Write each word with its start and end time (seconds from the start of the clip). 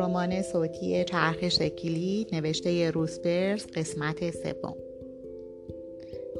رمان 0.00 0.42
صوتی 0.42 1.04
چرخ 1.04 1.48
شکلی 1.48 2.26
نوشته 2.32 2.90
روسپرس 2.90 3.66
قسمت 3.66 4.30
سوم. 4.30 4.76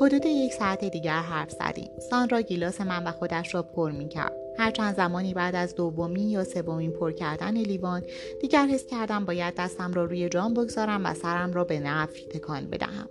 حدود 0.01 0.27
یک 0.27 0.53
ساعت 0.53 0.85
دیگر 0.85 1.21
حرف 1.21 1.51
زدیم. 1.51 1.91
سان 2.11 2.43
گیلاس 2.43 2.81
من 2.81 3.07
و 3.07 3.11
خودش 3.11 3.55
را 3.55 3.63
پر 3.63 3.91
می 3.91 4.09
کرد. 4.09 4.33
هر 4.59 4.71
چند 4.71 4.97
زمانی 4.97 5.35
بعد 5.35 5.55
از 5.55 5.75
دومین 5.75 6.29
یا 6.29 6.45
سومین 6.45 6.91
پر 6.91 7.13
کردن 7.13 7.57
لیوان 7.57 8.03
دیگر 8.41 8.67
حس 8.67 8.87
کردم 8.87 9.25
باید 9.25 9.55
دستم 9.55 9.93
را 9.93 10.05
روی 10.05 10.29
جام 10.29 10.55
بگذارم 10.55 11.07
و 11.07 11.15
سرم 11.15 11.53
را 11.53 11.65
به 11.65 11.81
نفی 11.81 12.23
تکان 12.23 12.67
بدهم. 12.67 13.09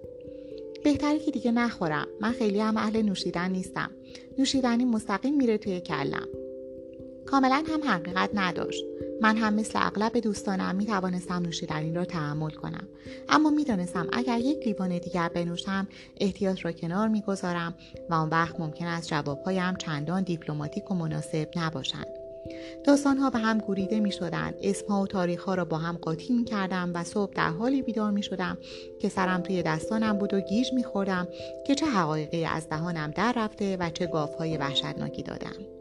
بهتره 0.84 1.20
که 1.20 1.32
دیگه 1.32 1.52
نخورم. 1.52 2.08
من 2.22 2.32
خیلی 2.32 2.60
هم 2.60 2.78
اهل 2.78 3.02
نوشیدن 3.02 3.52
نیستم. 3.52 3.92
نوشیدنی 4.38 4.86
مستقیم 4.86 5.38
میره 5.38 5.58
توی 5.58 5.82
کلم. 5.82 6.28
کاملا 7.26 7.64
هم 7.68 7.84
حقیقت 7.84 8.30
نداشت. 8.34 8.86
من 9.22 9.38
هم 9.38 9.54
مثل 9.54 9.80
اغلب 9.82 10.18
دوستانم 10.18 10.76
می 10.76 10.86
توانستم 10.86 11.36
نوشیدنی 11.36 11.94
را 11.94 12.06
تحمل 12.06 12.50
کنم. 12.50 12.88
اما 13.30 13.50
می‌دانستم 13.50 14.08
اگر 14.14 14.40
یک 14.40 14.68
لیوان 14.68 14.98
دیگر 14.98 15.30
بنوشم 15.30 15.88
احتیاط 16.18 16.66
را 16.66 16.72
کنار 16.72 17.08
می‌گذارم 17.08 17.76
و 18.10 18.14
آن 18.14 18.30
وقت 18.30 18.60
ممکن 18.60 18.86
است 18.86 19.08
جوابهایم 19.08 19.76
چندان 19.76 20.24
دیپلماتیک 20.24 20.92
و 20.92 20.96
مناسب 20.96 21.50
نباشند. 21.56 22.08
داستانها 22.84 23.30
به 23.30 23.40
هم 23.40 23.58
گوریده 23.58 24.00
می 24.00 24.12
شدند 24.12 24.56
اسمها 24.62 25.02
و 25.02 25.08
تاریخها 25.08 25.54
را 25.54 25.66
با 25.66 25.78
هم 25.78 25.98
قاطی 25.98 26.34
می 26.34 26.44
کردم 26.44 26.92
و 26.94 27.04
صبح 27.04 27.34
در 27.34 27.50
حالی 27.50 27.82
بیدار 27.82 28.12
می 28.12 28.24
شدم 28.24 28.58
که 29.02 29.10
سرم 29.10 29.42
توی 29.42 29.64
دستانم 29.64 30.18
بود 30.18 30.34
و 30.34 30.42
گیج 30.42 30.74
می 30.74 30.84
خوردم 30.84 31.28
که 31.68 31.76
چه 31.76 31.86
حقایقی 31.86 32.46
از 32.46 32.70
دهانم 32.70 33.12
در 33.12 33.34
رفته 33.36 33.78
و 33.78 33.90
چه 33.90 34.08
گافهای 34.08 34.58
وحشتناکی 34.58 35.24
دادم. 35.24 35.79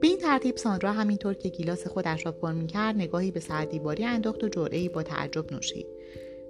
به 0.00 0.06
این 0.06 0.18
ترتیب 0.18 0.56
ساندرا 0.56 0.92
همینطور 0.92 1.34
که 1.34 1.48
گیلاس 1.48 1.86
خودش 1.86 2.26
را 2.26 2.32
پر 2.32 2.52
می‌کرد 2.52 2.96
نگاهی 2.96 3.30
به 3.30 3.40
سردیواری 3.40 4.04
انداخت 4.04 4.44
و 4.44 4.48
جرعهای 4.48 4.88
با 4.88 5.02
تعجب 5.02 5.52
نوشید. 5.52 5.86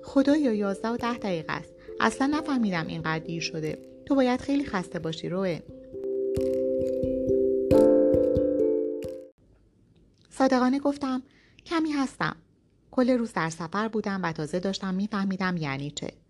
خدایا 0.02 0.52
یازده 0.52 0.88
و 0.88 0.96
ده 0.96 1.18
دقیقه 1.18 1.52
است. 1.52 1.74
اصلا 2.00 2.26
نفهمیدم 2.26 2.86
اینقدر 2.86 3.24
دیر 3.24 3.42
شده. 3.42 3.78
تو 4.06 4.14
باید 4.14 4.40
خیلی 4.40 4.64
خسته 4.64 4.98
باشی 4.98 5.28
روه. 5.28 5.58
صادقانه 10.30 10.78
گفتم 10.78 11.22
کمی 11.66 11.90
هستم. 11.90 12.36
کل 12.90 13.10
روز 13.10 13.32
در 13.32 13.50
سفر 13.50 13.88
بودم 13.88 14.20
و 14.22 14.32
تازه 14.32 14.60
داشتم 14.60 14.94
میفهمیدم 14.94 15.56
یعنی 15.56 15.90
چه. 15.90 16.23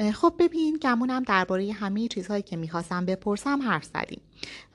خب 0.00 0.34
ببین 0.38 0.78
گمونم 0.82 1.22
درباره 1.22 1.72
همه 1.72 2.08
چیزهایی 2.08 2.42
که 2.42 2.56
می‌خواستم 2.56 3.06
بپرسم 3.06 3.62
حرف 3.62 3.84
زدیم. 3.84 4.20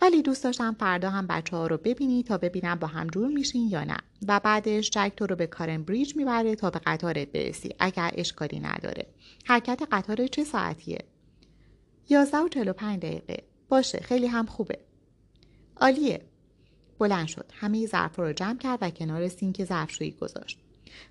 ولی 0.01 0.21
دوست 0.21 0.43
داشتم 0.43 0.75
فردا 0.79 1.09
هم 1.09 1.27
بچه 1.27 1.57
ها 1.57 1.67
رو 1.67 1.77
ببینی 1.77 2.23
تا 2.23 2.37
ببینم 2.37 2.75
با 2.75 2.87
هم 2.87 3.07
جور 3.07 3.27
میشین 3.27 3.67
یا 3.67 3.83
نه. 3.83 3.97
و 4.27 4.39
بعدش 4.39 4.89
جک 4.89 5.11
تو 5.17 5.25
رو 5.27 5.35
به 5.35 5.47
کارن 5.47 5.83
بریج 5.83 6.15
می‌بره 6.15 6.55
تا 6.55 6.69
به 6.69 6.79
قطارت 6.85 7.27
برسی 7.27 7.75
اگر 7.79 8.11
اشکالی 8.13 8.59
نداره. 8.59 9.07
حرکت 9.45 9.81
قطار 9.91 10.27
چه 10.27 10.43
ساعتیه؟ 10.43 10.99
یازده 12.09 12.37
و 12.37 12.47
چلو 12.47 12.73
پنج 12.73 12.99
دقیقه. 12.99 13.43
باشه 13.69 13.97
خیلی 13.97 14.27
هم 14.27 14.45
خوبه. 14.45 14.79
عالیه. 15.77 16.21
بلند 16.99 17.27
شد. 17.27 17.51
همه 17.53 17.85
ظرف 17.85 18.19
رو 18.19 18.33
جمع 18.33 18.57
کرد 18.57 18.79
و 18.81 18.89
کنار 18.89 19.27
سینک 19.27 19.65
ظرفشویی 19.65 20.11
گذاشت. 20.11 20.59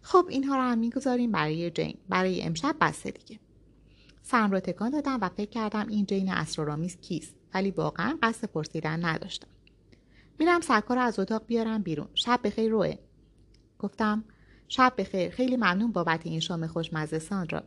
خب 0.02 0.26
اینها 0.28 0.56
رو 0.56 0.62
هم 0.62 0.78
می‌گذاریم 0.78 1.32
برای 1.32 1.70
جین. 1.70 1.96
برای 2.08 2.42
امشب 2.42 2.76
بسته 2.80 3.10
دیگه. 3.10 3.40
سرم 4.26 4.50
را 4.50 4.60
تکان 4.60 4.90
دادم 4.90 5.18
و 5.20 5.28
فکر 5.28 5.50
کردم 5.50 5.88
این 5.88 6.06
جین 6.06 6.32
اسرارآمیز 6.32 6.96
کیست 6.96 7.34
ولی 7.54 7.70
واقعا 7.70 8.18
قصد 8.22 8.48
پرسیدن 8.48 9.04
نداشتم. 9.04 9.48
میرم 10.38 10.60
سرکار 10.60 10.98
از 10.98 11.18
اتاق 11.18 11.46
بیارم 11.46 11.82
بیرون. 11.82 12.08
شب 12.14 12.40
بخیر 12.44 12.70
روه. 12.70 12.94
گفتم 13.78 14.24
شب 14.68 14.92
بخیر. 14.98 15.30
خیلی 15.30 15.56
ممنون 15.56 15.92
بابت 15.92 16.20
این 16.26 16.40
شام 16.40 16.66
خوشمزه 16.66 17.20
را 17.50 17.62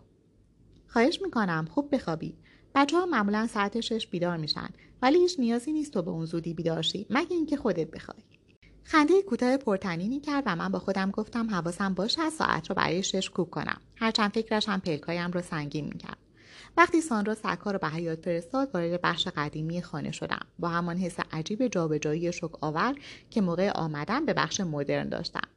خواهش 0.88 1.22
می‌کنم 1.22 1.68
خوب 1.72 1.96
بخوابی. 1.96 2.38
بچه 2.76 2.98
ها 2.98 3.06
معمولا 3.06 3.48
ساعت 3.48 3.80
شش 3.80 4.08
بیدار 4.08 4.38
میشن 4.38 4.70
ولی 5.02 5.20
هیچ 5.20 5.40
نیازی 5.40 5.72
نیست 5.72 5.94
تو 5.94 6.02
به 6.02 6.12
اون 6.12 6.26
زودی 6.26 6.54
بیدار 6.54 6.82
شی 6.82 7.06
مگه 7.10 7.34
اینکه 7.34 7.58
خودت 7.58 7.92
بخوای. 7.92 8.18
خنده 8.84 9.22
کوتاه 9.22 9.58
پرتنینی 9.58 10.20
کرد 10.20 10.44
و 10.46 10.56
من 10.56 10.72
با 10.72 10.80
خودم 10.80 11.12
گفتم 11.12 11.50
حواسم 11.50 11.94
باشه 11.94 12.30
ساعت 12.30 12.70
رو 12.70 12.76
برای 12.76 13.04
شش 13.04 13.30
کوک 13.30 13.50
کنم. 13.50 13.82
هرچند 13.96 14.32
فکرش 14.32 14.70
هم 14.70 14.80
پلکایم 14.80 15.32
رو 15.32 15.42
سنگین 15.42 15.86
می‌کرد. 15.86 16.27
وقتی 16.78 17.02
ساندرا 17.02 17.36
سکا 17.36 17.72
رو 17.72 17.80
به 17.80 17.88
حیات 17.88 18.26
فرستاد 18.26 18.70
وارد 18.74 19.02
بخش 19.02 19.28
قدیمی 19.28 19.82
خانه 19.82 20.12
شدم. 20.12 20.46
با 20.60 20.68
همان 20.68 20.98
حس 20.98 21.16
عجیب 21.32 21.68
جابجایی 21.68 22.34
شک 22.34 22.64
آور 22.64 22.96
که 23.30 23.42
موقع 23.42 23.72
آمدن 23.72 24.26
به 24.26 24.34
بخش 24.34 24.60
مدرن 24.60 25.10
داشتم. 25.10 25.48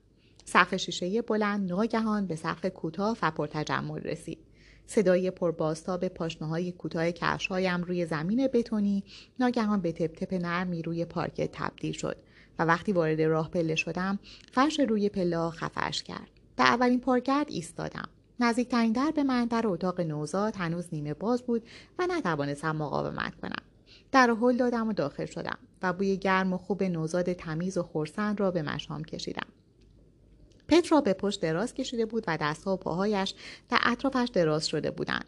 سقف 0.44 0.76
شیشه 0.76 1.22
بلند 1.22 1.72
ناگهان 1.72 2.26
به 2.26 2.36
سقف 2.36 2.66
کوتاه 2.66 3.16
و 3.22 3.30
پرتجمل 3.30 4.00
رسید. 4.00 4.38
صدای 4.86 5.30
پربازتاب 5.30 6.08
پاشنه 6.08 6.48
های 6.48 6.72
کوتاه 6.72 7.12
کفشهایم 7.12 7.82
روی 7.82 8.06
زمین 8.06 8.48
بتونی 8.52 9.04
ناگهان 9.40 9.80
به 9.80 9.92
تپ 9.92 10.14
تپ 10.14 10.34
نرمی 10.34 10.82
روی 10.82 11.04
پارکت 11.04 11.50
تبدیل 11.52 11.92
شد 11.92 12.16
و 12.58 12.64
وقتی 12.64 12.92
وارد 12.92 13.20
راه 13.20 13.50
پله 13.50 13.74
شدم 13.74 14.18
فرش 14.52 14.80
روی 14.80 15.08
پله 15.08 15.50
خفش 15.50 16.02
کرد. 16.02 16.30
در 16.56 16.64
اولین 16.64 17.00
پارگرد 17.00 17.46
ایستادم. 17.50 18.08
نزدیکترین 18.40 18.92
در 18.92 19.10
به 19.10 19.22
من 19.22 19.44
در 19.44 19.66
اتاق 19.66 20.00
نوزاد 20.00 20.56
هنوز 20.56 20.88
نیمه 20.92 21.14
باز 21.14 21.42
بود 21.42 21.62
و 21.98 22.06
نتوانستم 22.06 22.76
مقاومت 22.76 23.34
کنم. 23.34 23.62
در 24.12 24.30
هل 24.30 24.56
دادم 24.56 24.88
و 24.88 24.92
داخل 24.92 25.26
شدم 25.26 25.58
و 25.82 25.92
بوی 25.92 26.16
گرم 26.16 26.52
و 26.52 26.58
خوب 26.58 26.82
نوزاد 26.82 27.32
تمیز 27.32 27.78
و 27.78 27.82
خورسند 27.82 28.40
را 28.40 28.50
به 28.50 28.62
مشام 28.62 29.04
کشیدم. 29.04 29.46
پترا 30.68 31.00
به 31.00 31.12
پشت 31.12 31.40
دراز 31.40 31.74
کشیده 31.74 32.06
بود 32.06 32.24
و 32.26 32.38
دستها 32.40 32.74
و 32.74 32.76
پاهایش 32.76 33.34
در 33.68 33.78
اطرافش 33.82 34.28
دراز 34.28 34.66
شده 34.66 34.90
بودند. 34.90 35.24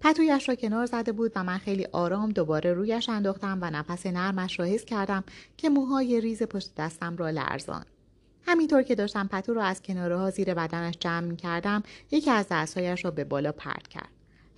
پتویش 0.00 0.48
را 0.48 0.54
کنار 0.54 0.86
زده 0.86 1.12
بود 1.12 1.32
و 1.36 1.44
من 1.44 1.58
خیلی 1.58 1.86
آرام 1.92 2.30
دوباره 2.30 2.72
رویش 2.72 3.08
انداختم 3.08 3.58
و 3.62 3.70
نفس 3.70 4.06
نرمش 4.06 4.60
را 4.60 4.66
حس 4.66 4.84
کردم 4.84 5.24
که 5.56 5.68
موهای 5.68 6.20
ریز 6.20 6.42
پشت 6.42 6.74
دستم 6.76 7.16
را 7.16 7.30
لرزان 7.30 7.84
همینطور 8.46 8.82
که 8.82 8.94
داشتم 8.94 9.28
پتو 9.28 9.54
را 9.54 9.64
از 9.64 9.82
کناره 9.82 10.16
ها 10.16 10.30
زیر 10.30 10.54
بدنش 10.54 10.94
جمع 11.00 11.26
می 11.26 11.36
کردم 11.36 11.82
یکی 12.10 12.30
از 12.30 12.46
دستهایش 12.50 13.04
را 13.04 13.10
به 13.10 13.24
بالا 13.24 13.52
پرد 13.52 13.88
کرد. 13.88 14.08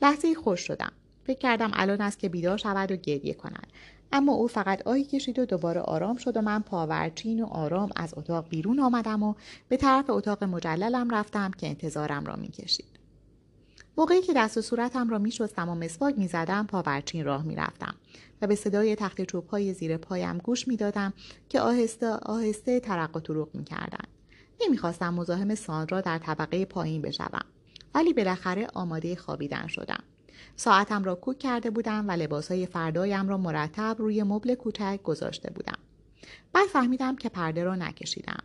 لحظه 0.02 0.34
خوش 0.34 0.60
شدم. 0.60 0.92
فکر 1.24 1.38
کردم 1.38 1.70
الان 1.74 2.00
است 2.00 2.18
که 2.18 2.28
بیدار 2.28 2.58
شود 2.58 2.92
و 2.92 2.96
گریه 2.96 3.34
کند. 3.34 3.66
اما 4.12 4.32
او 4.32 4.48
فقط 4.48 4.86
آهی 4.86 5.04
کشید 5.04 5.38
و 5.38 5.46
دوباره 5.46 5.80
آرام 5.80 6.16
شد 6.16 6.36
و 6.36 6.40
من 6.40 6.62
پاورچین 6.62 7.42
و 7.42 7.46
آرام 7.46 7.90
از 7.96 8.14
اتاق 8.16 8.48
بیرون 8.48 8.80
آمدم 8.80 9.22
و 9.22 9.34
به 9.68 9.76
طرف 9.76 10.10
اتاق 10.10 10.44
مجللم 10.44 11.10
رفتم 11.10 11.50
که 11.50 11.66
انتظارم 11.66 12.24
را 12.24 12.36
می‌کشید. 12.36 13.03
موقعی 13.96 14.22
که 14.22 14.32
دست 14.36 14.58
و 14.58 14.60
صورتم 14.60 15.10
را 15.10 15.18
میشستم 15.18 15.68
و 15.68 15.74
مسواک 15.74 16.18
می‌زدم 16.18 16.66
پاورچین 16.66 17.24
راه 17.24 17.42
می‌رفتم 17.42 17.94
و 18.42 18.46
به 18.46 18.54
صدای 18.54 18.96
تخت 18.96 19.22
چوب 19.22 19.46
های 19.46 19.74
زیر 19.74 19.96
پایم 19.96 20.38
گوش 20.38 20.68
می‌دادم 20.68 21.12
که 21.48 21.60
آهسته 21.60 22.06
آهسته 22.06 22.80
ترق 22.80 23.16
و 23.16 23.20
طروق 23.20 23.48
می‌کردند. 23.54 24.08
نمی‌خواستم 24.60 25.14
مزاحم 25.14 25.54
ساندرا 25.54 26.00
در 26.00 26.18
طبقه 26.18 26.64
پایین 26.64 27.02
بشوم 27.02 27.44
ولی 27.94 28.12
بالاخره 28.12 28.66
آماده 28.74 29.16
خوابیدن 29.16 29.66
شدم. 29.66 30.02
ساعتم 30.56 31.04
را 31.04 31.14
کوک 31.14 31.38
کرده 31.38 31.70
بودم 31.70 32.08
و 32.08 32.10
لباسهای 32.10 32.66
فردایم 32.66 33.28
را 33.28 33.38
مرتب 33.38 33.96
روی 33.98 34.22
مبل 34.22 34.54
کوچک 34.54 35.00
گذاشته 35.04 35.50
بودم. 35.50 35.78
بعد 36.52 36.66
فهمیدم 36.66 37.16
که 37.16 37.28
پرده 37.28 37.64
را 37.64 37.74
نکشیدم. 37.74 38.42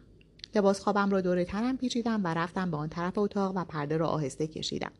لباس 0.55 0.79
خوابم 0.79 1.09
را 1.09 1.21
دور 1.21 1.43
تنم 1.43 1.77
پیچیدم 1.77 2.23
و 2.23 2.27
رفتم 2.27 2.71
به 2.71 2.77
آن 2.77 2.89
طرف 2.89 3.17
اتاق 3.17 3.57
و 3.57 3.63
پرده 3.63 3.97
را 3.97 4.07
آهسته 4.07 4.47
کشیدم. 4.47 4.91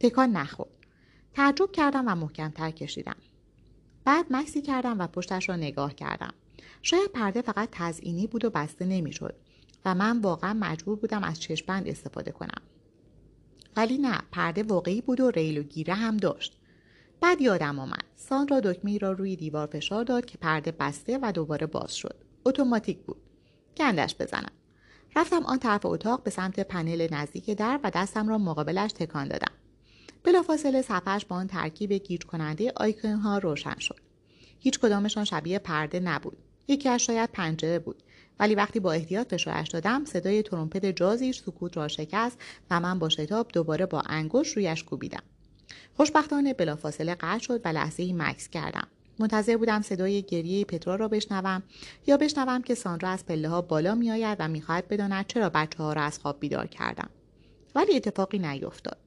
تکان 0.00 0.30
نخورد. 0.30 0.70
تعجب 1.34 1.72
کردم 1.72 2.04
و 2.08 2.14
محکمتر 2.14 2.70
کشیدم. 2.70 3.16
بعد 4.04 4.26
مکسی 4.30 4.62
کردم 4.62 4.98
و 4.98 5.06
پشتش 5.06 5.48
را 5.48 5.56
نگاه 5.56 5.94
کردم. 5.94 6.34
شاید 6.82 7.12
پرده 7.12 7.42
فقط 7.42 7.68
تزئینی 7.72 8.26
بود 8.26 8.44
و 8.44 8.50
بسته 8.50 8.84
نمی‌شد 8.84 9.34
و 9.84 9.94
من 9.94 10.20
واقعا 10.20 10.54
مجبور 10.60 10.96
بودم 10.96 11.24
از 11.24 11.40
چشمبند 11.40 11.88
استفاده 11.88 12.30
کنم. 12.30 12.62
ولی 13.76 13.98
نه 13.98 14.18
پرده 14.32 14.62
واقعی 14.62 15.00
بود 15.00 15.20
و 15.20 15.30
ریل 15.30 15.58
و 15.58 15.62
گیره 15.62 15.94
هم 15.94 16.16
داشت. 16.16 16.58
بعد 17.20 17.40
یادم 17.40 17.78
آمد. 17.78 18.04
ساندرا 18.16 18.60
دکمه 18.60 18.98
را 18.98 19.12
روی 19.12 19.36
دیوار 19.36 19.66
فشار 19.66 20.04
داد 20.04 20.24
که 20.24 20.38
پرده 20.38 20.72
بسته 20.72 21.18
و 21.22 21.32
دوباره 21.32 21.66
باز 21.66 21.96
شد. 21.96 22.16
اتوماتیک 22.44 22.98
بود. 22.98 23.16
گندش 23.76 24.16
بزنم. 24.20 24.52
رفتم 25.16 25.46
آن 25.46 25.58
طرف 25.58 25.86
اتاق 25.86 26.22
به 26.22 26.30
سمت 26.30 26.60
پنل 26.60 27.08
نزدیک 27.10 27.50
در 27.50 27.80
و 27.84 27.90
دستم 27.94 28.28
را 28.28 28.38
مقابلش 28.38 28.92
تکان 28.92 29.28
دادم. 29.28 29.52
بلافاصله 30.26 30.82
صفحش 30.82 31.24
با 31.24 31.36
آن 31.36 31.46
ترکیب 31.46 31.92
گیج 31.92 32.22
کننده 32.22 32.72
آیکون 32.76 33.12
ها 33.12 33.38
روشن 33.38 33.78
شد. 33.78 34.00
هیچ 34.58 34.78
کدامشان 34.78 35.24
شبیه 35.24 35.58
پرده 35.58 36.00
نبود. 36.00 36.36
یکی 36.68 36.88
از 36.88 37.00
شاید 37.00 37.30
پنجره 37.32 37.78
بود. 37.78 38.02
ولی 38.40 38.54
وقتی 38.54 38.80
با 38.80 38.92
احتیاط 38.92 39.34
فشارش 39.34 39.68
دادم 39.68 40.04
صدای 40.04 40.42
ترومپت 40.42 40.86
جازیش 40.86 41.40
سکوت 41.40 41.76
را 41.76 41.88
شکست 41.88 42.38
و 42.70 42.80
من 42.80 42.98
با 42.98 43.08
شتاب 43.08 43.48
دوباره 43.52 43.86
با 43.86 44.00
انگشت 44.00 44.56
رویش 44.56 44.84
کوبیدم. 44.84 45.22
خوشبختانه 45.96 46.54
بلافاصله 46.54 47.14
قطع 47.14 47.38
شد 47.38 47.60
و 47.64 47.68
لحظه 47.68 48.02
ای 48.02 48.12
مکس 48.12 48.48
کردم. 48.48 48.86
منتظر 49.18 49.56
بودم 49.56 49.82
صدای 49.82 50.22
گریه 50.22 50.64
پترا 50.64 50.94
را 50.94 51.08
بشنوم 51.08 51.62
یا 52.06 52.16
بشنوم 52.16 52.62
که 52.62 52.74
ساندرا 52.74 53.08
از 53.08 53.26
پله 53.26 53.48
ها 53.48 53.62
بالا 53.62 53.94
میآید 53.94 54.36
و 54.40 54.48
می‌خواهد 54.48 54.88
بداند 54.88 55.26
چرا 55.26 55.48
بچه 55.48 55.78
ها 55.78 55.92
را 55.92 56.02
از 56.02 56.18
خواب 56.18 56.40
بیدار 56.40 56.66
کردم. 56.66 57.08
ولی 57.74 57.96
اتفاقی 57.96 58.38
نیفتاد 58.38 59.05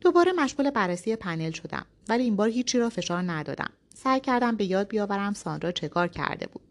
دوباره 0.00 0.32
مشغول 0.32 0.70
بررسی 0.70 1.16
پنل 1.16 1.50
شدم 1.50 1.86
ولی 2.08 2.22
این 2.22 2.36
بار 2.36 2.48
هیچی 2.48 2.78
را 2.78 2.90
فشار 2.90 3.22
ندادم. 3.22 3.70
سعی 3.94 4.20
کردم 4.20 4.56
به 4.56 4.64
یاد 4.64 4.88
بیاورم 4.88 5.32
ساندرا 5.32 5.72
چه 5.72 5.88
کار 5.88 6.08
کرده 6.08 6.46
بود. 6.46 6.62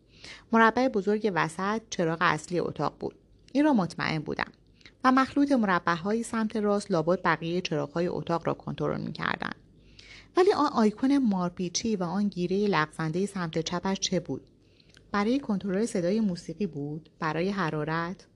مربع 0.51 0.87
بزرگ 0.87 1.31
وسط 1.35 1.81
چراغ 1.89 2.17
اصلی 2.21 2.59
اتاق 2.59 2.95
بود. 2.99 3.15
این 3.51 3.63
را 3.63 3.73
مطمئن 3.73 4.19
بودم 4.19 4.51
و 5.03 5.11
مخلوط 5.11 5.51
مربع 5.51 6.21
سمت 6.21 6.55
راست 6.55 6.91
لابد 6.91 7.21
بقیه 7.21 7.61
چراغهای 7.61 8.07
اتاق 8.07 8.47
را 8.47 8.53
کنترل 8.53 9.01
می‌کردند. 9.01 9.55
ولی 10.37 10.53
آن 10.53 10.69
آیکون 10.73 11.17
مارپیچی 11.17 11.95
و 11.95 12.03
آن 12.03 12.27
گیره 12.27 12.67
لغزنده 12.67 13.25
سمت 13.25 13.59
چپش 13.59 13.99
چه 13.99 14.19
بود؟ 14.19 14.41
برای 15.11 15.39
کنترل 15.39 15.85
صدای 15.85 16.19
موسیقی 16.19 16.67
بود؟ 16.67 17.09
برای 17.19 17.49
حرارت؟ 17.49 18.27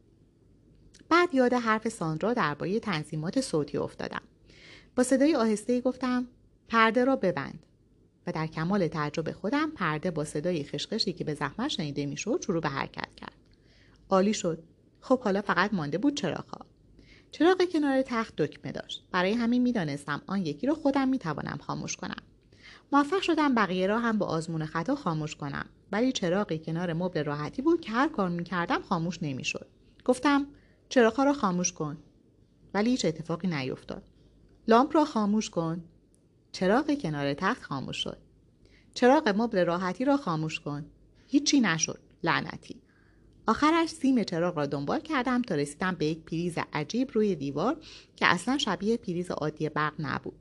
بعد 1.09 1.35
یاد 1.35 1.53
حرف 1.53 1.89
ساندرا 1.89 2.33
درباره 2.33 2.79
تنظیمات 2.79 3.41
صوتی 3.41 3.77
افتادم. 3.77 4.21
با 4.95 5.03
صدای 5.03 5.35
آهسته 5.35 5.81
گفتم 5.81 6.27
پرده 6.67 7.05
را 7.05 7.15
ببند. 7.15 7.65
و 8.27 8.31
در 8.31 8.47
کمال 8.47 8.87
تعجب 8.87 9.31
خودم 9.31 9.71
پرده 9.71 10.11
با 10.11 10.25
صدای 10.25 10.63
خشخشی 10.63 11.13
که 11.13 11.23
به 11.23 11.33
زحمت 11.33 11.67
شنیده 11.67 12.05
می‌شد 12.05 12.43
شروع 12.45 12.61
به 12.61 12.69
حرکت 12.69 13.15
کرد. 13.15 13.35
عالی 14.09 14.33
شد. 14.33 14.63
خب 15.01 15.19
حالا 15.19 15.41
فقط 15.41 15.73
مانده 15.73 15.97
بود 15.97 16.17
چراغها. 16.17 16.65
چراغ 17.31 17.65
کنار 17.73 18.01
تخت 18.01 18.35
دکمه 18.35 18.71
داشت. 18.71 19.03
برای 19.11 19.33
همین 19.33 19.61
می‌دانستم 19.61 20.21
آن 20.27 20.45
یکی 20.45 20.67
را 20.67 20.75
خودم 20.75 21.07
می‌توانم 21.07 21.57
خاموش 21.61 21.97
کنم. 21.97 22.23
موفق 22.91 23.21
شدم 23.21 23.55
بقیه 23.55 23.87
را 23.87 23.99
هم 23.99 24.17
با 24.17 24.25
آزمون 24.25 24.65
خطا 24.65 24.95
خاموش 24.95 25.35
کنم. 25.35 25.65
ولی 25.91 26.11
چراغی 26.11 26.59
کنار 26.59 26.93
مبل 26.93 27.23
راحتی 27.23 27.61
بود 27.61 27.81
که 27.81 27.91
هر 27.91 28.07
کار 28.07 28.29
می‌کردم 28.29 28.81
خاموش 28.81 29.23
نمی‌شد. 29.23 29.67
گفتم 30.05 30.47
چراغها 30.89 31.23
را 31.23 31.33
خاموش 31.33 31.73
کن. 31.73 31.97
ولی 32.73 32.89
هیچ 32.89 33.05
اتفاقی 33.05 33.47
نیفتاد. 33.47 34.03
لامپ 34.67 34.95
را 34.95 35.05
خاموش 35.05 35.49
کن. 35.49 35.83
چراغ 36.51 36.97
کنار 37.01 37.33
تخت 37.33 37.63
خاموش 37.63 37.97
شد. 37.97 38.17
چراغ 38.93 39.33
مبل 39.37 39.65
راحتی 39.65 40.05
را 40.05 40.17
خاموش 40.17 40.59
کن. 40.59 40.85
هیچی 41.27 41.61
نشد. 41.61 41.99
لعنتی. 42.23 42.81
آخرش 43.47 43.89
سیم 43.89 44.23
چراغ 44.23 44.57
را 44.57 44.65
دنبال 44.65 44.99
کردم 44.99 45.41
تا 45.41 45.55
رسیدم 45.55 45.95
به 45.95 46.05
یک 46.05 46.19
پریز 46.19 46.57
عجیب 46.73 47.11
روی 47.13 47.35
دیوار 47.35 47.77
که 48.15 48.25
اصلا 48.25 48.57
شبیه 48.57 48.97
پریز 48.97 49.31
عادی 49.31 49.69
برق 49.69 49.93
نبود. 49.99 50.39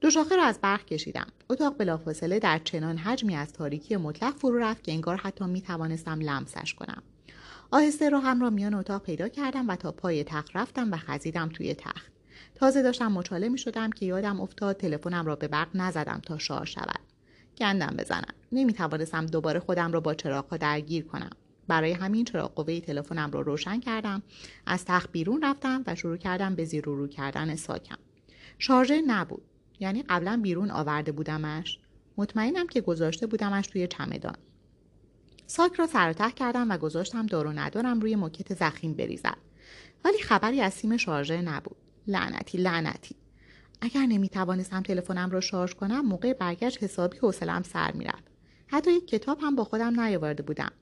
دو 0.00 0.10
شاخه 0.10 0.36
را 0.36 0.44
از 0.44 0.60
برق 0.60 0.84
کشیدم. 0.84 1.26
اتاق 1.50 1.78
بلافاصله 1.78 2.38
در 2.38 2.58
چنان 2.58 2.98
حجمی 2.98 3.36
از 3.36 3.52
تاریکی 3.52 3.96
مطلق 3.96 4.36
فرو 4.36 4.58
رفت 4.58 4.84
که 4.84 4.92
انگار 4.92 5.16
حتی 5.16 5.44
می 5.44 5.62
توانستم 5.62 6.20
لمسش 6.20 6.74
کنم. 6.74 7.02
آهسته 7.70 8.08
راهم 8.08 8.40
را 8.40 8.50
میان 8.50 8.74
اتاق 8.74 9.02
پیدا 9.02 9.28
کردم 9.28 9.68
و 9.68 9.76
تا 9.76 9.92
پای 9.92 10.24
تخت 10.24 10.56
رفتم 10.56 10.92
و 10.92 10.96
خزیدم 10.96 11.48
توی 11.48 11.74
تخت. 11.74 12.09
تازه 12.60 12.82
داشتم 12.82 13.12
مچاله 13.12 13.48
می 13.48 13.58
شدم 13.58 13.90
که 13.90 14.06
یادم 14.06 14.40
افتاد 14.40 14.76
تلفنم 14.76 15.26
را 15.26 15.36
به 15.36 15.48
برق 15.48 15.68
نزدم 15.74 16.20
تا 16.26 16.38
شار 16.38 16.66
شود. 16.66 17.00
گندم 17.58 17.94
بزنم. 17.98 18.34
نمی 18.52 18.72
توانستم 18.72 19.26
دوباره 19.26 19.60
خودم 19.60 19.92
را 19.92 20.00
با 20.00 20.14
چراغها 20.14 20.56
درگیر 20.56 21.04
کنم. 21.04 21.30
برای 21.68 21.92
همین 21.92 22.24
چراغ 22.24 22.54
قوه 22.54 22.80
تلفنم 22.80 23.30
را 23.30 23.40
روشن 23.40 23.80
کردم 23.80 24.22
از 24.66 24.84
تخت 24.84 25.12
بیرون 25.12 25.44
رفتم 25.44 25.84
و 25.86 25.94
شروع 25.94 26.16
کردم 26.16 26.54
به 26.54 26.64
زیر 26.64 26.84
رو 26.84 27.08
کردن 27.08 27.56
ساکم. 27.56 27.98
شارژر 28.58 29.02
نبود 29.06 29.42
یعنی 29.78 30.02
قبلا 30.02 30.40
بیرون 30.42 30.70
آورده 30.70 31.12
بودمش. 31.12 31.78
مطمئنم 32.16 32.66
که 32.66 32.80
گذاشته 32.80 33.26
بودمش 33.26 33.66
توی 33.66 33.86
چمدان. 33.86 34.36
ساک 35.46 35.72
را 35.72 35.86
سر 35.86 36.12
کردم 36.12 36.70
و 36.70 36.78
گذاشتم 36.78 37.26
دار 37.26 37.46
و 37.46 37.52
ندارم 37.52 38.00
روی 38.00 38.16
موکت 38.16 38.54
زخیم 38.54 38.94
بریزد. 38.94 39.38
ولی 40.04 40.18
خبری 40.18 40.60
از 40.60 40.74
سیم 40.74 40.96
شارژر 40.96 41.40
نبود. 41.40 41.76
لعنتی 42.06 42.58
لعنتی. 42.58 43.16
اگر 43.80 44.06
نمی 44.06 44.28
توانستم 44.28 44.82
تلفنم 44.82 45.30
را 45.30 45.40
شارژ 45.40 45.74
کنم 45.74 46.00
موقع 46.00 46.32
برگشت 46.32 46.82
حسابی 46.82 47.18
حوصلم 47.18 47.62
سر 47.62 47.92
می‌رفت. 47.92 48.30
حتی 48.66 48.92
یک 48.92 49.06
کتاب 49.06 49.38
هم 49.42 49.56
با 49.56 49.64
خودم 49.64 50.00
نیاورده 50.00 50.42
بودم. 50.42 50.72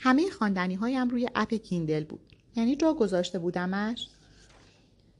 همه 0.00 0.30
خواندنی 0.30 0.74
هایم 0.74 1.08
روی 1.08 1.28
اپ 1.34 1.54
کیندل 1.54 2.04
بود. 2.04 2.20
یعنی 2.56 2.76
جا 2.76 2.94
گذاشته 2.94 3.38
بودمش. 3.38 4.08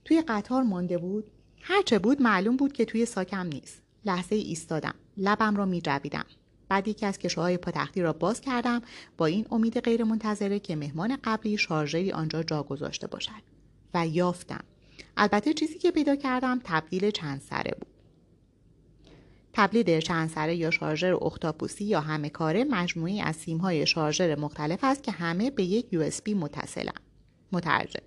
توی 0.05 0.23
قطار 0.29 0.63
مانده 0.63 0.99
بود. 0.99 1.31
هرچه 1.61 1.99
بود 1.99 2.23
معلوم 2.23 2.57
بود 2.57 2.73
که 2.73 2.85
توی 2.85 3.07
ساکم 3.07 3.47
نیست. 3.47 3.83
لحظه 4.05 4.35
ایستادم. 4.35 4.95
لبم 5.17 5.57
را 5.57 5.65
می 5.65 5.81
جویدم. 5.81 6.25
بعد 6.69 6.89
یکی 6.89 7.07
از 7.07 7.19
کشوهای 7.19 7.57
پاتختی 7.57 8.03
را 8.03 8.13
باز 8.13 8.41
کردم. 8.41 8.83
با 9.17 9.27
این 9.27 9.47
امید 9.51 9.81
غیرمنتظره 9.81 10.59
که 10.59 10.77
مهمان 10.77 11.19
قبلی 11.25 11.59
شارژری 11.59 12.13
آنجا 12.13 12.43
جا 12.43 12.63
گذاشته 12.63 13.07
باشد. 13.07 13.43
و 13.95 14.07
یافتم. 14.07 14.65
البته 15.17 15.55
چیزی 15.55 15.79
که 15.79 15.91
پیدا 15.91 16.17
کردم 16.17 16.61
تبدیل 16.65 17.11
چند 17.11 17.41
سره 17.41 17.75
بود. 17.81 17.97
تبدیل 19.53 20.01
چند 20.01 20.29
سره 20.31 20.57
یا 20.57 20.71
شارژر 20.71 21.15
اختاپوسی 21.23 21.85
یا 21.85 22.01
همه 22.01 22.29
کاره 22.29 22.65
مجموعی 22.65 23.21
از 23.21 23.37
سیمهای 23.37 23.87
شارژر 23.87 24.39
مختلف 24.39 24.85
است 24.85 25.03
که 25.03 25.13
همه 25.13 25.51
به 25.51 25.65
یک 25.65 25.87
USB 25.93 26.29
متصلن. 26.29 26.93
مترجم. 27.53 28.03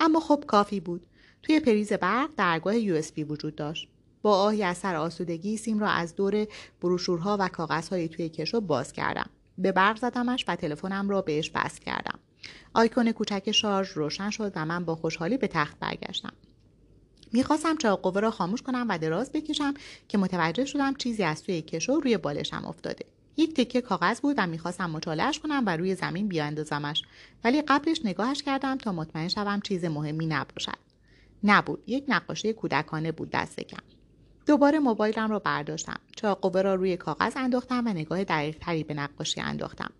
اما 0.00 0.20
خب 0.20 0.44
کافی 0.46 0.80
بود. 0.80 1.06
توی 1.42 1.60
پریز 1.60 1.92
برق 1.92 2.30
درگاه 2.36 2.80
USB 2.80 3.18
وجود 3.30 3.54
داشت. 3.54 3.88
با 4.22 4.36
آهی 4.36 4.62
از 4.62 4.76
سر 4.76 4.94
آسودگی 4.94 5.56
سیم 5.56 5.78
را 5.78 5.88
از 5.88 6.14
دور 6.16 6.46
بروشورها 6.80 7.36
و 7.40 7.48
کاغذهای 7.48 8.08
توی 8.08 8.28
کشو 8.28 8.60
باز 8.60 8.92
کردم. 8.92 9.30
به 9.58 9.72
برق 9.72 9.98
زدمش 9.98 10.44
و 10.48 10.56
تلفنم 10.56 11.08
را 11.08 11.22
بهش 11.22 11.50
بست 11.50 11.80
کردم. 11.80 12.18
آیکون 12.74 13.12
کوچک 13.12 13.52
شارژ 13.52 13.90
روشن 13.90 14.30
شد 14.30 14.52
و 14.56 14.66
من 14.66 14.84
با 14.84 14.94
خوشحالی 14.94 15.36
به 15.36 15.46
تخت 15.46 15.78
برگشتم. 15.78 16.32
می‌خواستم 17.32 17.76
چراغ 17.76 18.00
قوه 18.00 18.20
را 18.20 18.30
خاموش 18.30 18.62
کنم 18.62 18.86
و 18.88 18.98
دراز 18.98 19.32
بکشم 19.32 19.74
که 20.08 20.18
متوجه 20.18 20.64
شدم 20.64 20.94
چیزی 20.94 21.22
از 21.22 21.42
توی 21.42 21.62
کشو 21.62 22.00
روی 22.00 22.16
بالشم 22.16 22.64
افتاده. 22.66 23.04
یک 23.36 23.54
تکه 23.54 23.80
کاغذ 23.80 24.20
بود 24.20 24.34
و 24.38 24.46
می‌خواستم 24.46 24.90
مچالهاش 24.90 25.38
کنم 25.38 25.62
و 25.66 25.76
روی 25.76 25.94
زمین 25.94 26.28
بیاندازمش. 26.28 27.02
ولی 27.44 27.62
قبلش 27.62 28.00
نگاهش 28.04 28.42
کردم 28.42 28.78
تا 28.78 28.92
مطمئن 28.92 29.28
شوم 29.28 29.60
چیز 29.60 29.84
مهمی 29.84 30.26
نباشد. 30.26 30.78
نبود. 31.44 31.82
یک 31.86 32.04
نقاشی 32.08 32.52
کودکانه 32.52 33.12
بود 33.12 33.30
دست 33.30 33.60
کم. 33.60 33.82
دوباره 34.46 34.78
موبایلم 34.78 35.30
را 35.30 35.38
برداشتم. 35.38 36.00
چراغ 36.16 36.40
قوه 36.40 36.62
را 36.62 36.74
روی 36.74 36.96
کاغذ 36.96 37.32
انداختم 37.36 37.86
و 37.86 37.88
نگاه 37.88 38.24
دقیقتری 38.24 38.84
به 38.84 38.94
نقاشی 38.94 39.40
انداختم. 39.40 39.90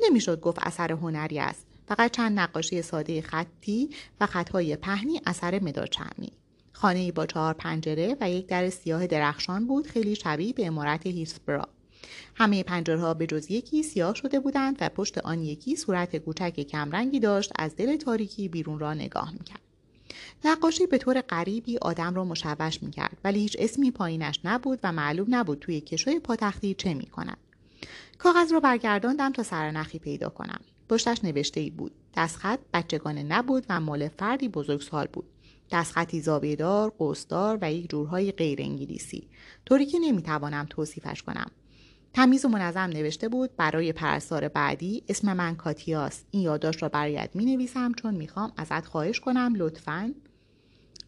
نمی‌شد 0.00 0.40
گفت 0.40 0.58
اثر 0.62 0.92
هنری 0.92 1.38
است. 1.38 1.67
فقط 1.88 2.10
چند 2.10 2.38
نقاشی 2.38 2.82
ساده 2.82 3.22
خطی 3.22 3.90
و 4.20 4.26
خطهای 4.26 4.76
پهنی 4.76 5.20
اثر 5.26 5.62
مداد 5.62 5.88
چرمی 5.88 6.32
خانه 6.72 7.12
با 7.12 7.26
چهار 7.26 7.54
پنجره 7.54 8.16
و 8.20 8.30
یک 8.30 8.46
در 8.46 8.70
سیاه 8.70 9.06
درخشان 9.06 9.66
بود 9.66 9.86
خیلی 9.86 10.14
شبیه 10.14 10.52
به 10.52 10.66
امارت 10.66 11.06
هیسبرا. 11.06 11.68
همه 12.34 12.62
پنجرها 12.62 13.14
به 13.14 13.26
جز 13.26 13.50
یکی 13.50 13.82
سیاه 13.82 14.14
شده 14.14 14.40
بودند 14.40 14.76
و 14.80 14.88
پشت 14.88 15.18
آن 15.18 15.42
یکی 15.42 15.76
صورت 15.76 16.16
کوچک 16.16 16.60
کمرنگی 16.60 17.20
داشت 17.20 17.52
از 17.58 17.76
دل 17.76 17.96
تاریکی 17.96 18.48
بیرون 18.48 18.78
را 18.78 18.94
نگاه 18.94 19.32
می‌کرد. 19.32 19.60
نقاشی 20.44 20.86
به 20.86 20.98
طور 20.98 21.20
غریبی 21.20 21.78
آدم 21.78 22.14
را 22.14 22.24
مشوش 22.24 22.82
می‌کرد 22.82 23.18
ولی 23.24 23.40
هیچ 23.40 23.56
اسمی 23.58 23.90
پایینش 23.90 24.40
نبود 24.44 24.78
و 24.82 24.92
معلوم 24.92 25.26
نبود 25.30 25.58
توی 25.58 25.80
کشوی 25.80 26.18
پاتختی 26.18 26.74
چه 26.74 26.94
می‌کند. 26.94 27.38
کاغذ 28.18 28.52
را 28.52 28.60
برگرداندم 28.60 29.32
تا 29.32 29.42
سرنخی 29.42 29.98
پیدا 29.98 30.28
کنم. 30.28 30.60
پشتش 30.88 31.24
نوشته 31.24 31.60
ای 31.60 31.70
بود. 31.70 31.92
دستخط 32.16 32.60
بچگانه 32.72 33.22
نبود 33.22 33.66
و 33.68 33.80
مال 33.80 34.08
فردی 34.08 34.48
بزرگسال 34.48 35.06
بود. 35.12 35.24
دستخطی 35.70 36.20
زاویهدار 36.20 36.90
قوسدار 36.90 37.58
و 37.62 37.72
یک 37.72 37.90
جورهای 37.90 38.32
غیر 38.32 38.62
انگلیسی. 38.62 39.28
طوری 39.66 39.86
که 39.86 39.98
نمی‌توانم 39.98 40.66
توصیفش 40.70 41.22
کنم. 41.22 41.50
تمیز 42.12 42.44
و 42.44 42.48
منظم 42.48 42.80
نوشته 42.80 43.28
بود 43.28 43.56
برای 43.56 43.92
پرستار 43.92 44.48
بعدی 44.48 45.04
اسم 45.08 45.32
من 45.32 45.56
کاتیاست 45.56 46.26
این 46.30 46.42
یادداشت 46.42 46.82
را 46.82 46.88
برایت 46.88 47.30
می 47.34 47.44
نویسم 47.44 47.92
چون 47.92 48.14
می‌خوام 48.14 48.52
ازت 48.56 48.86
خواهش 48.86 49.20
کنم 49.20 49.52
لطفا. 49.56 50.14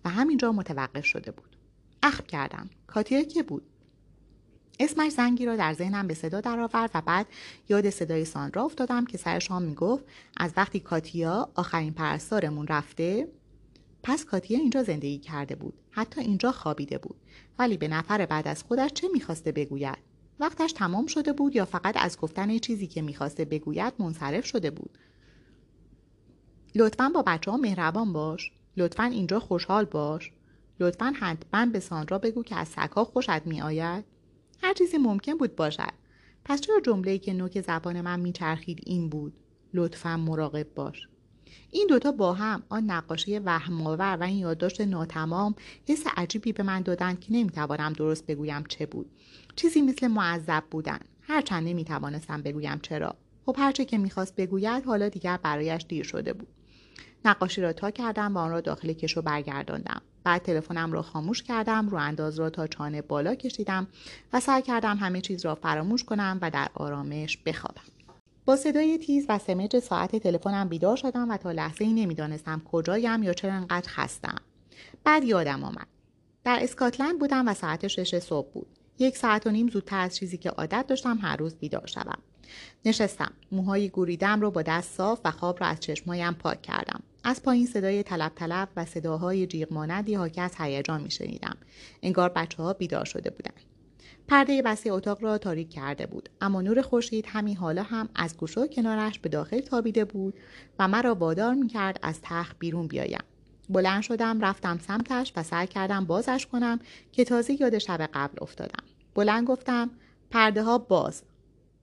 و 0.04 0.08
همینجا 0.08 0.52
متوقف 0.52 1.04
شده 1.04 1.30
بود. 1.30 1.56
اخم 2.02 2.24
کردم. 2.24 2.70
کاتیا 2.86 3.22
که 3.22 3.42
بود؟ 3.42 3.69
اسمش 4.80 5.12
زنگی 5.12 5.46
را 5.46 5.56
در 5.56 5.72
ذهنم 5.72 6.06
به 6.06 6.14
صدا 6.14 6.40
درآورد 6.40 6.90
و 6.94 7.00
بعد 7.06 7.26
یاد 7.68 7.90
صدای 7.90 8.24
ساندرا 8.24 8.64
افتادم 8.64 9.04
که 9.04 9.18
سر 9.18 9.38
شام 9.38 9.62
می‌گفت 9.62 10.04
از 10.36 10.52
وقتی 10.56 10.80
کاتیا 10.80 11.48
آخرین 11.54 11.92
پرستارمون 11.92 12.66
رفته 12.66 13.28
پس 14.02 14.24
کاتیا 14.24 14.58
اینجا 14.58 14.82
زندگی 14.82 15.18
کرده 15.18 15.54
بود 15.54 15.74
حتی 15.90 16.20
اینجا 16.20 16.52
خوابیده 16.52 16.98
بود. 16.98 17.16
ولی 17.58 17.76
به 17.76 17.88
نفر 17.88 18.26
بعد 18.26 18.48
از 18.48 18.62
خودش 18.62 18.92
چه 18.92 19.08
می‌خواسته 19.12 19.52
بگوید؟ 19.52 19.98
وقتش 20.40 20.72
تمام 20.72 21.06
شده 21.06 21.32
بود 21.32 21.56
یا 21.56 21.64
فقط 21.64 21.94
از 21.98 22.18
گفتن 22.18 22.58
چیزی 22.58 22.86
که 22.86 23.02
می‌خواسته 23.02 23.44
بگوید 23.44 23.92
منصرف 23.98 24.46
شده 24.46 24.70
بود؟ 24.70 24.98
لطفا 26.74 27.08
با 27.08 27.22
بچه 27.26 27.50
ها 27.50 27.56
مهربان 27.56 28.12
باش. 28.12 28.52
لطفا 28.76 29.04
اینجا 29.04 29.40
خوشحال 29.40 29.84
باش. 29.84 30.32
لطفا 30.80 31.12
حتما 31.20 31.66
به 31.66 31.80
ساندرا 31.80 32.18
بگو 32.18 32.42
که 32.42 32.56
از 32.56 32.68
سگها 32.68 33.04
خوشت 33.04 33.46
میآید. 33.46 34.04
هر 34.62 34.74
چیزی 34.74 34.98
ممکن 34.98 35.34
بود 35.34 35.56
باشد. 35.56 35.92
پس 36.44 36.60
چرا 36.60 36.80
جمله‌ای 36.80 37.18
که 37.18 37.32
نوک 37.32 37.60
زبان 37.60 38.00
من 38.00 38.20
میچرخید 38.20 38.80
این 38.86 39.08
بود؟ 39.08 39.32
لطفا 39.74 40.16
مراقب 40.16 40.74
باش. 40.74 41.08
این 41.70 41.86
دوتا 41.88 42.12
با 42.12 42.32
هم 42.32 42.62
آن 42.68 42.90
نقاشی 42.90 43.38
وهمآور 43.38 44.16
و 44.20 44.22
این 44.22 44.36
یادداشت 44.36 44.80
ناتمام 44.80 45.54
حس 45.88 46.04
عجیبی 46.16 46.52
به 46.52 46.62
من 46.62 46.82
دادند 46.82 47.20
که 47.20 47.32
نمی‌توانم 47.32 47.92
درست 47.92 48.26
بگویم 48.26 48.64
چه 48.68 48.86
بود. 48.86 49.10
چیزی 49.56 49.82
مثل 49.82 50.06
معذب 50.06 50.64
بودن. 50.70 50.98
هرچند 51.20 51.68
نمی‌توانستم 51.68 52.42
بگویم 52.42 52.78
چرا. 52.78 53.16
خب 53.46 53.56
هرچه 53.58 53.84
که 53.84 53.98
می‌خواست 53.98 54.36
بگوید 54.36 54.84
حالا 54.84 55.08
دیگر 55.08 55.36
برایش 55.36 55.84
دیر 55.88 56.04
شده 56.04 56.32
بود. 56.32 56.48
نقاشی 57.24 57.60
را 57.60 57.72
تا 57.72 57.90
کردم 57.90 58.36
و 58.36 58.38
آن 58.38 58.50
را 58.50 58.60
داخل 58.60 58.92
کشو 58.92 59.22
برگرداندم. 59.22 60.02
بعد 60.24 60.42
تلفنم 60.42 60.92
را 60.92 61.02
خاموش 61.02 61.42
کردم 61.42 61.88
رو 61.88 61.98
انداز 61.98 62.38
را 62.38 62.50
تا 62.50 62.66
چانه 62.66 63.02
بالا 63.02 63.34
کشیدم 63.34 63.86
و 64.32 64.40
سعی 64.40 64.62
کردم 64.62 64.96
همه 64.96 65.20
چیز 65.20 65.44
را 65.44 65.54
فراموش 65.54 66.04
کنم 66.04 66.38
و 66.42 66.50
در 66.50 66.68
آرامش 66.74 67.38
بخوابم. 67.46 67.82
با 68.44 68.56
صدای 68.56 68.98
تیز 68.98 69.26
و 69.28 69.38
سمج 69.38 69.78
ساعت 69.78 70.16
تلفنم 70.16 70.68
بیدار 70.68 70.96
شدم 70.96 71.30
و 71.30 71.36
تا 71.36 71.52
لحظه 71.52 71.84
ای 71.84 71.92
نمی‌دانستم 71.92 72.62
کجایم 72.64 73.22
یا 73.22 73.32
چرا 73.32 73.52
انقدر 73.52 73.88
خستم. 73.88 74.36
بعد 75.04 75.24
یادم 75.24 75.64
آمد. 75.64 75.86
در 76.44 76.58
اسکاتلند 76.62 77.18
بودم 77.18 77.48
و 77.48 77.54
ساعت 77.54 77.88
شش 77.88 78.18
صبح 78.18 78.52
بود. 78.52 78.66
یک 78.98 79.16
ساعت 79.16 79.46
و 79.46 79.50
نیم 79.50 79.68
زودتر 79.68 80.00
از 80.00 80.16
چیزی 80.16 80.38
که 80.38 80.50
عادت 80.50 80.86
داشتم 80.86 81.18
هر 81.22 81.36
روز 81.36 81.54
بیدار 81.54 81.86
شوم. 81.86 82.18
نشستم. 82.84 83.32
موهای 83.52 83.88
گوریدم 83.88 84.40
رو 84.40 84.50
با 84.50 84.62
دست 84.62 84.96
صاف 84.96 85.20
و 85.24 85.30
خواب 85.30 85.60
را 85.60 85.66
از 85.66 85.80
چشمایم 85.80 86.34
پاک 86.34 86.62
کردم. 86.62 87.02
از 87.24 87.42
پایین 87.42 87.66
صدای 87.66 88.02
طلب 88.02 88.32
طلب 88.34 88.68
و 88.76 88.84
صداهای 88.84 89.46
جیغ 89.46 89.72
مانندی 89.72 90.14
حاکی 90.14 90.40
از 90.40 90.54
هیجان 90.58 91.02
میشنیدم. 91.02 91.56
انگار 92.02 92.28
بچه 92.28 92.62
ها 92.62 92.72
بیدار 92.72 93.04
شده 93.04 93.30
بودند 93.30 93.60
پرده 94.28 94.62
بسته 94.62 94.92
اتاق 94.92 95.22
را 95.22 95.38
تاریک 95.38 95.70
کرده 95.70 96.06
بود. 96.06 96.28
اما 96.40 96.62
نور 96.62 96.82
خورشید 96.82 97.26
همین 97.28 97.56
حالا 97.56 97.82
هم 97.82 98.08
از 98.14 98.36
گوشه 98.36 98.68
کنارش 98.68 99.18
به 99.18 99.28
داخل 99.28 99.60
تابیده 99.60 100.04
بود 100.04 100.34
و 100.78 100.88
مرا 100.88 101.14
وادار 101.14 101.54
می‌کرد 101.54 101.98
از 102.02 102.18
تخت 102.22 102.56
بیرون 102.58 102.86
بیایم. 102.86 103.22
بلند 103.68 104.02
شدم 104.02 104.40
رفتم 104.40 104.78
سمتش 104.78 105.32
و 105.36 105.42
سعی 105.42 105.66
کردم 105.66 106.04
بازش 106.04 106.46
کنم 106.52 106.80
که 107.12 107.24
تازه 107.24 107.60
یاد 107.60 107.78
شب 107.78 108.10
قبل 108.14 108.38
افتادم. 108.40 108.84
بلند 109.14 109.46
گفتم 109.46 109.90
پرده 110.30 110.62
ها 110.62 110.78
باز. 110.78 111.22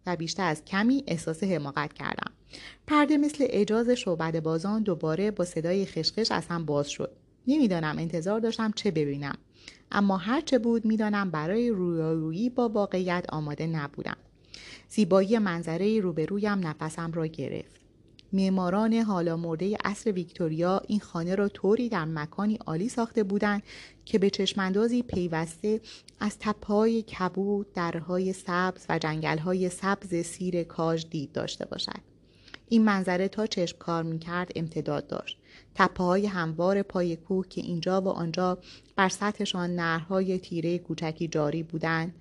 و 0.06 0.16
بیشتر 0.16 0.48
از 0.50 0.66
کمی 0.66 1.04
احساس 1.08 1.44
حماقت 1.44 1.94
کردم. 1.94 2.32
پرده 2.88 3.18
مثل 3.18 3.46
اجاز 3.50 3.90
شعبد 3.90 4.44
بازان 4.44 4.84
دوباره 4.84 5.32
با 5.32 5.46
صدای 5.46 5.86
خشخش 5.86 6.32
از 6.32 6.48
هم 6.48 6.66
باز 6.66 6.88
شد. 6.88 7.12
نمی‌دانم 7.48 7.98
انتظار 7.98 8.40
داشتم 8.40 8.72
چه 8.72 8.92
ببینم. 8.92 9.38
اما 9.92 10.18
هرچه 10.18 10.60
بود 10.60 10.86
می‌دانم 10.86 11.32
برای 11.32 11.70
رویارویی 11.70 12.50
با 12.50 12.70
واقعیت 12.70 13.26
آماده 13.30 13.68
نبودم. 13.68 14.18
زیبایی 14.90 15.40
منظره 15.40 16.00
روبرویم 16.00 16.68
نفسم 16.68 17.12
را 17.12 17.26
گرفت. 17.26 17.78
معماران 18.34 18.94
حالا 18.94 19.38
مرده 19.38 19.78
عصر 19.86 20.12
ویکتوریا 20.12 20.82
این 20.88 21.00
خانه 21.00 21.36
را 21.36 21.50
طوری 21.50 21.90
در 21.90 22.06
مکانی 22.06 22.56
عالی 22.56 22.90
ساخته 22.90 23.24
بودند 23.24 23.64
که 24.06 24.20
به 24.20 24.30
چشماندازی 24.30 25.02
پیوسته 25.02 25.82
از 26.20 26.38
تپهای 26.40 27.02
کبود 27.02 27.74
درهای 27.74 28.34
سبز 28.34 28.86
و 28.90 29.00
جنگلهای 29.00 29.70
سبز 29.70 30.16
سیر 30.16 30.64
کاج 30.64 31.06
دید 31.10 31.32
داشته 31.32 31.66
باشد. 31.66 32.17
این 32.70 32.84
منظره 32.84 33.28
تا 33.28 33.46
چشم 33.46 33.78
کار 33.78 34.04
می‌کرد 34.04 34.52
امتداد 34.56 35.08
داشت. 35.08 35.38
تپه 35.76 36.04
های 36.04 36.26
هموار 36.26 36.82
پای 36.82 37.16
کوه 37.16 37.48
که 37.48 37.62
اینجا 37.62 38.02
و 38.02 38.08
آنجا 38.08 38.58
بر 38.96 39.10
سطحشان 39.10 39.76
نرهای 39.76 40.40
تیره 40.40 40.78
کوچکی 40.78 41.28
جاری 41.28 41.64
بودند 41.64 42.16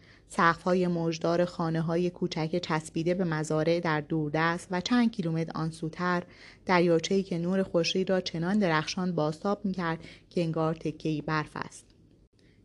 های 0.65 0.87
موجدار 0.87 1.45
خانه 1.45 1.81
های 1.81 2.11
کوچک 2.11 2.59
چسبیده 2.59 3.15
به 3.15 3.25
مزارع 3.25 3.81
در 3.81 4.01
دوردست 4.01 4.69
و 4.71 4.81
چند 4.81 5.13
کیلومتر 5.13 5.53
آن 5.55 5.71
سوتر 5.71 6.23
دریاچهای 6.67 7.23
که 7.23 7.39
نور 7.39 7.63
خورشید 7.63 8.11
را 8.11 8.21
چنان 8.21 8.59
درخشان 8.59 9.13
بازتاب 9.13 9.65
می‌کرد 9.65 9.99
که 10.31 10.43
انگار 10.43 10.75
تکهای 10.75 11.23
برف 11.23 11.51
است. 11.55 11.87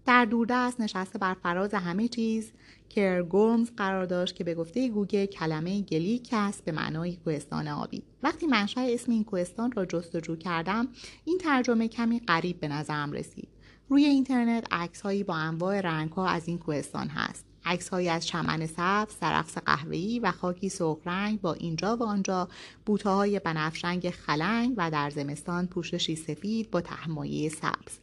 در 0.05 0.25
دوردست 0.25 0.81
نشسته 0.81 1.19
بر 1.19 1.33
فراز 1.33 1.73
همه 1.73 2.07
چیز 2.07 2.51
کرنگورمز 2.95 3.71
قرار 3.77 4.05
داشت 4.05 4.35
که 4.35 4.43
به 4.43 4.55
گفته 4.55 4.89
گوگل 4.89 5.25
کلمه 5.25 5.81
گیلیک 5.81 6.29
است 6.31 6.65
به 6.65 6.71
معنای 6.71 7.15
کوهستان 7.15 7.67
آبی. 7.67 8.03
وقتی 8.23 8.47
منشأ 8.47 8.81
اسم 8.81 9.11
این 9.11 9.23
کوهستان 9.23 9.71
را 9.71 9.85
جستجو 9.85 10.35
کردم 10.35 10.87
این 11.25 11.37
ترجمه 11.37 11.87
کمی 11.87 12.19
غریب 12.19 12.59
به 12.59 12.67
نظرم 12.67 13.11
رسید. 13.11 13.47
روی 13.89 14.05
اینترنت 14.05 14.67
عکسهایی 14.71 15.23
با 15.23 15.35
انواع 15.35 15.81
رنگها 15.81 16.27
از 16.27 16.47
این 16.47 16.57
کوهستان 16.57 17.07
هست. 17.07 17.45
عکسهایی 17.65 18.09
از 18.09 18.27
چمن 18.27 18.65
سبز 18.65 19.13
سرخس 19.19 19.57
قهوه‌ای 19.57 20.19
و 20.19 20.31
خاکی 20.31 20.69
سرخ 20.69 20.97
رنگ 21.05 21.41
با 21.41 21.53
اینجا 21.53 21.97
و 21.97 22.03
آنجا 22.03 22.47
بوتههای 22.85 23.39
بنفشنگ 23.39 24.09
خلنگ 24.09 24.73
و 24.77 24.91
در 24.91 25.09
زمستان 25.09 25.67
پوششی 25.67 26.15
سفید 26.15 26.71
با 26.71 26.81
تهمایه 26.81 27.49
سبز. 27.49 27.99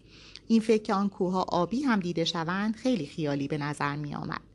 این 0.48 0.60
فکر 0.60 0.82
که 0.82 0.94
آن 0.94 1.08
کوهها 1.08 1.42
آبی 1.42 1.82
هم 1.82 2.00
دیده 2.00 2.24
شوند 2.24 2.76
خیلی 2.76 3.06
خیالی 3.06 3.48
به 3.48 3.58
نظر 3.58 3.96
می 3.96 4.14
آمد. 4.14 4.47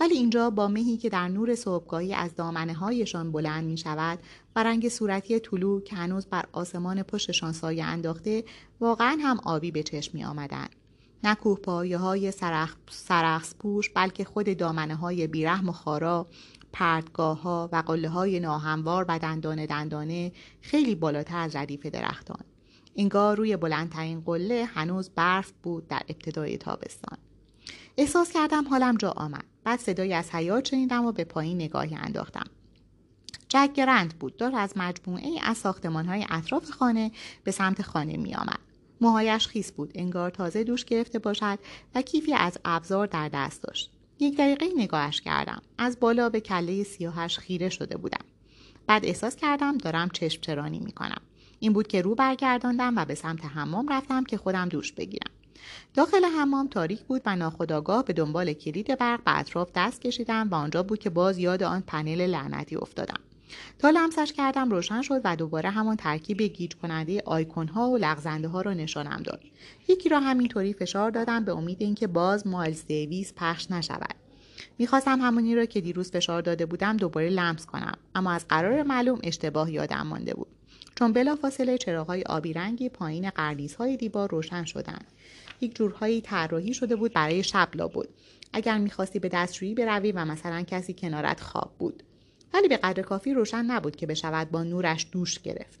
ولی 0.00 0.14
اینجا 0.14 0.50
با 0.50 0.68
مهی 0.68 0.96
که 0.96 1.08
در 1.08 1.28
نور 1.28 1.54
صبحگاهی 1.54 2.14
از 2.14 2.34
دامنه 2.34 2.74
هایشان 2.74 3.32
بلند 3.32 3.64
می 3.64 3.78
شود 3.78 4.18
و 4.56 4.62
رنگ 4.62 4.88
صورتی 4.88 5.38
طلوع 5.40 5.82
که 5.82 5.96
هنوز 5.96 6.26
بر 6.26 6.44
آسمان 6.52 7.02
پشتشان 7.02 7.52
سایه 7.52 7.84
انداخته 7.84 8.44
واقعا 8.80 9.18
هم 9.22 9.40
آبی 9.44 9.70
به 9.70 9.82
چشم 9.82 10.10
می 10.14 10.24
آمدن. 10.24 10.66
نه 11.24 11.34
کوه 11.34 11.58
پایه 11.58 11.98
های 11.98 12.30
سرخ، 12.30 12.76
سرخص 12.90 13.54
پوش 13.54 13.90
بلکه 13.90 14.24
خود 14.24 14.56
دامنه 14.56 14.94
های 14.94 15.26
بیرحم 15.26 15.68
و 15.68 15.72
خارا 15.72 16.26
پردگاه 16.72 17.42
ها 17.42 17.68
و 17.72 17.82
قله 17.86 18.08
های 18.08 18.40
ناهموار 18.40 19.04
و 19.08 19.18
دندانه 19.18 19.66
دندانه 19.66 20.32
خیلی 20.60 20.94
بالاتر 20.94 21.38
از 21.38 21.56
ردیف 21.56 21.86
درختان. 21.86 22.44
انگار 22.96 23.36
روی 23.36 23.56
بلندترین 23.56 24.20
قله 24.20 24.64
هنوز 24.64 25.10
برف 25.10 25.52
بود 25.62 25.88
در 25.88 26.02
ابتدای 26.08 26.58
تابستان. 26.58 27.18
احساس 27.96 28.32
کردم 28.32 28.68
حالم 28.68 28.96
جا 28.96 29.10
آمد. 29.10 29.55
بعد 29.66 29.80
صدایی 29.80 30.14
از 30.14 30.30
حیات 30.30 30.68
شنیدم 30.68 31.04
و 31.04 31.12
به 31.12 31.24
پایین 31.24 31.56
نگاهی 31.56 31.94
انداختم. 31.94 32.46
جک 33.48 33.70
گرند 33.74 34.18
بود. 34.18 34.36
دار 34.36 34.54
از 34.54 34.72
مجموعه 34.76 35.38
از 35.42 35.58
ساختمان 35.58 36.06
های 36.06 36.26
اطراف 36.30 36.70
خانه 36.70 37.10
به 37.44 37.50
سمت 37.50 37.82
خانه 37.82 38.16
می 38.16 38.34
آمد. 38.34 38.58
موهایش 39.00 39.46
خیس 39.46 39.72
بود. 39.72 39.92
انگار 39.94 40.30
تازه 40.30 40.64
دوش 40.64 40.84
گرفته 40.84 41.18
باشد 41.18 41.58
و 41.94 42.02
کیفی 42.02 42.34
از 42.34 42.58
ابزار 42.64 43.06
در 43.06 43.28
دست 43.28 43.62
داشت. 43.62 43.90
یک 44.18 44.36
دقیقه 44.36 44.66
نگاهش 44.76 45.20
کردم. 45.20 45.62
از 45.78 46.00
بالا 46.00 46.28
به 46.28 46.40
کله 46.40 46.82
سیاهش 46.82 47.38
خیره 47.38 47.68
شده 47.68 47.96
بودم. 47.96 48.24
بعد 48.86 49.04
احساس 49.04 49.36
کردم 49.36 49.78
دارم 49.78 50.08
چشم 50.08 50.40
چرانی 50.40 50.78
می 50.78 50.92
کنم 50.92 51.20
این 51.58 51.72
بود 51.72 51.86
که 51.86 52.02
رو 52.02 52.14
برگرداندم 52.14 52.96
و 52.96 53.04
به 53.04 53.14
سمت 53.14 53.44
حمام 53.44 53.88
رفتم 53.88 54.24
که 54.24 54.36
خودم 54.36 54.68
دوش 54.68 54.92
بگیرم. 54.92 55.35
داخل 55.94 56.24
حمام 56.24 56.68
تاریک 56.68 57.00
بود 57.00 57.22
و 57.26 57.36
ناخداگاه 57.36 58.04
به 58.04 58.12
دنبال 58.12 58.52
کلید 58.52 58.98
برق 58.98 59.24
به 59.24 59.38
اطراف 59.38 59.70
دست 59.74 60.00
کشیدم 60.00 60.48
و 60.50 60.54
آنجا 60.54 60.82
بود 60.82 60.98
که 60.98 61.10
باز 61.10 61.38
یاد 61.38 61.62
آن 61.62 61.80
پنل 61.86 62.26
لعنتی 62.26 62.76
افتادم. 62.76 63.20
تا 63.78 63.90
لمسش 63.90 64.32
کردم 64.32 64.70
روشن 64.70 65.02
شد 65.02 65.20
و 65.24 65.36
دوباره 65.36 65.70
همان 65.70 65.96
ترکیب 65.96 66.42
گیج 66.42 66.74
کننده 66.74 67.22
آیکون 67.26 67.68
ها 67.68 67.90
و 67.90 67.96
لغزنده 67.96 68.48
ها 68.48 68.60
را 68.60 68.74
نشانم 68.74 69.22
داد. 69.22 69.40
یکی 69.88 70.08
را 70.08 70.20
همینطوری 70.20 70.72
فشار 70.72 71.10
دادم 71.10 71.44
به 71.44 71.52
امید 71.52 71.82
اینکه 71.82 72.06
باز 72.06 72.46
مایلز 72.46 72.86
دیویس 72.86 73.32
پخش 73.36 73.70
نشود. 73.70 74.14
می‌خواستم 74.78 75.20
همونی 75.20 75.54
را 75.54 75.64
که 75.64 75.80
دیروز 75.80 76.10
فشار 76.10 76.42
داده 76.42 76.66
بودم 76.66 76.96
دوباره 76.96 77.28
لمس 77.28 77.66
کنم 77.66 77.98
اما 78.14 78.32
از 78.32 78.48
قرار 78.48 78.82
معلوم 78.82 79.18
اشتباه 79.22 79.72
یادم 79.72 80.06
مانده 80.06 80.34
بود. 80.34 80.48
چون 80.98 81.12
بلافاصله 81.12 81.78
چراغهای 81.78 82.22
آبی 82.22 82.52
رنگی 82.52 82.88
پایین 82.88 83.30
های 83.78 83.96
دیوار 83.96 84.30
روشن 84.30 84.64
شدند. 84.64 85.06
یک 85.60 85.76
جورهایی 85.76 86.20
طراحی 86.20 86.74
شده 86.74 86.96
بود 86.96 87.12
برای 87.12 87.42
شب 87.42 87.68
بود. 87.94 88.08
اگر 88.52 88.78
می‌خواستی 88.78 89.18
به 89.18 89.28
دستشویی 89.28 89.74
بروی 89.74 90.12
و 90.12 90.24
مثلا 90.24 90.62
کسی 90.62 90.94
کنارت 90.94 91.40
خواب 91.40 91.72
بود. 91.78 92.02
ولی 92.54 92.68
به 92.68 92.76
قدر 92.76 93.02
کافی 93.02 93.34
روشن 93.34 93.64
نبود 93.64 93.96
که 93.96 94.06
بشود 94.06 94.50
با 94.50 94.62
نورش 94.62 95.06
دوش 95.12 95.38
گرفت. 95.38 95.78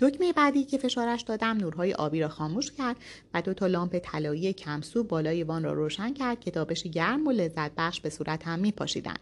دکمه 0.00 0.32
بعدی 0.32 0.64
که 0.64 0.78
فشارش 0.78 1.22
دادم 1.22 1.56
نورهای 1.56 1.94
آبی 1.94 2.20
را 2.20 2.28
خاموش 2.28 2.70
کرد 2.70 2.96
و 3.34 3.42
دو 3.42 3.54
تا 3.54 3.66
لامپ 3.66 3.98
طلایی 3.98 4.52
کمسو 4.52 5.04
بالای 5.04 5.42
وان 5.42 5.64
را 5.64 5.72
روشن 5.72 6.12
کرد 6.12 6.40
که 6.40 6.50
تابشی 6.50 6.90
گرم 6.90 7.26
و 7.26 7.30
لذت 7.30 7.70
بخش 7.76 8.00
به 8.00 8.10
صورت 8.10 8.46
هم 8.46 8.58
می 8.58 8.72
پاشیدن. 8.72 9.16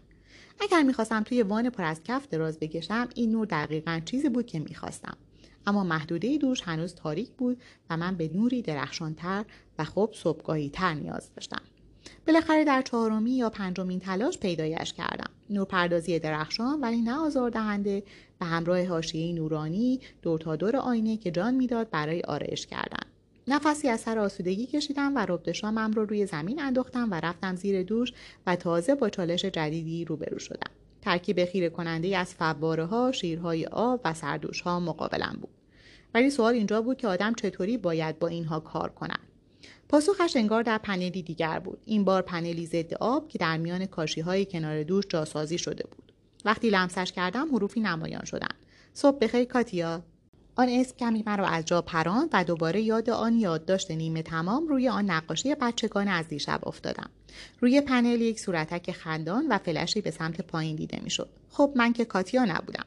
اگر 0.60 0.82
می‌خواستم 0.82 1.22
توی 1.22 1.42
وان 1.42 1.70
پر 1.70 1.84
از 1.84 2.00
کف 2.04 2.28
دراز 2.28 2.58
بکشم 2.58 3.08
این 3.14 3.30
نور 3.32 3.46
دقیقا 3.46 4.00
چیزی 4.04 4.28
بود 4.28 4.46
که 4.46 4.58
می‌خواستم. 4.58 5.16
اما 5.66 5.84
محدوده 5.84 6.38
دوش 6.38 6.62
هنوز 6.62 6.94
تاریک 6.94 7.30
بود 7.30 7.62
و 7.90 7.96
من 7.96 8.14
به 8.14 8.30
نوری 8.34 8.62
درخشانتر 8.62 9.44
و 9.78 9.84
خوب 9.84 10.12
صبحگاهی 10.14 10.70
تر 10.70 10.94
نیاز 10.94 11.30
داشتم. 11.36 11.62
بالاخره 12.26 12.64
در 12.64 12.82
چهارمی 12.82 13.30
یا 13.30 13.50
پنجمین 13.50 14.00
تلاش 14.00 14.38
پیدایش 14.38 14.92
کردم. 14.92 15.30
نورپردازی 15.50 16.18
درخشان 16.18 16.80
ولی 16.80 17.00
نه 17.00 17.14
آزاردهنده 17.14 18.02
و 18.40 18.44
همراه 18.44 18.84
حاشیه 18.86 19.32
نورانی 19.34 20.00
دور 20.22 20.38
تا 20.38 20.56
دور 20.56 20.76
آینه 20.76 21.16
که 21.16 21.30
جان 21.30 21.54
می‌داد 21.54 21.90
برای 21.90 22.22
آرایش 22.22 22.66
کردن. 22.66 23.06
نفسی 23.48 23.88
از 23.88 24.00
سر 24.00 24.18
آسودگی 24.18 24.66
کشیدم 24.66 25.16
و 25.16 25.18
ربط 25.18 25.52
شامم 25.52 25.92
رو 25.92 26.04
روی 26.04 26.26
زمین 26.26 26.62
انداختم 26.62 27.10
و 27.10 27.14
رفتم 27.14 27.56
زیر 27.56 27.82
دوش 27.82 28.12
و 28.46 28.56
تازه 28.56 28.94
با 28.94 29.10
چالش 29.10 29.44
جدیدی 29.44 30.04
روبرو 30.04 30.38
شدم. 30.38 30.70
ترکیب 31.02 31.44
خیره 31.44 31.68
کننده 31.68 32.18
از 32.18 32.34
فواره 32.34 32.84
ها، 32.84 33.12
شیرهای 33.12 33.66
آب 33.66 34.00
و 34.04 34.14
سردوش 34.14 34.60
ها 34.60 34.80
مقابلم 34.80 35.38
بود. 35.40 35.50
ولی 36.14 36.30
سوال 36.30 36.54
اینجا 36.54 36.82
بود 36.82 36.96
که 36.96 37.08
آدم 37.08 37.34
چطوری 37.34 37.78
باید 37.78 38.18
با 38.18 38.28
اینها 38.28 38.60
کار 38.60 38.90
کنند. 38.90 39.28
پاسخش 39.88 40.36
انگار 40.36 40.62
در 40.62 40.78
پنلی 40.78 41.22
دیگر 41.22 41.58
بود. 41.58 41.78
این 41.84 42.04
بار 42.04 42.22
پنلی 42.22 42.66
ضد 42.66 42.94
آب 42.94 43.28
که 43.28 43.38
در 43.38 43.56
میان 43.56 43.86
کاشی 43.86 44.20
های 44.20 44.44
کنار 44.44 44.82
دوش 44.82 45.04
جاسازی 45.08 45.58
شده 45.58 45.84
بود. 45.90 46.12
وقتی 46.44 46.70
لمسش 46.70 47.12
کردم 47.12 47.54
حروفی 47.54 47.80
نمایان 47.80 48.24
شدند. 48.24 48.54
صبح 48.94 49.18
بخیر 49.18 49.44
کاتیا. 49.44 50.02
آن 50.56 50.68
اسم 50.68 50.96
کمی 50.96 51.22
مرا 51.26 51.46
از 51.46 51.64
جا 51.64 51.82
پراند 51.82 52.28
و 52.32 52.44
دوباره 52.44 52.80
یاد 52.80 53.10
آن 53.10 53.38
یادداشت 53.38 53.90
نیمه 53.90 54.22
تمام 54.22 54.68
روی 54.68 54.88
آن 54.88 55.10
نقاشی 55.10 55.54
بچگان 55.54 56.08
از 56.08 56.28
دیشب 56.28 56.60
افتادم. 56.68 57.10
روی 57.60 57.80
پنل 57.80 58.20
یک 58.20 58.40
صورتک 58.40 58.92
خندان 58.92 59.46
و 59.48 59.58
فلشی 59.58 60.00
به 60.00 60.10
سمت 60.10 60.40
پایین 60.40 60.76
دیده 60.76 61.00
می‌شد. 61.02 61.28
خب 61.50 61.72
من 61.76 61.92
که 61.92 62.04
کاتیا 62.04 62.44
نبودم. 62.44 62.84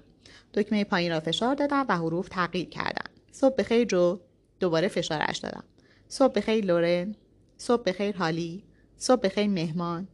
دکمه 0.53 0.84
پایین 0.84 1.12
را 1.12 1.19
فشار 1.19 1.55
دادم 1.55 1.86
و 1.89 1.95
حروف 1.98 2.29
تغییر 2.29 2.69
کردم 2.69 3.12
صبح 3.31 3.55
بخیر 3.55 3.86
جو. 3.86 4.19
دوباره 4.60 4.88
فشارش 4.88 5.38
دادم. 5.38 5.63
صبح 6.07 6.34
بخیر 6.34 6.65
لورن. 6.65 7.15
صبح 7.57 7.84
بخیر 7.84 8.15
هالی. 8.15 8.63
صبح 8.98 9.22
بخیر 9.22 9.48
مهمان. 9.48 10.07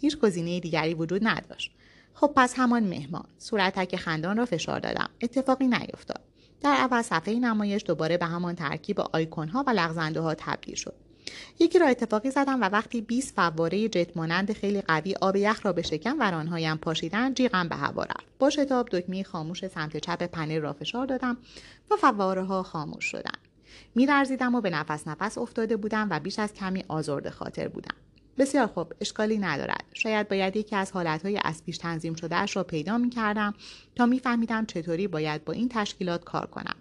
هیچ 0.00 0.18
گزینه 0.18 0.60
دیگری 0.60 0.94
وجود 0.94 1.28
نداشت. 1.28 1.70
خب 2.14 2.32
پس 2.36 2.54
همان 2.56 2.84
مهمان. 2.84 3.24
صورتک 3.38 3.96
خندان 3.96 4.36
را 4.36 4.44
فشار 4.44 4.80
دادم. 4.80 5.10
اتفاقی 5.20 5.66
نیفتاد 5.66 6.27
در 6.60 6.72
اول 6.72 7.02
صفحه 7.02 7.34
نمایش 7.34 7.84
دوباره 7.86 8.16
به 8.16 8.26
همان 8.26 8.54
ترکیب 8.54 9.00
آیکون 9.00 9.48
ها 9.48 9.64
و 9.66 9.70
لغزنده 9.70 10.20
ها 10.20 10.34
تبدیل 10.34 10.74
شد. 10.74 10.94
یکی 11.58 11.78
را 11.78 11.86
اتفاقی 11.86 12.30
زدم 12.30 12.60
و 12.60 12.64
وقتی 12.64 13.00
20 13.00 13.34
فواره 13.34 13.88
جت 13.88 14.16
مانند 14.16 14.52
خیلی 14.52 14.80
قوی 14.80 15.14
آب 15.20 15.36
یخ 15.36 15.66
را 15.66 15.72
به 15.72 15.82
شکم 15.82 16.20
و 16.20 16.22
آنهایم 16.22 16.76
پاشیدن 16.76 17.34
جیغم 17.34 17.68
به 17.68 17.76
هوا 17.76 18.02
رفت. 18.02 18.26
با 18.38 18.50
شتاب 18.50 18.88
دکمه 18.88 19.22
خاموش 19.22 19.66
سمت 19.66 19.96
چپ 19.96 20.22
پنل 20.22 20.60
را 20.60 20.72
فشار 20.72 21.06
دادم 21.06 21.36
و 21.90 21.96
فواره 21.96 22.44
ها 22.44 22.62
خاموش 22.62 23.04
شدند. 23.04 23.38
میلرزیدم 23.94 24.54
و 24.54 24.60
به 24.60 24.70
نفس 24.70 25.08
نفس 25.08 25.38
افتاده 25.38 25.76
بودم 25.76 26.08
و 26.10 26.20
بیش 26.20 26.38
از 26.38 26.54
کمی 26.54 26.84
آزرده 26.88 27.30
خاطر 27.30 27.68
بودم. 27.68 27.94
بسیار 28.38 28.66
خوب 28.66 28.92
اشکالی 29.00 29.38
ندارد 29.38 29.84
شاید 29.94 30.28
باید 30.28 30.56
یکی 30.56 30.76
از 30.76 30.92
حالتهای 30.92 31.40
از 31.44 31.64
پیش 31.64 31.78
تنظیم 31.78 32.14
شدهاش 32.14 32.56
را 32.56 32.64
پیدا 32.64 32.98
می 32.98 33.10
کردم 33.10 33.54
تا 33.96 34.06
میفهمیدم 34.06 34.66
چطوری 34.66 35.08
باید 35.08 35.44
با 35.44 35.52
این 35.52 35.68
تشکیلات 35.68 36.24
کار 36.24 36.46
کنم 36.46 36.74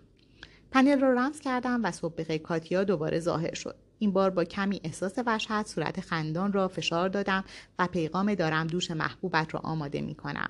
پنل 0.72 1.00
را 1.00 1.14
رمز 1.14 1.40
کردم 1.40 1.84
و 1.84 1.92
صبح 1.92 2.38
کاتیا 2.38 2.84
دوباره 2.84 3.20
ظاهر 3.20 3.54
شد 3.54 3.76
این 4.00 4.12
بار 4.12 4.30
با 4.30 4.44
کمی 4.44 4.82
احساس 4.84 5.14
وحشت 5.26 5.68
صورت 5.68 6.02
خندان 6.02 6.54
را 6.54 6.68
فشار 6.68 7.10
دادم 7.10 7.44
و 7.80 7.88
پیغام 7.88 8.36
دارم 8.36 8.68
دوش 8.68 8.92
محبوبت 8.92 9.54
را 9.54 9.60
آماده 9.60 10.02
می 10.02 10.16
کنم. 10.16 10.50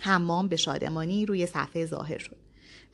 حمام 0.00 0.48
به 0.48 0.56
شادمانی 0.56 1.26
روی 1.26 1.46
صفحه 1.46 1.86
ظاهر 1.86 2.18
شد. 2.18 2.43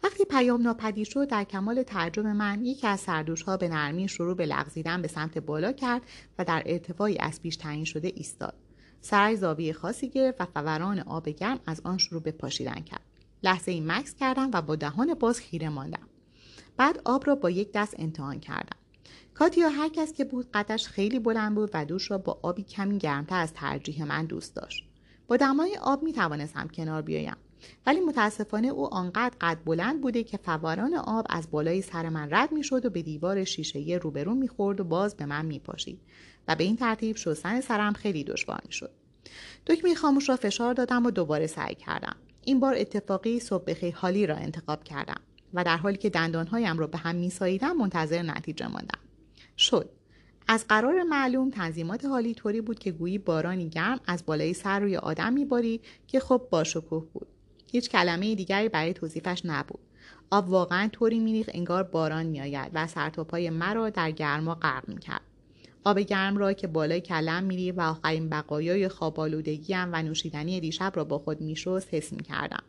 وقتی 0.02 0.24
پیام 0.24 0.62
ناپدید 0.62 1.06
شد 1.06 1.28
در 1.28 1.44
کمال 1.44 1.82
تعجب 1.82 2.26
من 2.26 2.64
یکی 2.64 2.86
از 2.86 3.00
سردوش 3.00 3.42
ها 3.42 3.56
به 3.56 3.68
نرمی 3.68 4.08
شروع 4.08 4.36
به 4.36 4.46
لغزیدن 4.46 5.02
به 5.02 5.08
سمت 5.08 5.38
بالا 5.38 5.72
کرد 5.72 6.02
و 6.38 6.44
در 6.44 6.62
ارتفاعی 6.66 7.18
از 7.18 7.42
پیش 7.42 7.56
تعیین 7.56 7.84
شده 7.84 8.12
ایستاد. 8.14 8.54
سرای 9.00 9.36
زاویه 9.36 9.72
خاصی 9.72 10.08
گرفت 10.08 10.40
و 10.40 10.44
فوران 10.44 11.00
آب 11.00 11.28
گرم 11.28 11.60
از 11.66 11.80
آن 11.84 11.98
شروع 11.98 12.22
به 12.22 12.32
پاشیدن 12.32 12.80
کرد. 12.80 13.00
لحظه 13.42 13.72
ای 13.72 13.80
مکس 13.80 14.14
کردم 14.14 14.50
و 14.52 14.62
با 14.62 14.76
دهان 14.76 15.14
باز 15.14 15.40
خیره 15.40 15.68
ماندم. 15.68 16.08
بعد 16.76 17.00
آب 17.04 17.26
را 17.26 17.34
با 17.34 17.50
یک 17.50 17.72
دست 17.74 17.94
امتحان 17.98 18.40
کردم. 18.40 18.76
کاتیا 19.34 19.68
هر 19.68 19.88
کس 19.88 20.12
که 20.12 20.24
بود 20.24 20.50
قدش 20.54 20.88
خیلی 20.88 21.18
بلند 21.18 21.54
بود 21.54 21.70
و 21.74 21.84
دوش 21.84 22.10
را 22.10 22.18
با 22.18 22.38
آبی 22.42 22.62
کمی 22.62 22.98
گرمتر 22.98 23.40
از 23.40 23.52
ترجیح 23.52 24.04
من 24.04 24.26
دوست 24.26 24.56
داشت. 24.56 24.84
با 25.28 25.36
دمای 25.36 25.76
آب 25.82 26.02
می 26.02 26.12
توانستم 26.12 26.68
کنار 26.68 27.02
بیایم. 27.02 27.36
ولی 27.86 28.00
متاسفانه 28.00 28.68
او 28.68 28.94
آنقدر 28.94 29.36
قد 29.40 29.58
بلند 29.64 30.00
بوده 30.00 30.24
که 30.24 30.36
فواران 30.36 30.94
آب 30.94 31.26
از 31.30 31.50
بالای 31.50 31.82
سر 31.82 32.08
من 32.08 32.28
رد 32.30 32.52
می 32.52 32.64
شد 32.64 32.86
و 32.86 32.90
به 32.90 33.02
دیوار 33.02 33.44
شیشه 33.44 34.00
روبرو 34.02 34.34
می 34.34 34.48
خورد 34.48 34.80
و 34.80 34.84
باز 34.84 35.16
به 35.16 35.26
من 35.26 35.46
می 35.46 35.58
پاشید 35.58 36.00
و 36.48 36.56
به 36.56 36.64
این 36.64 36.76
ترتیب 36.76 37.16
شستن 37.16 37.60
سرم 37.60 37.92
خیلی 37.92 38.24
دشوار 38.24 38.60
می 38.66 38.72
شد. 38.72 38.90
دکمه 39.66 39.94
خاموش 39.94 40.28
را 40.28 40.36
فشار 40.36 40.74
دادم 40.74 41.06
و 41.06 41.10
دوباره 41.10 41.46
سعی 41.46 41.74
کردم. 41.74 42.16
این 42.42 42.60
بار 42.60 42.74
اتفاقی 42.74 43.40
صبح 43.40 43.90
حالی 43.94 44.26
را 44.26 44.36
انتخاب 44.36 44.84
کردم 44.84 45.20
و 45.54 45.64
در 45.64 45.76
حالی 45.76 45.96
که 45.96 46.10
دندانهایم 46.10 46.78
را 46.78 46.86
به 46.86 46.98
هم 46.98 47.16
می 47.16 47.30
ساییدم 47.30 47.76
منتظر 47.76 48.22
نتیجه 48.22 48.66
ماندم. 48.66 48.98
شد. 49.56 49.90
از 50.48 50.66
قرار 50.68 51.02
معلوم 51.02 51.50
تنظیمات 51.50 52.04
حالی 52.04 52.34
طوری 52.34 52.60
بود 52.60 52.78
که 52.78 52.92
گویی 52.92 53.18
بارانی 53.18 53.68
گرم 53.68 54.00
از 54.06 54.26
بالای 54.26 54.54
سر 54.54 54.80
روی 54.80 54.96
آدم 54.96 55.32
میباری 55.32 55.80
که 56.06 56.20
خب 56.20 56.48
باشکوه 56.50 57.06
بود 57.12 57.26
هیچ 57.72 57.90
کلمه 57.90 58.34
دیگری 58.34 58.68
برای 58.68 58.92
توصیفش 58.92 59.42
نبود. 59.44 59.80
آب 60.30 60.48
واقعا 60.48 60.88
طوری 60.92 61.18
میریخ 61.18 61.50
انگار 61.54 61.82
باران 61.82 62.26
میآید 62.26 62.70
و 62.74 62.86
سرتاپای 62.86 63.50
مرا 63.50 63.90
در 63.90 64.10
گرما 64.10 64.54
غرق 64.54 64.88
می‌کرد. 64.88 65.20
آب 65.84 65.98
گرم 65.98 66.36
را 66.36 66.52
که 66.52 66.66
بالای 66.66 67.00
کلم 67.00 67.44
میری 67.44 67.72
و 67.72 67.80
آخرین 67.80 68.28
بقایای 68.28 68.88
خوابالودگیم 68.88 69.88
و 69.92 70.02
نوشیدنی 70.02 70.60
دیشب 70.60 70.92
را 70.94 71.04
با 71.04 71.18
خود 71.18 71.40
میشست 71.40 71.94
حس 71.94 72.12
می‌کردم. 72.12 72.62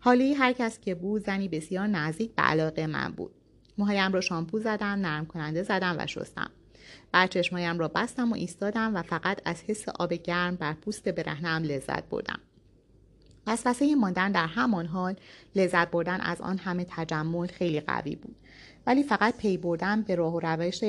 حالی 0.00 0.34
هر 0.34 0.52
کس 0.52 0.80
که 0.80 0.94
بود 0.94 1.24
زنی 1.26 1.48
بسیار 1.48 1.86
نزدیک 1.86 2.34
به 2.34 2.42
علاقه 2.42 2.86
من 2.86 3.12
بود. 3.12 3.30
موهایم 3.78 4.12
را 4.12 4.20
شامپو 4.20 4.58
زدم 4.58 4.86
نرم 4.86 5.26
کننده 5.26 5.62
زدم 5.62 5.96
و 5.98 6.06
شستم. 6.06 6.50
بعد 7.12 7.30
چشمایم 7.30 7.78
را 7.78 7.88
بستم 7.88 8.32
و 8.32 8.34
ایستادم 8.34 8.94
و 8.94 9.02
فقط 9.02 9.40
از 9.44 9.62
حس 9.66 9.88
آب 9.88 10.12
گرم 10.12 10.56
بر 10.56 10.72
پوست 10.72 11.08
برهنم 11.08 11.62
لذت 11.62 12.08
بردم. 12.08 12.40
وسوسه 13.48 13.94
ماندن 13.94 14.32
در 14.32 14.46
همان 14.46 14.86
حال 14.86 15.16
لذت 15.56 15.90
بردن 15.90 16.20
از 16.20 16.40
آن 16.40 16.58
همه 16.58 16.86
تجمل 16.90 17.46
خیلی 17.46 17.80
قوی 17.80 18.16
بود. 18.16 18.36
ولی 18.86 19.02
فقط 19.02 19.36
پی 19.36 19.56
بردن 19.56 20.02
به 20.02 20.14
راه 20.14 20.34
و 20.34 20.40
روش 20.40 20.80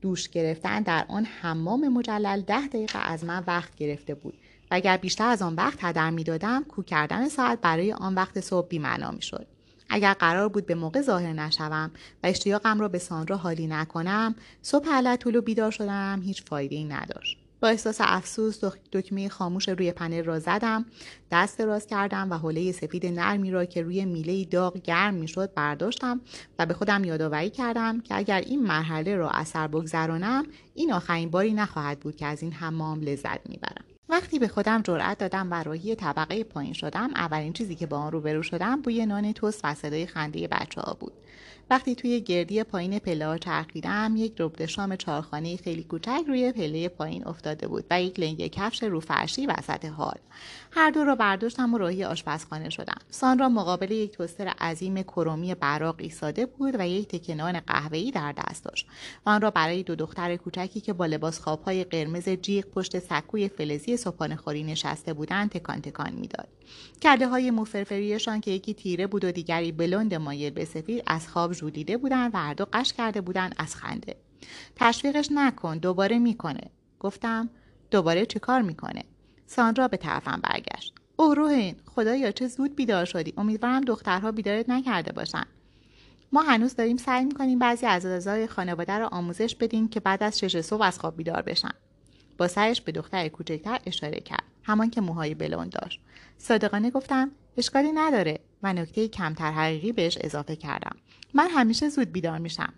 دوش 0.00 0.28
گرفتن 0.28 0.82
در 0.82 1.04
آن 1.08 1.24
حمام 1.24 1.88
مجلل 1.88 2.40
ده 2.40 2.66
دقیقه 2.66 2.98
از 2.98 3.24
من 3.24 3.44
وقت 3.46 3.74
گرفته 3.76 4.14
بود. 4.14 4.34
و 4.70 4.74
اگر 4.74 4.96
بیشتر 4.96 5.28
از 5.28 5.42
آن 5.42 5.54
وقت 5.54 5.78
هدر 5.84 6.10
می‌دادم 6.10 6.64
کو 6.64 6.82
کردن 6.82 7.28
ساعت 7.28 7.60
برای 7.60 7.92
آن 7.92 8.14
وقت 8.14 8.40
صبح 8.40 8.68
بیمعنا 8.68 9.10
می‌شد. 9.10 9.46
اگر 9.90 10.12
قرار 10.12 10.48
بود 10.48 10.66
به 10.66 10.74
موقع 10.74 11.02
ظاهر 11.02 11.32
نشوم 11.32 11.90
و 12.22 12.26
اشتیاقم 12.26 12.80
را 12.80 12.88
به 12.88 12.98
سانرا 12.98 13.36
حالی 13.36 13.66
نکنم 13.66 14.34
صبح 14.62 14.88
علتول 14.92 15.36
و 15.36 15.42
بیدار 15.42 15.70
شدم 15.70 16.20
هیچ 16.24 16.42
فایده 16.42 16.76
ای 16.76 16.84
نداشت. 16.84 17.47
با 17.60 17.68
احساس 17.68 17.96
افسوس 18.00 18.60
دکمه 18.92 19.28
خاموش 19.28 19.68
روی 19.68 19.92
پنل 19.92 20.24
را 20.24 20.38
زدم 20.38 20.86
دست 21.30 21.58
دراز 21.58 21.86
کردم 21.86 22.30
و 22.30 22.34
حوله 22.34 22.72
سفید 22.72 23.06
نرمی 23.06 23.50
را 23.50 23.64
که 23.64 23.82
روی 23.82 24.04
میله 24.04 24.44
داغ 24.44 24.76
گرم 24.76 25.14
می‌شد 25.14 25.54
برداشتم 25.54 26.20
و 26.58 26.66
به 26.66 26.74
خودم 26.74 27.04
یادآوری 27.04 27.50
کردم 27.50 28.00
که 28.00 28.16
اگر 28.16 28.40
این 28.40 28.62
مرحله 28.62 29.16
را 29.16 29.30
اثر 29.30 29.66
بگذرانم 29.66 30.46
این 30.74 30.92
آخرین 30.92 31.30
باری 31.30 31.52
نخواهد 31.52 32.00
بود 32.00 32.16
که 32.16 32.26
از 32.26 32.42
این 32.42 32.52
حمام 32.52 33.00
لذت 33.00 33.48
می‌برم. 33.48 33.84
وقتی 34.08 34.38
به 34.38 34.48
خودم 34.48 34.82
جرأت 34.82 35.18
دادم 35.18 35.50
و 35.50 35.54
راهی 35.54 35.94
طبقه 35.94 36.44
پایین 36.44 36.72
شدم 36.72 37.10
اولین 37.14 37.52
چیزی 37.52 37.74
که 37.74 37.86
با 37.86 37.98
آن 37.98 38.12
روبرو 38.12 38.42
شدم 38.42 38.80
بوی 38.80 39.06
نان 39.06 39.32
توست 39.32 39.60
و 39.64 39.74
صدای 39.74 40.06
خنده 40.06 40.48
بچه 40.48 40.80
ها 40.80 40.96
بود. 41.00 41.12
وقتی 41.70 41.94
توی 41.94 42.20
گردی 42.20 42.64
پایین 42.64 42.98
پله 42.98 43.26
ها 43.26 43.38
چرخیدم 43.38 44.14
یک 44.16 44.34
ربد 44.38 44.66
شام 44.66 44.96
چهارخانه 44.96 45.56
خیلی 45.56 45.84
کوچک 45.84 46.24
روی 46.28 46.52
پله 46.52 46.88
پایین 46.88 47.26
افتاده 47.26 47.68
بود 47.68 47.84
و 47.90 48.02
یک 48.02 48.20
لنگ 48.20 48.46
کفش 48.46 48.82
رو 48.82 49.00
فرشی 49.00 49.46
وسط 49.46 49.84
حال. 49.84 50.18
هر 50.70 50.90
دو 50.90 51.04
را 51.04 51.14
برداشتم 51.14 51.74
و 51.74 51.78
راهی 51.78 52.04
آشپزخانه 52.04 52.70
شدم 52.70 52.98
سان 53.10 53.46
مقابل 53.46 53.90
یک 53.90 54.12
توستر 54.12 54.48
عظیم 54.48 55.02
کرومی 55.02 55.54
براق 55.54 55.94
ایستاده 55.98 56.46
بود 56.46 56.74
و 56.78 56.88
یک 56.88 57.08
تکنان 57.08 57.60
قهوه‌ای 57.60 58.10
در 58.10 58.32
دست 58.32 58.64
داشت. 58.64 58.86
و 59.26 59.30
آن 59.30 59.40
را 59.40 59.50
برای 59.50 59.82
دو 59.82 59.94
دختر 59.94 60.36
کوچکی 60.36 60.80
که 60.80 60.92
با 60.92 61.06
لباس 61.06 61.40
خوابهای 61.40 61.84
قرمز 61.84 62.28
جیغ 62.28 62.64
پشت 62.64 62.98
سکوی 62.98 63.48
فلزی 63.48 63.96
صبحانه 63.96 64.36
خوری 64.36 64.62
نشسته 64.62 65.12
بودند 65.12 65.50
تکان 65.50 65.80
تکان 65.80 66.12
می‌داد. 66.12 66.48
کرده 67.00 67.28
های 67.28 67.50
موفرفریشان 67.50 68.40
که 68.40 68.50
یکی 68.50 68.74
تیره 68.74 69.06
بود 69.06 69.24
و 69.24 69.32
دیگری 69.32 69.72
بلند 69.72 70.14
مایل 70.14 70.52
به 70.52 70.64
سفید 70.64 71.02
از 71.06 71.28
خواب 71.28 71.52
ژولیده 71.52 71.96
بودند 71.96 72.30
و 72.34 72.38
هر 72.38 72.54
دو 72.54 72.66
قش 72.72 72.92
کرده 72.92 73.20
بودند 73.20 73.54
از 73.58 73.76
خنده. 73.76 74.16
تشویقش 74.76 75.28
نکن 75.32 75.78
دوباره 75.78 76.18
می‌کنه. 76.18 76.70
گفتم 77.00 77.50
دوباره 77.90 78.26
چه 78.26 78.38
کار 78.38 78.62
می‌کنه؟ 78.62 79.04
ساندرا 79.48 79.88
به 79.88 79.96
طرفم 79.96 80.40
برگشت. 80.42 80.94
اوه 81.16 81.34
روحین 81.34 81.76
خدایا 81.86 82.32
چه 82.32 82.48
زود 82.48 82.76
بیدار 82.76 83.04
شدی. 83.04 83.34
امیدوارم 83.36 83.80
دخترها 83.80 84.32
بیدارت 84.32 84.68
نکرده 84.68 85.12
باشن. 85.12 85.44
ما 86.32 86.42
هنوز 86.42 86.74
داریم 86.74 86.96
سعی 86.96 87.24
می‌کنیم 87.24 87.58
بعضی 87.58 87.86
از 87.86 88.06
اعضای 88.06 88.46
خانواده 88.46 88.98
را 88.98 89.08
آموزش 89.08 89.54
بدیم 89.54 89.88
که 89.88 90.00
بعد 90.00 90.22
از 90.22 90.38
شش 90.38 90.60
صبح 90.60 90.82
از 90.82 90.98
خواب 90.98 91.16
بیدار 91.16 91.42
بشن. 91.42 91.70
با 92.38 92.48
سرش 92.48 92.80
به 92.80 92.92
دختر 92.92 93.28
کوچکتر 93.28 93.78
اشاره 93.86 94.20
کرد. 94.20 94.44
همان 94.62 94.90
که 94.90 95.00
موهای 95.00 95.34
بلند 95.34 95.70
داشت. 95.70 96.00
صادقانه 96.38 96.90
گفتم 96.90 97.30
اشکالی 97.56 97.92
نداره 97.92 98.40
و 98.62 98.72
نکته 98.72 99.08
کمتر 99.08 99.52
حقیقی 99.52 99.92
بهش 99.92 100.18
اضافه 100.20 100.56
کردم. 100.56 100.96
من 101.34 101.48
همیشه 101.50 101.88
زود 101.88 102.12
بیدار 102.12 102.38
میشم. 102.38 102.72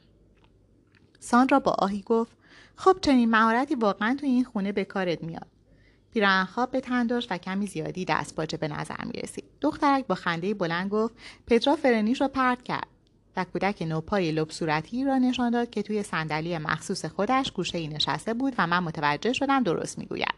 ساندرا 1.21 1.61
با 1.61 1.73
آهی 1.79 2.03
گفت 2.03 2.33
خب 2.77 2.97
چنین 3.01 3.31
مهارتی 3.31 3.75
واقعا 3.75 4.17
توی 4.21 4.29
این 4.29 4.45
خونه 4.45 4.73
به 4.73 4.85
کارت 4.85 5.23
میاد. 5.23 5.47
پیراهن 6.13 6.45
خواب 6.45 6.71
به 6.71 6.81
تن 6.81 7.07
داشت 7.07 7.33
و 7.33 7.39
کمی 7.39 7.67
زیادی 7.67 8.05
دست 8.05 8.37
باچه 8.37 8.57
به 8.57 8.69
نظر 8.69 9.05
می 9.05 9.13
رسید. 9.13 9.45
دخترک 9.61 10.07
با 10.07 10.15
خنده 10.15 10.55
بلند 10.55 10.91
گفت 10.91 11.15
پترا 11.47 11.77
فرنیش 11.77 12.21
را 12.21 12.29
پرت 12.29 12.63
کرد. 12.63 12.87
و 13.37 13.45
کودک 13.45 13.83
نوپای 13.83 14.33
لب 14.33 14.51
صورتی 14.51 15.05
را 15.05 15.19
نشان 15.19 15.51
داد 15.51 15.71
که 15.71 15.83
توی 15.83 16.03
صندلی 16.03 16.59
مخصوص 16.59 17.05
خودش 17.05 17.53
گوشه 17.53 17.79
ای 17.79 17.89
نشسته 17.89 18.35
بود 18.35 18.55
و 18.59 18.67
من 18.67 18.79
متوجه 18.79 19.33
شدم 19.33 19.63
درست 19.63 19.99
می‌گوید. 19.99 20.35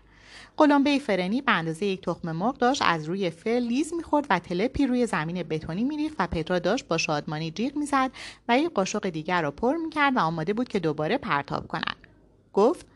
قلمبه 0.56 0.98
فرنی 0.98 1.40
به 1.40 1.52
اندازه 1.52 1.86
یک 1.86 2.00
تخم 2.00 2.32
مرغ 2.32 2.58
داشت 2.58 2.82
از 2.84 3.04
روی 3.04 3.30
فر 3.30 3.50
لیز 3.50 3.94
می‌خورد 3.94 4.26
و 4.30 4.38
تلپی 4.38 4.86
روی 4.86 5.06
زمین 5.06 5.42
بتونی 5.42 5.84
میریخت 5.84 6.16
و 6.18 6.26
پترا 6.26 6.58
داشت 6.58 6.88
با 6.88 6.98
شادمانی 6.98 7.50
جیغ 7.50 7.76
می‌زد 7.76 8.10
و 8.48 8.58
یک 8.58 8.72
قاشق 8.72 9.08
دیگر 9.08 9.42
را 9.42 9.50
پر 9.50 9.76
می‌کرد 9.76 10.16
و 10.16 10.18
آماده 10.18 10.52
بود 10.54 10.68
که 10.68 10.78
دوباره 10.78 11.18
پرتاب 11.18 11.68
کند. 11.68 11.96
گفت 12.52 12.86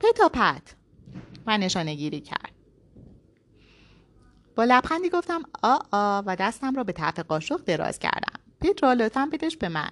پتا 0.00 0.28
پت 0.28 0.74
و 1.46 1.58
نشانه 1.58 1.94
گیری 1.94 2.20
کرد. 2.20 2.52
با 4.56 4.64
لبخندی 4.64 5.10
گفتم 5.10 5.42
آ 5.62 5.78
آ 5.92 6.22
و 6.26 6.36
دستم 6.36 6.74
را 6.76 6.84
به 6.84 6.92
طرف 6.92 7.18
قاشق 7.18 7.64
دراز 7.64 7.98
کردم. 7.98 8.40
پترا 8.60 8.92
لطفا 8.92 9.28
بدش 9.32 9.56
به 9.56 9.68
من. 9.68 9.90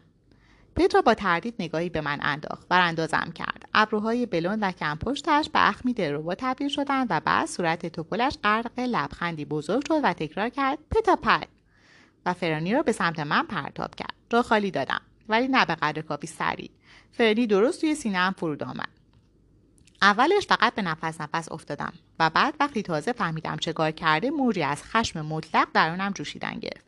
پترا 0.77 1.03
با 1.03 1.15
تردید 1.15 1.55
نگاهی 1.59 1.89
به 1.89 2.01
من 2.01 2.19
انداخت. 2.23 2.67
و 2.71 2.75
اندازم 2.75 3.33
کرد. 3.35 3.69
ابروهای 3.75 4.27
بلند 4.27 4.59
و 4.63 4.73
کم 4.73 4.95
پشتش 4.97 5.51
به 5.51 5.69
اخمی 5.69 5.93
دلربا 5.95 6.35
تبدیل 6.35 6.69
شدند 6.69 7.07
و 7.11 7.21
بعد 7.21 7.49
صورت 7.49 7.87
توپلش 7.87 8.39
غرق 8.45 8.79
لبخندی 8.79 9.45
بزرگ 9.45 9.87
شد 9.89 10.01
و 10.05 10.13
تکرار 10.13 10.49
کرد 10.49 10.79
پتا 10.91 11.17
پت 11.17 11.49
و 12.27 12.33
فرانی 12.33 12.75
را 12.75 12.83
به 12.83 12.93
سمت 12.93 13.21
من 13.21 13.47
پرتاب 13.47 13.95
کرد. 13.95 14.15
را 14.31 14.43
خالی 14.43 14.71
دادم 14.71 15.01
ولی 15.29 15.49
نه 15.49 15.65
به 15.65 15.75
قدر 15.75 16.03
کافی 16.03 16.27
سریع. 16.27 16.71
فرانی 17.13 17.47
درست 17.47 17.81
توی 17.81 17.95
سینهام 17.95 18.33
فرود 18.33 18.63
آمد. 18.63 19.02
اولش 20.03 20.47
فقط 20.47 20.75
به 20.75 20.83
نفس 20.83 21.21
نفس 21.21 21.53
افتادم 21.53 21.93
و 22.19 22.31
بعد 22.31 22.55
وقتی 22.61 22.83
تازه 22.83 23.13
فهمیدم 23.13 23.57
چه 23.57 23.73
کار 23.73 23.91
کرده 23.91 24.31
موجی 24.31 24.63
از 24.63 24.83
خشم 24.83 25.21
مطلق 25.27 25.69
درونم 25.75 26.13
جوشیدن 26.13 26.59
گرفت. 26.59 26.87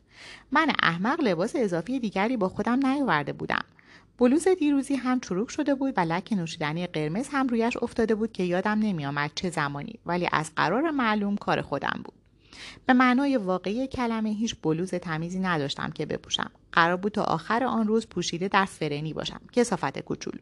من 0.51 0.71
احمق 0.83 1.21
لباس 1.21 1.55
اضافی 1.55 1.99
دیگری 1.99 2.37
با 2.37 2.49
خودم 2.49 2.87
نیاورده 2.87 3.33
بودم. 3.33 3.63
بلوز 4.17 4.47
دیروزی 4.47 4.95
هم 4.95 5.19
چروک 5.19 5.49
شده 5.51 5.75
بود 5.75 5.93
و 5.97 5.99
لک 5.99 6.33
نوشیدنی 6.33 6.87
قرمز 6.87 7.27
هم 7.31 7.47
رویش 7.47 7.77
افتاده 7.81 8.15
بود 8.15 8.31
که 8.31 8.43
یادم 8.43 8.79
نمیآمد 8.79 9.31
چه 9.35 9.49
زمانی 9.49 9.99
ولی 10.05 10.29
از 10.31 10.51
قرار 10.55 10.91
معلوم 10.91 11.35
کار 11.35 11.61
خودم 11.61 12.01
بود. 12.03 12.13
به 12.85 12.93
معنای 12.93 13.37
واقعی 13.37 13.87
کلمه 13.87 14.29
هیچ 14.29 14.55
بلوز 14.63 14.89
تمیزی 14.89 15.39
نداشتم 15.39 15.91
که 15.91 16.05
بپوشم. 16.05 16.51
قرار 16.71 16.97
بود 16.97 17.11
تا 17.11 17.23
آخر 17.23 17.63
آن 17.63 17.87
روز 17.87 18.07
پوشیده 18.07 18.47
در 18.47 18.65
فرنی 18.65 19.13
باشم. 19.13 19.41
کسافت 19.51 19.99
کوچولو. 19.99 20.39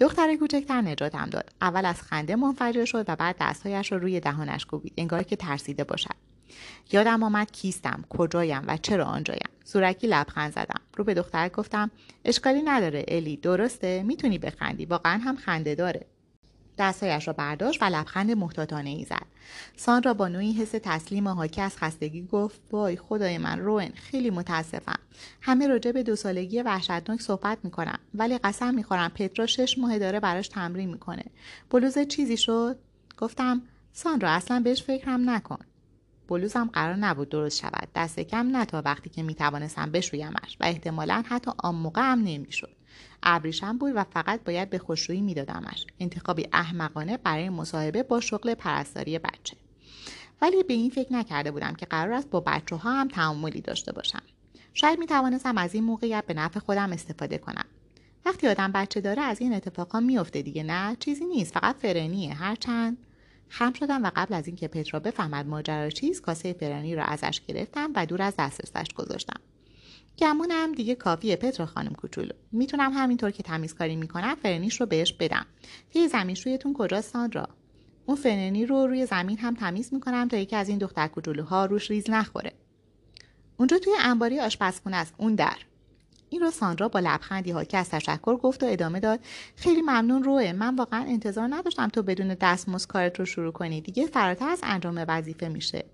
دختر 0.00 0.36
کوچکتر 0.36 0.80
نجاتم 0.80 1.26
داد. 1.30 1.52
اول 1.60 1.84
از 1.84 2.02
خنده 2.02 2.36
منفجر 2.36 2.84
شد 2.84 3.04
و 3.08 3.16
بعد 3.16 3.36
دستهایش 3.40 3.92
را 3.92 3.98
روی 3.98 4.20
دهانش 4.20 4.66
کوبید. 4.66 4.92
انگار 4.96 5.22
که 5.22 5.36
ترسیده 5.36 5.84
باشد. 5.84 6.14
یادم 6.92 7.22
آمد 7.22 7.50
کیستم 7.50 8.04
کجایم 8.08 8.64
و 8.66 8.76
چرا 8.76 9.04
آنجایم. 9.04 9.48
زورکی 9.64 10.06
لبخند 10.06 10.52
زدم. 10.52 10.80
رو 10.96 11.04
به 11.04 11.14
دختر 11.14 11.48
گفتم 11.48 11.90
اشکالی 12.24 12.62
نداره 12.62 13.04
الی 13.08 13.36
درسته؟ 13.36 14.02
می‌تونی 14.02 14.38
بخندی. 14.38 14.84
واقعا 14.84 15.18
هم 15.18 15.36
خنده 15.36 15.74
داره. 15.74 16.06
دستهایش 16.78 17.28
را 17.28 17.32
برداشت 17.32 17.82
و 17.82 17.84
لبخند 17.84 18.30
محتاطانه 18.30 18.90
ای 18.90 19.04
زد. 19.04 19.26
ساندرا 19.76 20.14
با 20.14 20.28
نوعی 20.28 20.52
حس 20.52 20.70
تسلیم 20.82 21.28
حاکی 21.28 21.60
از 21.60 21.76
خستگی 21.76 22.26
گفت 22.26 22.60
وای 22.70 22.96
خدای 22.96 23.38
من 23.38 23.58
روئن 23.58 23.92
خیلی 23.94 24.30
متاسفم. 24.30 24.98
همه 25.42 25.66
راجع 25.66 25.92
به 25.92 26.02
دو 26.02 26.16
سالگی 26.16 26.62
وحشتناک 26.62 27.20
صحبت 27.20 27.58
می‌کنم 27.62 27.98
ولی 28.14 28.38
قسم 28.38 28.74
می‌خورم 28.74 29.08
پترا 29.08 29.46
شش 29.46 29.78
ماه 29.78 29.98
داره 29.98 30.20
براش 30.20 30.48
تمرین 30.48 30.90
می‌کنه. 30.90 31.24
بلوز 31.70 31.98
چیزی 31.98 32.36
شد؟ 32.36 32.78
گفتم 33.18 33.62
ساندرا 33.92 34.30
اصلا 34.30 34.60
بهش 34.60 34.82
فکرم 34.82 35.30
نکن. 35.30 35.58
بلوزم 36.28 36.70
قرار 36.72 36.96
نبود 36.96 37.28
درست 37.28 37.60
شود. 37.60 37.88
دست 37.94 38.20
کم 38.20 38.46
نه 38.46 38.64
تا 38.64 38.82
وقتی 38.84 39.10
که 39.10 39.22
می‌توانستم 39.22 39.90
بشویمش 39.90 40.56
و 40.60 40.64
احتمالا 40.64 41.22
حتی 41.28 41.50
آن 41.58 41.74
موقع 41.74 42.02
هم 42.02 42.18
نمی‌شد. 42.18 42.76
ابریشم 43.22 43.78
بود 43.78 43.92
و 43.94 44.04
فقط 44.04 44.44
باید 44.44 44.70
به 44.70 44.78
خوشرویی 44.78 45.20
میدادمش. 45.20 45.86
انتخابی 46.00 46.48
احمقانه 46.52 47.16
برای 47.16 47.48
مصاحبه 47.48 48.02
با 48.02 48.20
شغل 48.20 48.54
پرستاری 48.54 49.18
بچه. 49.18 49.56
ولی 50.42 50.62
به 50.62 50.74
این 50.74 50.90
فکر 50.90 51.12
نکرده 51.12 51.50
بودم 51.50 51.74
که 51.74 51.86
قرار 51.86 52.12
است 52.12 52.30
با 52.30 52.40
بچه 52.40 52.76
ها 52.76 52.92
هم 52.92 53.08
تعاملی 53.08 53.60
داشته 53.60 53.92
باشم. 53.92 54.22
شاید 54.74 54.98
می 54.98 55.06
توانستم 55.06 55.58
از 55.58 55.74
این 55.74 55.84
موقعیت 55.84 56.24
به 56.26 56.34
نفع 56.34 56.60
خودم 56.60 56.92
استفاده 56.92 57.38
کنم. 57.38 57.64
وقتی 58.24 58.48
آدم 58.48 58.72
بچه 58.72 59.00
داره 59.00 59.22
از 59.22 59.40
این 59.40 59.54
اتفاقا 59.54 60.00
میفته 60.00 60.42
دیگه 60.42 60.62
نه؟ 60.62 60.96
چیزی 61.00 61.24
نیست 61.24 61.54
فقط 61.54 61.76
فرنیه. 61.76 62.34
هرچند 62.34 62.98
خم 63.48 63.72
شدم 63.72 64.04
و 64.04 64.10
قبل 64.16 64.34
از 64.34 64.46
اینکه 64.46 64.68
پترا 64.68 65.00
بفهمد 65.00 65.46
ماجرا 65.46 65.90
چیست 65.90 66.22
کاسه 66.22 66.52
فرنی 66.52 66.94
را 66.94 67.04
ازش 67.04 67.40
گرفتم 67.48 67.90
و 67.94 68.06
دور 68.06 68.22
از 68.22 68.34
دسترسش 68.38 68.92
گذاشتم. 68.94 69.40
گمونم 70.20 70.72
دیگه 70.72 70.94
کافیه. 70.94 71.36
پترا 71.36 71.66
خانم 71.66 71.92
کوچولو 71.92 72.32
می‌تونم 72.52 72.92
همینطور 72.92 73.30
که 73.30 73.42
تمیزکاری 73.42 73.96
می‌کنم 73.96 74.34
فرنیش 74.42 74.80
رو 74.80 74.86
بهش 74.86 75.12
بدم. 75.12 75.46
تی 75.92 76.08
زمین 76.08 76.36
شویتون 76.44 76.74
کجاست 76.74 77.12
ساندرا 77.12 77.48
اون 78.06 78.16
فرنی 78.16 78.66
رو 78.66 78.86
روی 78.86 79.06
زمین 79.06 79.38
هم 79.38 79.54
تمیز 79.54 79.94
می‌کنم 79.94 80.28
تا 80.28 80.36
یکی 80.36 80.56
از 80.56 80.68
این 80.68 80.78
دختر 80.78 81.06
کوچولوها 81.06 81.64
روش 81.64 81.90
لیز 81.90 82.10
نخوره. 82.10 82.52
اونجا 83.56 83.78
توی 83.78 83.92
انباری 84.00 84.40
آشپزخونه 84.40 84.96
است 84.96 85.14
اون 85.16 85.34
در. 85.34 85.56
این 86.30 86.40
رو 86.40 86.50
ساندرا 86.50 86.88
با 86.88 87.00
لبخندی 87.00 87.50
حاکی 87.50 87.78
از 87.78 87.90
تشکر 87.90 88.36
گفت 88.36 88.62
و 88.62 88.66
ادامه 88.66 89.00
داد. 89.00 89.20
خیلی 89.56 89.82
ممنون 89.82 90.24
روه 90.24 90.52
من 90.52 90.76
واقعا 90.76 91.04
انتظار 91.04 91.48
نداشتم 91.50 91.88
تو 91.88 92.02
بدون 92.02 92.36
دستمزد 92.40 92.88
کارت 92.88 93.18
رو 93.18 93.24
شروع 93.24 93.52
کنی. 93.52 93.80
دیگه 93.80 94.06
فراتر 94.06 94.48
از 94.48 94.60
انجام 94.62 95.04
وظیفه 95.08 95.48
میشه. 95.48 95.84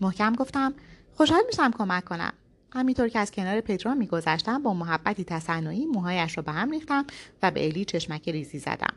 محکم 0.00 0.32
گفتم 0.32 0.74
خوشحال 1.14 1.42
میشم 1.46 1.70
کمک 1.70 2.04
کنم. 2.04 2.32
همینطور 2.72 3.08
که 3.08 3.18
از 3.18 3.30
کنار 3.30 3.60
پترا 3.60 3.94
میگذشتم 3.94 4.62
با 4.62 4.74
محبتی 4.74 5.24
تصنعی 5.24 5.86
موهایش 5.86 6.36
را 6.36 6.42
به 6.42 6.52
هم 6.52 6.70
ریختم 6.70 7.06
و 7.42 7.50
به 7.50 7.66
الی 7.66 7.84
چشمک 7.84 8.28
ریزی 8.28 8.58
زدم. 8.58 8.94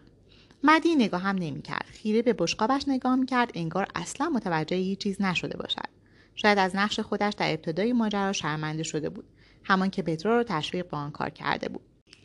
مدی 0.64 0.96
نگاه 0.96 1.22
هم 1.22 1.36
نمی‌کرد. 1.36 1.86
خیره 1.86 2.22
به 2.22 2.34
بشقابش 2.34 2.84
نگاه 2.88 3.16
می‌کرد 3.16 3.52
انگار 3.54 3.88
اصلا 3.96 4.30
متوجه 4.30 4.76
هیچ 4.76 5.00
چیز 5.00 5.22
نشده 5.22 5.58
باشد. 5.58 5.90
شاید 6.36 6.58
از 6.58 6.76
نقش 6.76 7.00
خودش 7.00 7.34
در 7.34 7.52
ابتدای 7.52 7.94
ماجرا 7.94 8.34
شرمنده 8.34 8.84
شده 8.84 9.10
بود. 9.10 9.26
همان 9.64 9.90
که 9.90 10.02
پترا 10.02 10.36
را 10.36 10.44
تشویق 10.44 10.90
به 10.90 10.98
آن 10.98 11.12
کار 11.12 11.30
کرده 11.30 11.70
بود. 11.70 11.82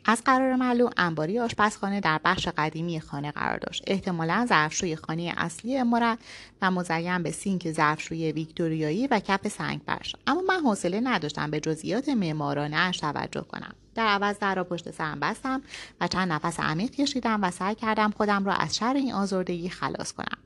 از 0.09 0.23
قرار 0.25 0.55
معلوم 0.55 0.89
انباری 0.97 1.39
آشپزخانه 1.39 1.99
در 1.99 2.19
بخش 2.25 2.47
قدیمی 2.47 2.99
خانه 2.99 3.31
قرار 3.31 3.57
داشت. 3.57 3.83
احتمالا 3.87 4.45
ظرفشوی 4.49 4.95
خانه 4.95 5.33
اصلی 5.37 5.77
امارت 5.77 6.19
و 6.61 6.71
مزین 6.71 7.23
به 7.23 7.31
سینک 7.31 7.71
ظرفشویی 7.71 8.31
ویکتوریایی 8.31 9.07
و 9.07 9.19
کف 9.19 9.47
سنگ 9.47 9.85
فرش 9.85 10.15
اما 10.27 10.41
من 10.41 10.59
حوصله 10.59 10.99
نداشتم 10.99 11.51
به 11.51 11.59
جزئیات 11.59 12.09
معمارانه 12.09 12.77
اش 12.77 12.97
توجه 12.97 13.41
کنم. 13.41 13.73
در 13.95 14.07
عوض 14.07 14.39
در 14.39 14.55
را 14.55 14.63
پشت 14.63 14.91
سرم 14.91 15.19
بستم 15.19 15.61
و 16.01 16.07
چند 16.07 16.31
نفس 16.31 16.59
عمیق 16.59 16.91
کشیدم 16.91 17.43
و 17.43 17.51
سعی 17.51 17.75
کردم 17.75 18.11
خودم 18.11 18.45
را 18.45 18.53
از 18.53 18.75
شر 18.75 18.93
این 18.93 19.13
آزردگی 19.13 19.69
خلاص 19.69 20.11
کنم. 20.11 20.37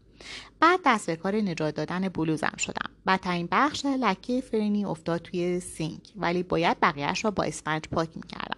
بعد 0.60 0.80
دست 0.86 1.08
به 1.08 1.16
کار 1.16 1.36
نجات 1.36 1.76
دادن 1.76 2.10
بلوزم 2.10 2.54
شدم. 2.58 2.90
بدترین 3.08 3.48
بخش 3.52 3.86
لکه 3.86 4.42
فرنی 4.42 4.86
افتاد 4.86 5.22
توی 5.22 5.60
سینک 5.60 6.02
ولی 6.16 6.44
باید 6.44 6.78
بقیهش 6.82 7.26
را 7.26 7.32
با 7.32 7.44
اسفنج 7.44 7.82
پاک 7.92 8.10
می‌کردم. 8.16 8.58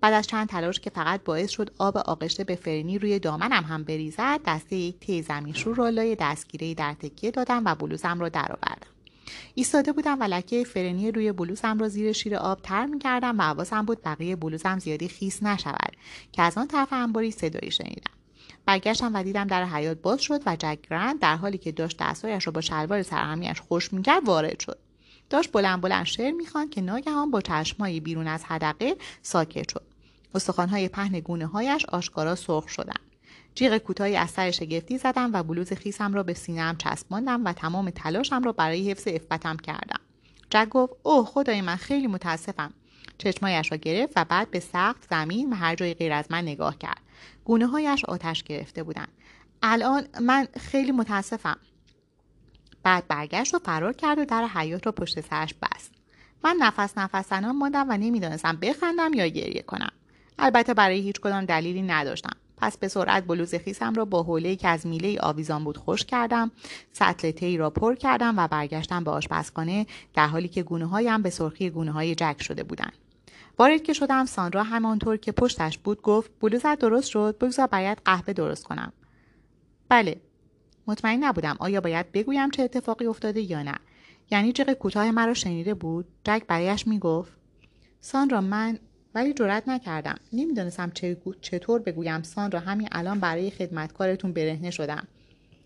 بعد 0.00 0.14
از 0.14 0.26
چند 0.26 0.48
تلاش 0.48 0.80
که 0.80 0.90
فقط 0.90 1.24
باعث 1.24 1.50
شد 1.50 1.70
آب 1.78 1.96
آغشته 1.96 2.44
به 2.44 2.54
فرنی 2.54 2.98
روی 2.98 3.18
دامنم 3.18 3.64
هم 3.64 3.84
بریزد 3.84 4.40
دسته 4.46 4.76
یک 4.76 5.00
تی 5.00 5.22
زمینشو 5.22 5.74
را 5.74 5.88
لای 5.88 6.16
دستگیره 6.20 6.74
در 6.74 6.94
تکیه 6.94 7.30
دادم 7.30 7.62
و 7.64 7.74
بلوزم 7.74 8.20
را 8.20 8.28
درآوردم. 8.28 8.86
ایستاده 9.54 9.92
بودم 9.92 10.20
و 10.20 10.24
لکه 10.24 10.64
فرنی 10.64 11.10
روی 11.10 11.32
بلوزم 11.32 11.78
را 11.78 11.88
زیر 11.88 12.12
شیر 12.12 12.36
آب 12.36 12.62
تر 12.62 12.86
می‌کردم 12.86 13.38
و 13.38 13.42
حواسم 13.42 13.82
بود 13.82 14.02
بقیه 14.04 14.36
بلوزم 14.36 14.78
زیادی 14.78 15.08
خیس 15.08 15.42
نشود 15.42 15.92
که 16.32 16.42
از 16.42 16.58
آن 16.58 16.68
طرف 16.68 16.92
انباری 16.92 17.30
صدایی 17.30 17.70
شنیدم. 17.70 18.12
برگشتم 18.66 19.14
و 19.14 19.22
دیدم 19.22 19.46
در 19.46 19.64
حیات 19.64 19.98
باز 20.02 20.20
شد 20.20 20.40
و 20.46 20.56
جک 20.56 20.78
گرند 20.90 21.20
در 21.20 21.36
حالی 21.36 21.58
که 21.58 21.72
داشت 21.72 21.96
دستهایش 22.00 22.46
را 22.46 22.52
با 22.52 22.60
شلوار 22.60 23.02
سرهمیاش 23.02 23.60
خوش 23.60 23.92
می‌کرد 23.92 24.28
وارد 24.28 24.60
شد. 24.60 24.78
داشت 25.32 25.52
بلند 25.52 25.80
بلند 25.80 26.06
شعر 26.06 26.30
می‌خواند 26.30 26.70
که 26.70 26.80
ناگهان 26.80 27.30
با 27.30 27.40
چشمایی 27.40 28.00
بیرون 28.00 28.28
از 28.28 28.44
حدقه 28.44 28.96
ساکت 29.22 29.70
شد. 29.70 29.82
استخوانهای 30.34 30.88
پهن 30.88 31.20
گونه 31.20 31.46
هایش 31.46 31.84
آشکارا 31.84 32.34
سرخ 32.34 32.68
شدند. 32.68 33.00
جیغ 33.54 33.78
کوتاهی 33.78 34.16
از 34.16 34.30
سر 34.30 34.50
شگفتی 34.50 34.98
زدم 34.98 35.30
و 35.32 35.42
بلوز 35.42 35.72
خیسم 35.72 36.14
را 36.14 36.22
به 36.22 36.34
سینهام 36.34 36.76
چسباندم 36.76 37.44
و 37.44 37.52
تمام 37.52 37.90
تلاشم 37.90 38.42
را 38.42 38.52
برای 38.52 38.90
حفظ 38.90 39.08
افبتم 39.08 39.56
کردم. 39.56 40.00
جک 40.50 40.68
گفت 40.68 40.92
اوه 41.02 41.26
خدای 41.26 41.60
من 41.60 41.76
خیلی 41.76 42.06
متاسفم. 42.06 42.72
چشمایش 43.18 43.72
را 43.72 43.78
گرفت 43.78 44.12
و 44.16 44.24
بعد 44.24 44.50
به 44.50 44.60
سقف 44.60 45.06
زمین 45.10 45.52
و 45.52 45.56
هر 45.56 45.74
جای 45.74 45.94
غیر 45.94 46.12
از 46.12 46.24
من 46.30 46.42
نگاه 46.42 46.78
کرد. 46.78 47.00
گونه 47.44 47.66
هایش 47.66 48.04
آتش 48.04 48.42
گرفته 48.42 48.82
بودند. 48.82 49.12
الان 49.62 50.06
من 50.20 50.48
خیلی 50.60 50.92
متاسفم. 50.92 51.56
بعد 52.82 53.08
برگشت 53.08 53.54
و 53.54 53.58
فرار 53.58 53.92
کرد 53.92 54.18
و 54.18 54.24
در 54.24 54.46
حیات 54.46 54.86
را 54.86 54.92
پشت 54.92 55.20
سرش 55.20 55.54
بست. 55.54 55.92
من 56.44 56.56
نفس 56.60 56.98
نفس 56.98 57.28
زنان 57.28 57.56
ماندم 57.56 57.86
و 57.88 57.96
نمی‌دانستم 57.96 58.56
بخندم 58.56 59.14
یا 59.14 59.26
گریه 59.26 59.62
کنم. 59.62 59.92
البته 60.38 60.74
برای 60.74 61.00
هیچ 61.00 61.20
کدام 61.20 61.44
دلیلی 61.44 61.82
نداشتم. 61.82 62.36
پس 62.56 62.78
به 62.78 62.88
سرعت 62.88 63.24
بلوز 63.26 63.54
خیسم 63.54 63.94
را 63.94 64.04
با 64.04 64.22
حوله 64.22 64.56
که 64.56 64.68
از 64.68 64.86
میله 64.86 65.18
آویزان 65.20 65.64
بود 65.64 65.76
خوش 65.76 66.04
کردم 66.04 66.50
سطل 66.92 67.30
تی 67.30 67.56
را 67.56 67.70
پر 67.70 67.94
کردم 67.94 68.38
و 68.38 68.48
برگشتم 68.48 69.04
به 69.04 69.10
آشپزخانه 69.10 69.86
در 70.14 70.26
حالی 70.26 70.48
که 70.48 70.62
گونه 70.62 70.86
هایم 70.86 71.22
به 71.22 71.30
سرخی 71.30 71.70
گونه 71.70 71.92
های 71.92 72.14
جک 72.14 72.42
شده 72.42 72.62
بودند. 72.62 72.92
وارد 73.58 73.82
که 73.82 73.92
شدم 73.92 74.24
ساندرا 74.24 74.62
همانطور 74.62 75.16
که 75.16 75.32
پشتش 75.32 75.78
بود 75.78 76.02
گفت 76.02 76.30
بلوزت 76.40 76.78
درست 76.78 77.10
شد 77.10 77.36
بگذار 77.40 77.66
باید 77.66 78.02
قهوه 78.04 78.32
درست 78.32 78.64
کنم. 78.64 78.92
بله 79.88 80.20
مطمئن 80.86 81.24
نبودم 81.24 81.56
آیا 81.58 81.80
باید 81.80 82.12
بگویم 82.12 82.50
چه 82.50 82.62
اتفاقی 82.62 83.06
افتاده 83.06 83.40
یا 83.40 83.62
نه. 83.62 83.74
یعنی 84.30 84.52
جق 84.52 84.72
کوتاه 84.72 85.10
مرا 85.10 85.34
شنیده 85.34 85.74
بود. 85.74 86.06
جک 86.24 86.42
برایش 86.48 86.86
می‌گفت 86.86 87.32
ساندرا 88.00 88.40
من 88.40 88.78
ولی 89.14 89.34
جرأت 89.34 89.68
نکردم. 89.68 90.18
نمی‌دانستم 90.32 90.92
چطور 91.40 91.80
بگویم. 91.80 92.22
ساندرا 92.22 92.60
همین 92.60 92.88
الان 92.92 93.20
برای 93.20 93.50
خدمتکارتون 93.50 94.32
برهنه 94.32 94.70
شدم. 94.70 95.06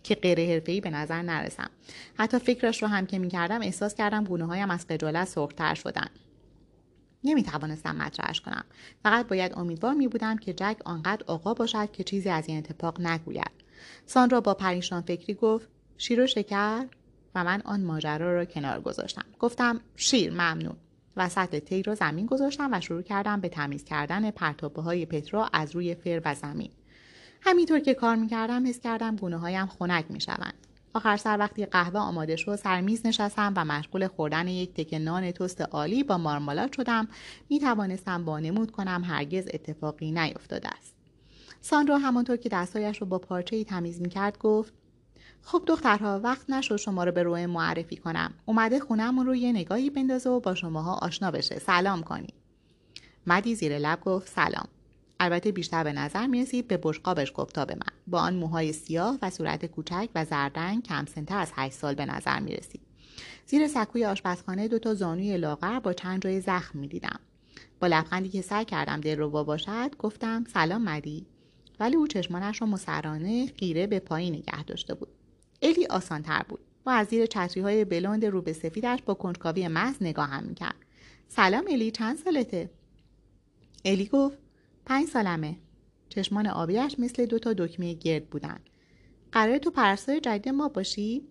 که 0.02 0.14
غیر 0.14 0.40
حرفه‌ای 0.40 0.80
به 0.80 0.90
نظر 0.90 1.22
نرسم. 1.22 1.70
حتی 2.18 2.38
فکرش 2.38 2.82
رو 2.82 2.88
هم 2.88 3.06
که 3.06 3.18
می‌کردم 3.18 3.62
احساس 3.62 3.94
کردم 3.94 4.24
گونه 4.24 4.46
هایم 4.46 4.70
از 4.70 4.86
خجالت 4.88 5.28
سرختر 5.28 5.74
شدن. 5.74 6.06
نمی 7.24 7.42
توانستم 7.42 7.96
مطرحش 7.96 8.40
کنم. 8.40 8.64
فقط 9.02 9.28
باید 9.28 9.52
امیدوار 9.58 9.94
می 9.94 10.08
بودم 10.08 10.36
که 10.36 10.52
جک 10.52 10.76
آنقدر 10.84 11.24
آقا 11.26 11.54
باشد 11.54 11.90
که 11.92 12.04
چیزی 12.04 12.28
از 12.28 12.48
این 12.48 12.58
اتفاق 12.58 13.00
نگوید. 13.00 13.65
ساندرا 14.06 14.40
با 14.40 14.54
پریشان 14.54 15.02
فکری 15.02 15.34
گفت 15.34 15.68
شیر 15.98 16.20
و 16.20 16.26
شکر؟ 16.26 16.86
و 17.34 17.44
من 17.44 17.62
آن 17.64 17.84
ماجرا 17.84 18.34
را 18.34 18.44
کنار 18.44 18.80
گذاشتم. 18.80 19.24
گفتم 19.38 19.80
شیر 19.96 20.32
ممنون. 20.32 20.76
و 21.16 21.28
سطل 21.28 21.58
تی 21.58 21.82
را 21.82 21.94
زمین 21.94 22.26
گذاشتم 22.26 22.70
و 22.72 22.80
شروع 22.80 23.02
کردم 23.02 23.40
به 23.40 23.48
تمیز 23.48 23.84
کردن 23.84 24.30
پرتابه 24.30 24.82
های 24.82 25.06
پترا 25.06 25.48
از 25.52 25.74
روی 25.74 25.94
فر 25.94 26.20
و 26.24 26.34
زمین. 26.34 26.70
همینطور 27.40 27.80
که 27.80 27.94
کار 27.94 28.16
می‌کردم 28.16 28.66
حس 28.66 28.80
کردم 28.80 29.16
گونه 29.16 29.36
هایم 29.36 29.66
خنک 29.66 30.04
می‌شوند. 30.08 30.54
آخر 30.94 31.16
سر 31.16 31.38
وقتی 31.38 31.66
قهوه 31.66 32.00
آماده 32.00 32.36
شد 32.36 32.56
سر 32.56 32.80
میز 32.80 33.06
نشستم 33.06 33.52
و 33.56 33.64
مشغول 33.64 34.06
خوردن 34.06 34.48
یک 34.48 34.74
تکه 34.74 34.98
نان 34.98 35.30
توست 35.30 35.60
عالی 35.60 36.02
با 36.02 36.18
مارمالاد 36.18 36.72
شدم. 36.72 37.08
می 37.50 37.60
توانستم 37.60 38.24
بانمود 38.24 38.70
کنم 38.70 39.02
هرگز 39.04 39.48
اتفاقی 39.54 40.12
نیفتاده 40.12 40.68
است. 40.68 40.95
ساندرا 41.66 41.98
همانطور 41.98 42.36
که 42.36 42.48
دستهایش 42.48 43.02
را 43.02 43.08
با 43.08 43.18
پارچه 43.18 43.56
ای 43.56 43.64
تمیز 43.64 44.00
می 44.00 44.08
کرد 44.08 44.38
گفت 44.38 44.72
خب 45.42 45.62
دخترها 45.66 46.20
وقت 46.20 46.50
نشد 46.50 46.76
شما 46.76 47.04
رو 47.04 47.12
به 47.12 47.22
روی 47.22 47.46
معرفی 47.46 47.96
کنم. 47.96 48.34
اومده 48.44 48.80
خونمون 48.80 49.26
رو 49.26 49.34
یه 49.34 49.52
نگاهی 49.52 49.90
بندازه 49.90 50.30
و 50.30 50.40
با 50.40 50.54
شماها 50.54 50.94
آشنا 50.94 51.30
بشه. 51.30 51.58
سلام 51.58 52.02
کنی. 52.02 52.34
مدی 53.26 53.54
زیر 53.54 53.78
لب 53.78 54.00
گفت 54.00 54.28
سلام. 54.28 54.68
البته 55.20 55.52
بیشتر 55.52 55.84
به 55.84 55.92
نظر 55.92 56.26
می‌رسید 56.26 56.68
به 56.68 56.78
بشقابش 56.82 57.32
گفتا 57.34 57.64
به 57.64 57.74
من. 57.74 57.92
با 58.06 58.20
آن 58.20 58.34
موهای 58.34 58.72
سیاه 58.72 59.18
و 59.22 59.30
صورت 59.30 59.66
کوچک 59.66 60.08
و 60.14 60.24
زردنگ 60.24 60.82
کم 60.82 61.06
سنتر 61.06 61.38
از 61.38 61.52
هشت 61.54 61.74
سال 61.74 61.94
به 61.94 62.06
نظر 62.06 62.40
می‌رسید. 62.40 62.80
زیر 63.46 63.68
سکوی 63.68 64.04
آشپزخانه 64.04 64.68
دو 64.68 64.78
تا 64.78 64.94
زانوی 64.94 65.36
لاغر 65.36 65.80
با 65.80 65.92
چند 65.92 66.22
جای 66.22 66.40
زخم 66.40 66.78
می‌دیدم. 66.78 67.20
با 67.80 67.86
لبخندی 67.86 68.28
که 68.28 68.42
سعی 68.42 68.64
کردم 68.64 69.00
دلربا 69.00 69.44
باشد 69.44 69.96
گفتم 69.98 70.44
سلام 70.52 70.82
مدی. 70.82 71.26
ولی 71.80 71.96
او 71.96 72.06
چشمانش 72.06 72.60
را 72.60 72.66
مسرانه 72.66 73.46
خیره 73.46 73.86
به 73.86 73.98
پایین 73.98 74.34
نگه 74.34 74.64
داشته 74.64 74.94
بود. 74.94 75.08
الی 75.62 75.86
آسانتر 75.86 76.42
بود. 76.48 76.60
و 76.86 76.90
از 76.90 77.06
زیر 77.06 77.26
چتری 77.26 77.60
های 77.60 77.84
بلند 77.84 78.24
رو 78.24 78.42
به 78.42 78.52
سفیدش 78.52 79.02
با 79.02 79.14
کنجکاوی 79.14 79.68
محض 79.68 79.96
نگاه 80.00 80.28
هم 80.28 80.44
می‌کرد. 80.44 80.76
سلام 81.28 81.64
الی 81.70 81.90
چند 81.90 82.16
سالته؟ 82.16 82.70
الی 83.84 84.06
گفت 84.06 84.38
پنج 84.84 85.08
سالمه. 85.08 85.56
چشمان 86.08 86.46
آبیش 86.46 86.98
مثل 86.98 87.26
دو 87.26 87.38
تا 87.38 87.52
دکمه 87.52 87.94
گرد 87.94 88.30
بودن. 88.30 88.58
قرار 89.32 89.58
تو 89.58 89.70
پرستار 89.70 90.18
جدید 90.18 90.48
ما 90.48 90.68
باشی؟ 90.68 91.28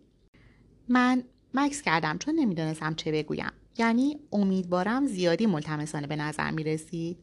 من 0.89 1.23
مکس 1.53 1.81
کردم 1.81 2.17
چون 2.17 2.35
نمی‌دانستم 2.35 2.93
چه 2.95 3.11
بگویم. 3.11 3.51
یعنی 3.77 4.19
امیدوارم 4.31 5.05
زیادی 5.05 5.45
ملتمسانه 5.45 6.07
به 6.07 6.15
نظر 6.15 6.51
می 6.51 6.63
رسید 6.63 7.17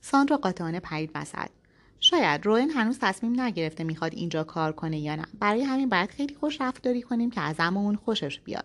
ساندرا 0.00 0.36
قاطعانه 0.36 0.80
پرید 0.80 1.10
وسط. 1.14 1.48
شاید 2.04 2.46
روین 2.46 2.70
هنوز 2.70 2.98
تصمیم 2.98 3.40
نگرفته 3.40 3.84
می‌خواد 3.84 4.14
اینجا 4.14 4.44
کار 4.44 4.72
کنه 4.72 4.98
یا 4.98 5.16
نه. 5.16 5.24
برای 5.40 5.62
همین 5.62 5.88
باید 5.88 6.10
خیلی 6.10 6.34
خوش 6.34 6.60
رفتاری 6.60 7.02
کنیم 7.02 7.30
که 7.30 7.40
از 7.40 7.60
اون 7.60 7.96
خوشش 7.96 8.40
بیاد. 8.40 8.64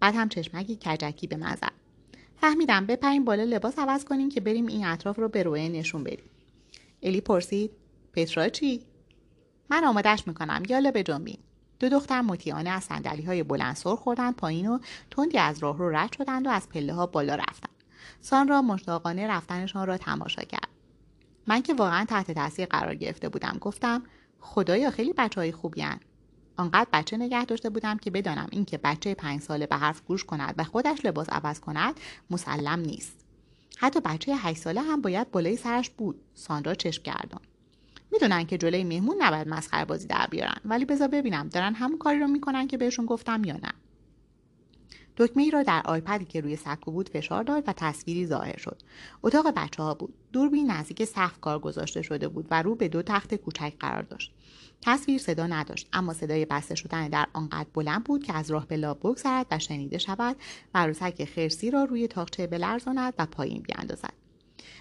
بعد 0.00 0.14
هم 0.14 0.28
چشمکی 0.28 0.78
کجکی 0.84 1.26
به 1.26 1.36
مزد 1.36 1.72
فهمیدم 2.40 2.86
بپریم 2.86 3.24
بالا 3.24 3.42
لباس 3.42 3.78
عوض 3.78 4.04
کنیم 4.04 4.28
که 4.28 4.40
بریم 4.40 4.66
این 4.66 4.86
اطراف 4.86 5.18
رو 5.18 5.28
به 5.28 5.42
روین 5.42 5.72
نشون 5.72 6.04
بدیم. 6.04 6.30
الی 7.02 7.20
پرسید 7.20 7.70
پترا 8.12 8.48
چی؟ 8.48 8.82
من 9.70 9.84
آمادش 9.84 10.26
می‌کنم 10.26 10.62
یالا 10.68 10.90
به 10.90 11.02
جنبین 11.02 11.38
دو 11.80 11.88
دختر 11.88 12.20
مطیعانه 12.20 12.70
از 12.70 12.84
صندلی 12.84 13.22
های 13.22 13.42
بلند 13.42 13.76
سر 13.76 13.96
خوردن 13.96 14.32
پایین 14.32 14.66
و 14.68 14.78
تندی 15.10 15.38
از 15.38 15.58
راه 15.58 15.78
رو 15.78 15.96
رد 15.96 16.12
شدند 16.12 16.46
و 16.46 16.50
از 16.50 16.68
پله 16.68 16.92
ها 16.94 17.06
بالا 17.06 17.34
رفتند. 17.34 17.76
سان 18.20 18.48
را 18.48 18.62
مشتاقانه 18.62 19.26
رفتنشان 19.26 19.86
را 19.86 19.98
تماشا 19.98 20.42
کرد. 20.42 20.75
من 21.46 21.62
که 21.62 21.74
واقعا 21.74 22.04
تحت 22.04 22.30
تاثیر 22.30 22.66
قرار 22.66 22.94
گرفته 22.94 23.28
بودم. 23.28 23.58
گفتم 23.60 24.02
خدایا 24.40 24.90
خیلی 24.90 25.12
بچه 25.12 25.40
های 25.40 25.52
خوبی 25.52 25.80
هن. 25.80 26.00
آنقدر 26.56 26.88
بچه 26.92 27.16
نگه 27.16 27.44
داشته 27.44 27.70
بودم 27.70 27.98
که 27.98 28.10
بدانم 28.10 28.48
اینکه 28.50 28.78
بچه 28.78 29.14
پنج 29.14 29.40
ساله 29.40 29.66
به 29.66 29.76
حرف 29.76 30.02
گوش 30.02 30.24
کند 30.24 30.54
و 30.58 30.64
خودش 30.64 31.04
لباس 31.04 31.28
عوض 31.28 31.60
کند 31.60 32.00
مسلم 32.30 32.80
نیست. 32.80 33.24
حتی 33.76 34.00
بچه 34.00 34.36
هشت 34.36 34.58
ساله 34.58 34.80
هم 34.80 35.00
باید 35.00 35.30
بالای 35.30 35.56
سرش 35.56 35.90
بود. 35.90 36.20
ساندرا 36.34 36.74
چشم 36.74 37.02
گردان. 37.02 37.40
می‌دونن 38.12 38.46
که 38.46 38.58
جلوی 38.58 38.84
مهمون 38.84 39.16
نباید 39.20 39.48
مسخره 39.48 39.84
بازی 39.84 40.06
در 40.06 40.26
بیارن 40.30 40.60
ولی 40.64 40.84
بذار 40.84 41.08
ببینم 41.08 41.48
دارن 41.48 41.74
همون 41.74 41.98
کاری 41.98 42.20
رو 42.20 42.26
می‌کنن 42.26 42.66
که 42.66 42.78
بهشون 42.78 43.06
گفتم 43.06 43.44
یا 43.44 43.54
نه. 43.54 43.72
دکمه 45.16 45.42
ای 45.42 45.50
را 45.50 45.62
در 45.62 45.82
آیپدی 45.84 46.24
که 46.24 46.40
روی 46.40 46.56
سکو 46.56 46.90
بود 46.90 47.08
فشار 47.08 47.42
داد 47.42 47.64
و 47.66 47.72
تصویری 47.72 48.26
ظاهر 48.26 48.58
شد. 48.58 48.82
اتاق 49.22 49.50
بچه 49.56 49.82
ها 49.82 49.94
بود. 49.94 50.14
دوربین 50.32 50.70
نزدیک 50.70 51.04
سقف 51.04 51.40
کار 51.40 51.58
گذاشته 51.58 52.02
شده 52.02 52.28
بود 52.28 52.46
و 52.50 52.62
رو 52.62 52.74
به 52.74 52.88
دو 52.88 53.02
تخت 53.02 53.34
کوچک 53.34 53.72
قرار 53.80 54.02
داشت. 54.02 54.32
تصویر 54.82 55.18
صدا 55.18 55.46
نداشت 55.46 55.88
اما 55.92 56.12
صدای 56.12 56.44
بسته 56.44 56.74
شدن 56.74 57.08
در 57.08 57.26
آنقدر 57.32 57.68
بلند 57.74 58.04
بود 58.04 58.24
که 58.24 58.32
از 58.32 58.50
راه 58.50 58.66
به 58.66 58.76
لاب 58.76 58.98
بگذرد 58.98 59.46
و 59.50 59.58
شنیده 59.58 59.98
شود 59.98 60.36
و 60.74 60.78
عروسک 60.78 61.24
خرسی 61.24 61.70
را 61.70 61.84
روی 61.84 62.08
تاقچه 62.08 62.46
بلرزاند 62.46 63.14
و 63.18 63.26
پایین 63.26 63.62
بیاندازد. 63.62 64.12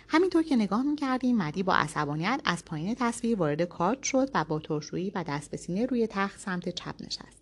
همینطور 0.07 0.43
که 0.43 0.55
نگاه 0.55 0.83
می‌کردیم 0.83 1.37
مدی 1.37 1.63
با 1.63 1.73
عصبانیت 1.73 2.41
از 2.45 2.65
پایین 2.65 2.95
تصویر 2.95 3.37
وارد 3.37 3.61
کارت 3.61 4.03
شد 4.03 4.29
و 4.33 4.43
با 4.43 4.59
ترشویی 4.59 5.11
و 5.15 5.23
دست 5.23 5.51
به 5.51 5.57
سینه 5.57 5.85
روی 5.85 6.07
تخت 6.07 6.39
سمت 6.39 6.69
چپ 6.69 6.95
نشست. 6.99 7.34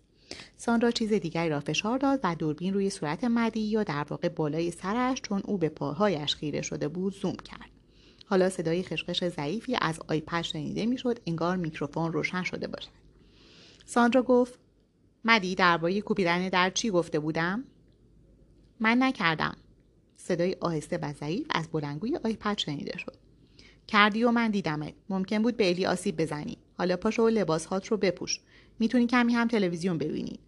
ساندرا 0.56 0.90
چیز 0.90 1.12
دیگری 1.12 1.48
را 1.48 1.60
فشار 1.60 1.98
داد 1.98 2.20
و 2.22 2.34
دوربین 2.34 2.74
روی 2.74 2.90
صورت 2.90 3.24
مدی 3.24 3.60
یا 3.60 3.82
در 3.82 4.06
واقع 4.08 4.28
بالای 4.28 4.70
سرش 4.70 5.22
چون 5.22 5.42
او 5.44 5.58
به 5.58 5.68
پاهایش 5.68 6.34
خیره 6.34 6.62
شده 6.62 6.88
بود 6.88 7.14
زوم 7.14 7.36
کرد. 7.36 7.70
حالا 8.26 8.50
صدای 8.50 8.82
خشخش 8.82 9.24
ضعیفی 9.24 9.76
از 9.80 10.00
آیپد 10.08 10.42
شنیده 10.42 10.86
می‌شد 10.86 11.18
انگار 11.26 11.56
میکروفون 11.56 12.12
روشن 12.12 12.42
شده 12.42 12.66
باشد 12.66 12.90
ساندرا 13.86 14.22
گفت 14.22 14.58
مدی 15.24 15.54
درباره 15.54 16.00
کوبیدن 16.00 16.48
در 16.48 16.70
چی 16.70 16.90
گفته 16.90 17.18
بودم؟ 17.18 17.64
من 18.80 19.02
نکردم. 19.02 19.56
صدای 20.16 20.56
آهسته 20.60 20.98
و 21.02 21.12
ضعیف 21.12 21.46
از 21.50 21.68
بلنگوی 21.68 22.18
آیپد 22.24 22.58
شنیده 22.58 22.98
شد. 22.98 23.16
کردی 23.86 24.24
و 24.24 24.30
من 24.30 24.50
دیدمت. 24.50 24.94
ممکن 25.08 25.42
بود 25.42 25.56
به 25.56 25.68
الی 25.68 25.86
آسیب 25.86 26.16
بزنی. 26.16 26.58
حالا 26.78 26.96
پاشو 26.96 27.22
و 27.22 27.28
لباس 27.28 27.66
هات 27.66 27.86
رو 27.86 27.96
بپوش. 27.96 28.40
می‌تونی 28.78 29.06
کمی 29.06 29.34
هم 29.34 29.48
تلویزیون 29.48 29.98
ببینی. 29.98 30.38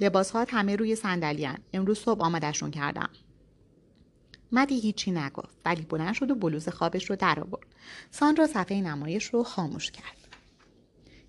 لباس 0.00 0.30
هات 0.30 0.54
همه 0.54 0.76
روی 0.76 0.96
صندلیان 0.96 1.58
امروز 1.72 1.98
صبح 1.98 2.22
آمدشون 2.22 2.70
کردم. 2.70 3.08
مدی 4.52 4.80
هیچی 4.80 5.10
نگفت 5.10 5.56
ولی 5.64 5.82
بلند 5.82 6.14
شد 6.14 6.30
و 6.30 6.34
بلوز 6.34 6.68
خوابش 6.68 7.10
رو 7.10 7.16
در 7.16 7.40
آورد. 7.40 7.66
ساندرا 8.10 8.46
صفحه 8.46 8.80
نمایش 8.80 9.24
رو 9.24 9.42
خاموش 9.42 9.90
کرد. 9.90 10.28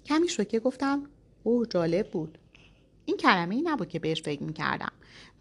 کمی 0.06 0.30
شوکه 0.30 0.60
گفتم 0.60 1.04
اوه 1.44 1.68
جالب 1.68 2.12
بود. 2.12 2.38
این 3.06 3.18
کلمه 3.18 3.56
ای 3.56 3.62
نبود 3.62 3.90
که 3.90 4.00
بهش 4.00 4.22
فکر 4.22 4.44
می‌کردم. 4.44 4.92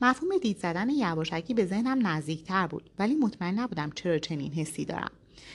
مفهوم 0.00 0.38
دید 0.38 0.58
زدن 0.58 0.90
یواشکی 0.90 1.54
به 1.54 1.66
ذهنم 1.66 2.06
نزدیکتر 2.06 2.66
بود 2.66 2.90
ولی 2.98 3.14
مطمئن 3.14 3.58
نبودم 3.58 3.90
چرا 3.90 4.18
چنین 4.18 4.52
حسی 4.52 4.84
دارم. 4.84 5.10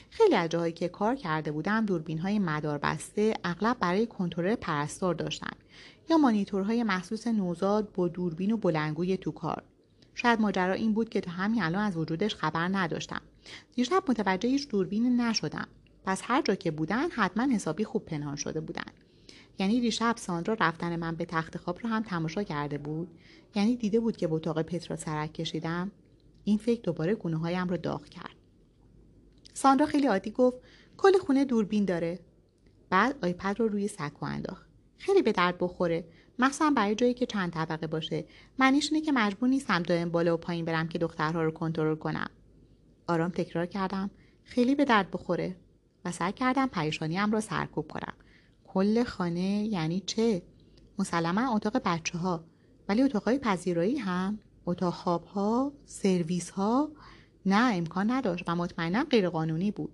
خیلی 0.10 0.36
از 0.36 0.50
جاهایی 0.50 0.74
که 0.74 0.88
کار 0.88 1.16
کرده 1.16 1.52
بودم 1.52 1.86
دوربین 1.86 2.20
های 2.20 2.40
مدار 2.40 2.78
بسته 2.78 3.34
اغلب 3.44 3.78
برای 3.80 4.06
کنترل 4.06 4.56
پرستار 4.56 5.14
داشتن 5.14 5.52
یا 6.10 6.18
مانیتورهای 6.18 6.84
مخصوص 6.84 7.28
نوزاد 7.28 7.92
با 7.92 8.08
دوربین 8.08 8.52
و 8.52 8.58
بلنگوی 8.58 9.18
تو 9.18 9.32
کار. 9.32 9.64
شاید 10.16 10.42
ماجرا 10.42 10.74
این 10.74 10.94
بود 10.94 11.10
که 11.10 11.22
تا 11.22 11.32
همین 11.32 11.64
الان 11.64 11.84
از 11.84 11.98
وجودش 11.98 12.36
خبر 12.36 12.68
نداشتم. 12.68 13.22
دیشب 13.76 14.04
متوجه 14.08 14.50
هیچ 14.50 14.68
دوربین 14.68 15.22
نشدم. 15.22 15.68
پس 16.06 16.22
هر 16.24 16.42
جا 16.42 16.56
که 16.56 16.72
بودن 16.72 17.10
حتما 17.10 17.44
حسابی 17.44 17.84
خوب 17.84 18.06
پنهان 18.06 18.36
شده 18.36 18.62
بودن. 18.62 18.92
یعنی 19.60 19.82
دیشب 19.82 20.16
ساندرا 20.18 20.58
رفتن 20.60 20.96
من 20.96 21.16
به 21.16 21.26
تخت 21.26 21.58
خواب 21.58 21.80
رو 21.80 21.90
هم 21.90 22.04
تماشا 22.04 22.44
کرده 22.44 22.78
بود؟ 22.78 23.08
یعنی 23.56 23.76
دیده 23.76 24.00
بود 24.00 24.18
که 24.18 24.28
به 24.28 24.34
اتاق 24.34 24.62
پترا 24.62 24.96
سرک 24.96 25.34
کشیدم؟ 25.34 25.92
این 26.44 26.58
فکر 26.58 26.82
دوباره 26.82 27.16
گونه 27.16 27.38
هایم 27.38 27.68
رو 27.68 27.78
داغ 27.78 28.06
کرد. 28.06 28.41
ساندرا 29.62 29.86
خیلی 29.86 30.08
عادی 30.08 30.32
گفت 30.32 30.58
کل 30.98 31.18
خونه 31.18 31.46
دوربین 31.46 31.86
داره. 31.86 32.20
بعد 32.90 33.16
آیپد 33.22 33.56
رو 33.60 33.68
روی 33.68 33.88
سکو 33.88 34.26
انداخت. 34.26 34.70
خیلی 34.98 35.22
به 35.22 35.32
درد 35.32 35.58
بخوره. 35.58 36.08
مخصوصا 36.40 36.70
برای 36.70 36.96
جایی 36.96 37.14
که 37.14 37.26
چند 37.26 37.54
طبقه 37.54 37.88
باشه. 37.88 38.26
معنیش 38.60 38.94
اینه 38.94 39.06
که 39.06 39.12
مجبور 39.12 39.50
نیستم 39.50 39.84
دائم 39.84 40.12
بالا 40.12 40.34
و 40.34 40.38
پایین 40.38 40.66
برم 40.66 40.88
که 40.88 41.00
دخترها 41.00 41.44
رو 41.44 41.52
کنترل 41.52 41.96
کنم. 41.96 42.30
آرام 43.08 43.32
تکرار 43.32 43.66
کردم. 43.66 44.12
خیلی 44.44 44.76
به 44.76 44.86
درد 44.86 45.12
بخوره. 45.12 45.56
و 46.06 46.12
سعی 46.12 46.32
کردم 46.32 46.68
پریشانیم 46.68 47.32
را 47.32 47.42
سرکوب 47.42 47.88
کنم. 47.92 48.14
کل 48.68 49.04
خانه 49.04 49.66
یعنی 49.66 50.00
چه؟ 50.00 50.42
مسلما 51.00 51.56
اتاق 51.56 51.82
بچه 51.86 52.18
ها 52.18 52.44
ولی 52.90 53.02
اتاقهای 53.02 53.38
پذیرایی 53.38 53.98
هم. 53.98 54.40
اتاق 54.66 54.94
خواب 54.94 55.26
ها 55.26 55.74
سرویس 55.86 56.50
ها 56.50 56.92
نه 57.46 57.76
امکان 57.76 58.12
نداشت 58.12 58.44
و 58.48 58.56
مطمئنم 58.56 59.04
غیرقانونی 59.04 59.72
بود. 59.72 59.92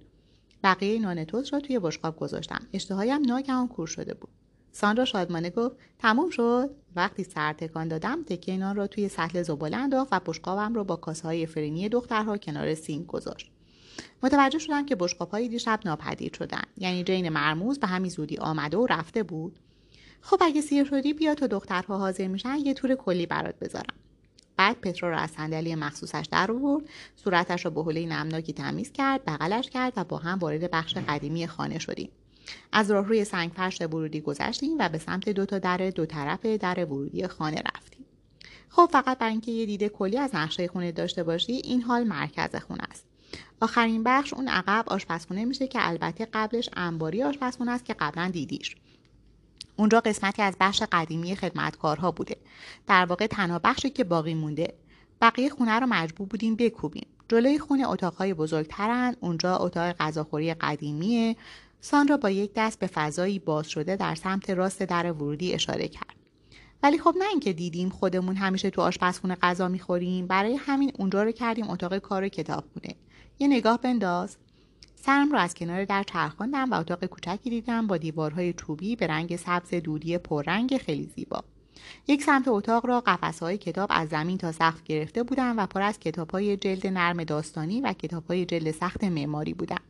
بقیه 0.63 0.99
نان 0.99 1.23
توست 1.23 1.53
را 1.53 1.59
توی 1.59 1.79
بشقاب 1.79 2.19
گذاشتم. 2.19 2.67
اشتهایم 2.73 3.21
ناگهان 3.21 3.67
کور 3.67 3.87
شده 3.87 4.13
بود. 4.13 4.29
ساندرا 4.71 5.05
شادمانه 5.05 5.49
گفت 5.49 5.75
تموم 5.99 6.29
شد. 6.29 6.69
وقتی 6.95 7.23
سر 7.23 7.53
تکان 7.53 7.87
دادم 7.87 8.23
تکه 8.23 8.57
نان 8.57 8.75
را 8.75 8.87
توی 8.87 9.09
سطل 9.09 9.43
زباله 9.43 9.77
انداخت 9.77 10.09
و 10.11 10.19
بشقابم 10.25 10.73
را 10.73 10.83
با 10.83 10.95
کاسه 10.95 11.23
های 11.23 11.45
فرینی 11.45 11.89
دخترها 11.89 12.37
کنار 12.37 12.75
سینک 12.75 13.07
گذاشت. 13.07 13.51
متوجه 14.23 14.59
شدم 14.59 14.85
که 14.85 14.95
بشقاب 14.95 15.29
های 15.29 15.47
دیشب 15.47 15.79
ناپدید 15.85 16.35
شدن. 16.35 16.63
یعنی 16.77 17.03
جین 17.03 17.29
مرموز 17.29 17.79
به 17.79 17.87
همین 17.87 18.09
زودی 18.09 18.37
آمده 18.37 18.77
و 18.77 18.87
رفته 18.89 19.23
بود. 19.23 19.59
خب 20.21 20.37
اگه 20.41 20.61
سیر 20.61 20.83
شدی 20.85 21.13
بیا 21.13 21.35
تا 21.35 21.47
دخترها 21.47 21.97
حاضر 21.97 22.27
میشن 22.27 22.55
یه 22.55 22.73
تور 22.73 22.95
کلی 22.95 23.25
برات 23.25 23.59
بذارم. 23.59 23.95
بعد 24.57 24.81
پترو 24.81 25.09
را 25.09 25.17
از 25.17 25.31
صندلی 25.31 25.75
مخصوصش 25.75 26.27
در 26.31 26.51
آورد 26.51 26.85
صورتش 27.15 27.65
را 27.65 27.71
به 27.71 27.83
حوله 27.83 28.05
نمناکی 28.05 28.53
تمیز 28.53 28.91
کرد 28.91 29.25
بغلش 29.25 29.69
کرد 29.69 29.93
و 29.95 30.03
با 30.03 30.17
هم 30.17 30.39
وارد 30.39 30.71
بخش 30.71 30.97
قدیمی 30.97 31.47
خانه 31.47 31.79
شدیم. 31.79 32.09
از 32.71 32.91
راهروی 32.91 33.23
سنگ 33.23 33.51
فرش 33.51 33.81
ورودی 33.81 34.21
گذشتیم 34.21 34.77
و 34.79 34.89
به 34.89 34.97
سمت 34.97 35.29
دو 35.29 35.45
تا 35.45 35.59
در 35.59 35.89
دو 35.89 36.05
طرف 36.05 36.45
در 36.45 36.85
ورودی 36.85 37.27
خانه 37.27 37.61
رفتیم. 37.75 38.05
خب 38.69 38.89
فقط 38.91 39.17
برای 39.17 39.31
اینکه 39.31 39.51
یه 39.51 39.65
دیده 39.65 39.89
کلی 39.89 40.17
از 40.17 40.35
نقشه 40.35 40.67
خونه 40.67 40.91
داشته 40.91 41.23
باشی 41.23 41.53
این 41.53 41.81
حال 41.81 42.03
مرکز 42.03 42.55
خونه 42.55 42.83
است. 42.89 43.05
آخرین 43.61 44.03
بخش 44.03 44.33
اون 44.33 44.47
عقب 44.47 44.83
آشپزخونه 44.87 45.45
میشه 45.45 45.67
که 45.67 45.79
البته 45.81 46.27
قبلش 46.33 46.69
انباری 46.73 47.23
آشپزخونه 47.23 47.71
است 47.71 47.85
که 47.85 47.93
قبلا 47.93 48.29
دیدیش. 48.33 48.75
اونجا 49.77 49.99
قسمتی 49.99 50.41
از 50.41 50.55
بخش 50.59 50.83
قدیمی 50.91 51.35
خدمتکارها 51.35 52.11
بوده. 52.11 52.37
در 52.87 53.05
واقع 53.05 53.27
تنها 53.27 53.59
بخشی 53.63 53.89
که 53.89 54.03
باقی 54.03 54.33
مونده. 54.33 54.73
بقیه 55.21 55.49
خونه 55.49 55.79
رو 55.79 55.87
مجبور 55.87 56.27
بودیم 56.27 56.55
بکوبیم. 56.55 57.07
جلوی 57.29 57.59
خونه 57.59 57.89
اتاقهای 57.89 58.33
بزرگترن. 58.33 59.15
اونجا 59.19 59.57
اتاق 59.57 59.91
غذاخوری 59.91 60.53
قدیمیه. 60.53 61.35
ساندرا 61.81 62.17
با 62.17 62.29
یک 62.29 62.51
دست 62.55 62.79
به 62.79 62.87
فضایی 62.87 63.39
باز 63.39 63.67
شده 63.67 63.95
در 63.95 64.15
سمت 64.15 64.49
راست 64.49 64.83
در 64.83 65.11
ورودی 65.11 65.53
اشاره 65.53 65.87
کرد. 65.87 66.15
ولی 66.83 66.99
خب 66.99 67.15
نه 67.19 67.25
اینکه 67.29 67.53
دیدیم 67.53 67.89
خودمون 67.89 68.35
همیشه 68.35 68.69
تو 68.69 68.81
آشپزخونه 68.81 69.35
غذا 69.35 69.67
می‌خوریم. 69.67 70.27
برای 70.27 70.55
همین 70.55 70.91
اونجا 70.97 71.23
رو 71.23 71.31
کردیم 71.31 71.69
اتاق 71.69 71.97
کار 71.97 72.27
کتابخونه. 72.27 72.95
یه 73.39 73.47
نگاه 73.47 73.81
بنداز. 73.81 74.37
سرم 75.01 75.31
رو 75.31 75.37
از 75.37 75.53
کنار 75.53 75.85
در 75.85 76.03
چرخاندم 76.03 76.71
و 76.71 76.75
اتاق 76.75 77.05
کوچکی 77.05 77.49
دیدم 77.49 77.87
با 77.87 77.97
دیوارهای 77.97 78.53
چوبی 78.53 78.95
به 78.95 79.07
رنگ 79.07 79.35
سبز 79.35 79.69
دودی 79.73 80.17
پررنگ 80.17 80.77
خیلی 80.77 81.11
زیبا. 81.15 81.43
یک 82.07 82.23
سمت 82.23 82.47
اتاق 82.47 82.85
را 82.85 83.03
های 83.41 83.57
کتاب 83.57 83.89
از 83.93 84.09
زمین 84.09 84.37
تا 84.37 84.51
سقف 84.51 84.83
گرفته 84.83 85.23
بودند 85.23 85.55
و 85.57 85.65
پر 85.65 85.81
از 85.81 85.99
های 86.33 86.57
جلد 86.57 86.87
نرم 86.87 87.23
داستانی 87.23 87.81
و 87.81 87.93
های 88.29 88.45
جلد 88.45 88.71
سخت 88.71 89.03
معماری 89.03 89.53
بودند 89.53 89.81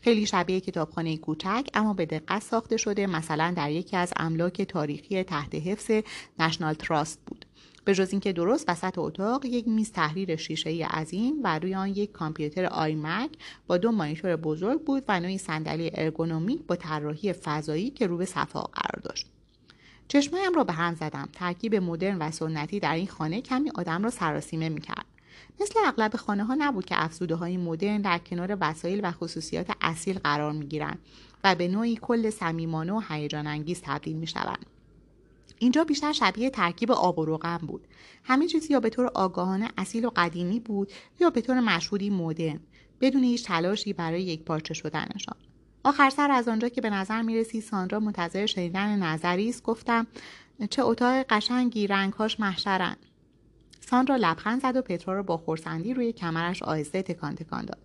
خیلی 0.00 0.26
شبیه 0.26 0.60
کتابخانه 0.60 1.16
کوچک 1.16 1.66
اما 1.74 1.94
به 1.94 2.06
دقت 2.06 2.42
ساخته 2.42 2.76
شده 2.76 3.06
مثلا 3.06 3.52
در 3.56 3.70
یکی 3.70 3.96
از 3.96 4.12
املاک 4.16 4.62
تاریخی 4.62 5.22
تحت 5.22 5.54
حفظ 5.54 5.90
نشنال 6.38 6.74
تراست 6.74 7.20
بود. 7.26 7.44
به 7.84 7.94
جز 7.94 8.10
اینکه 8.10 8.32
درست 8.32 8.68
وسط 8.68 8.98
اتاق 8.98 9.44
یک 9.44 9.68
میز 9.68 9.92
تحریر 9.92 10.36
شیشه 10.36 10.70
ای 10.70 10.82
عظیم 10.82 11.34
و 11.44 11.58
روی 11.58 11.74
آن 11.74 11.88
یک 11.88 12.12
کامپیوتر 12.12 12.64
iMac 12.64 13.30
با 13.66 13.76
دو 13.76 13.92
مانیتور 13.92 14.36
بزرگ 14.36 14.84
بود 14.84 15.04
و 15.08 15.20
نوعی 15.20 15.38
صندلی 15.38 15.90
ارگونومیک 15.94 16.60
با 16.66 16.76
طراحی 16.76 17.32
فضایی 17.32 17.90
که 17.90 18.06
رو 18.06 18.16
به 18.16 18.24
صفحه 18.24 18.62
قرار 18.62 19.00
داشت. 19.02 19.26
چشمایم 20.08 20.54
را 20.54 20.64
به 20.64 20.72
هم 20.72 20.94
زدم. 20.94 21.28
ترکیب 21.32 21.74
مدرن 21.74 22.18
و 22.18 22.30
سنتی 22.30 22.80
در 22.80 22.94
این 22.94 23.06
خانه 23.06 23.40
کمی 23.40 23.70
آدم 23.74 24.04
را 24.04 24.10
سراسیمه 24.10 24.68
می‌کرد. 24.68 25.04
مثل 25.60 25.80
اغلب 25.86 26.16
خانه 26.16 26.44
ها 26.44 26.56
نبود 26.58 26.84
که 26.84 27.04
افزوده 27.04 27.34
های 27.34 27.56
مدرن 27.56 28.00
در 28.00 28.18
کنار 28.18 28.56
وسایل 28.60 29.00
و 29.02 29.12
خصوصیات 29.12 29.70
اصیل 29.80 30.18
قرار 30.18 30.52
می 30.52 30.66
گیرند 30.66 30.98
و 31.44 31.54
به 31.54 31.68
نوعی 31.68 31.98
کل 32.02 32.30
صمیمانه 32.30 32.92
و 32.92 33.02
هیجان 33.08 33.46
انگیز 33.46 33.80
تبدیل 33.82 34.16
می. 34.16 34.26
اینجا 35.58 35.84
بیشتر 35.84 36.12
شبیه 36.12 36.50
ترکیب 36.50 36.92
آب 36.92 37.18
و 37.18 37.24
روغن 37.24 37.56
بود. 37.56 37.88
همه 38.24 38.46
چیز 38.46 38.70
یا 38.70 38.80
به 38.80 38.90
طور 38.90 39.10
آگاهانه 39.14 39.68
اصیل 39.78 40.04
و 40.04 40.10
قدیمی 40.16 40.60
بود 40.60 40.92
یا 41.20 41.30
به 41.30 41.40
طور 41.40 41.60
مشهودی 41.60 42.10
مدرن 42.10 42.60
بدون 43.00 43.24
هیچ 43.24 43.44
تلاشی 43.44 43.92
برای 43.92 44.22
یک 44.22 44.44
پارچه 44.44 44.74
شدنشان. 44.74 45.36
آخر 45.84 46.10
سر 46.10 46.30
از 46.30 46.48
آنجا 46.48 46.68
که 46.68 46.80
به 46.80 46.90
نظر 46.90 47.22
می 47.22 47.36
رسید 47.36 47.62
ساندرا 47.62 48.00
منتظر 48.00 48.46
شنیدن 48.46 49.02
نظری 49.02 49.48
است 49.48 49.62
گفتم 49.62 50.06
چه 50.70 50.82
اتاق 50.82 51.26
قشنگی 51.30 51.86
رنگهاش 51.86 52.40
محشرن. 52.40 52.96
ساندرا 53.80 54.16
لبخند 54.16 54.62
زد 54.62 54.76
و 54.76 54.82
پترا 54.82 55.14
را 55.14 55.22
با 55.22 55.36
خورسندی 55.36 55.94
روی 55.94 56.12
کمرش 56.12 56.62
آهسته 56.62 57.02
تکان 57.02 57.34
تکان 57.34 57.64
داد. 57.64 57.78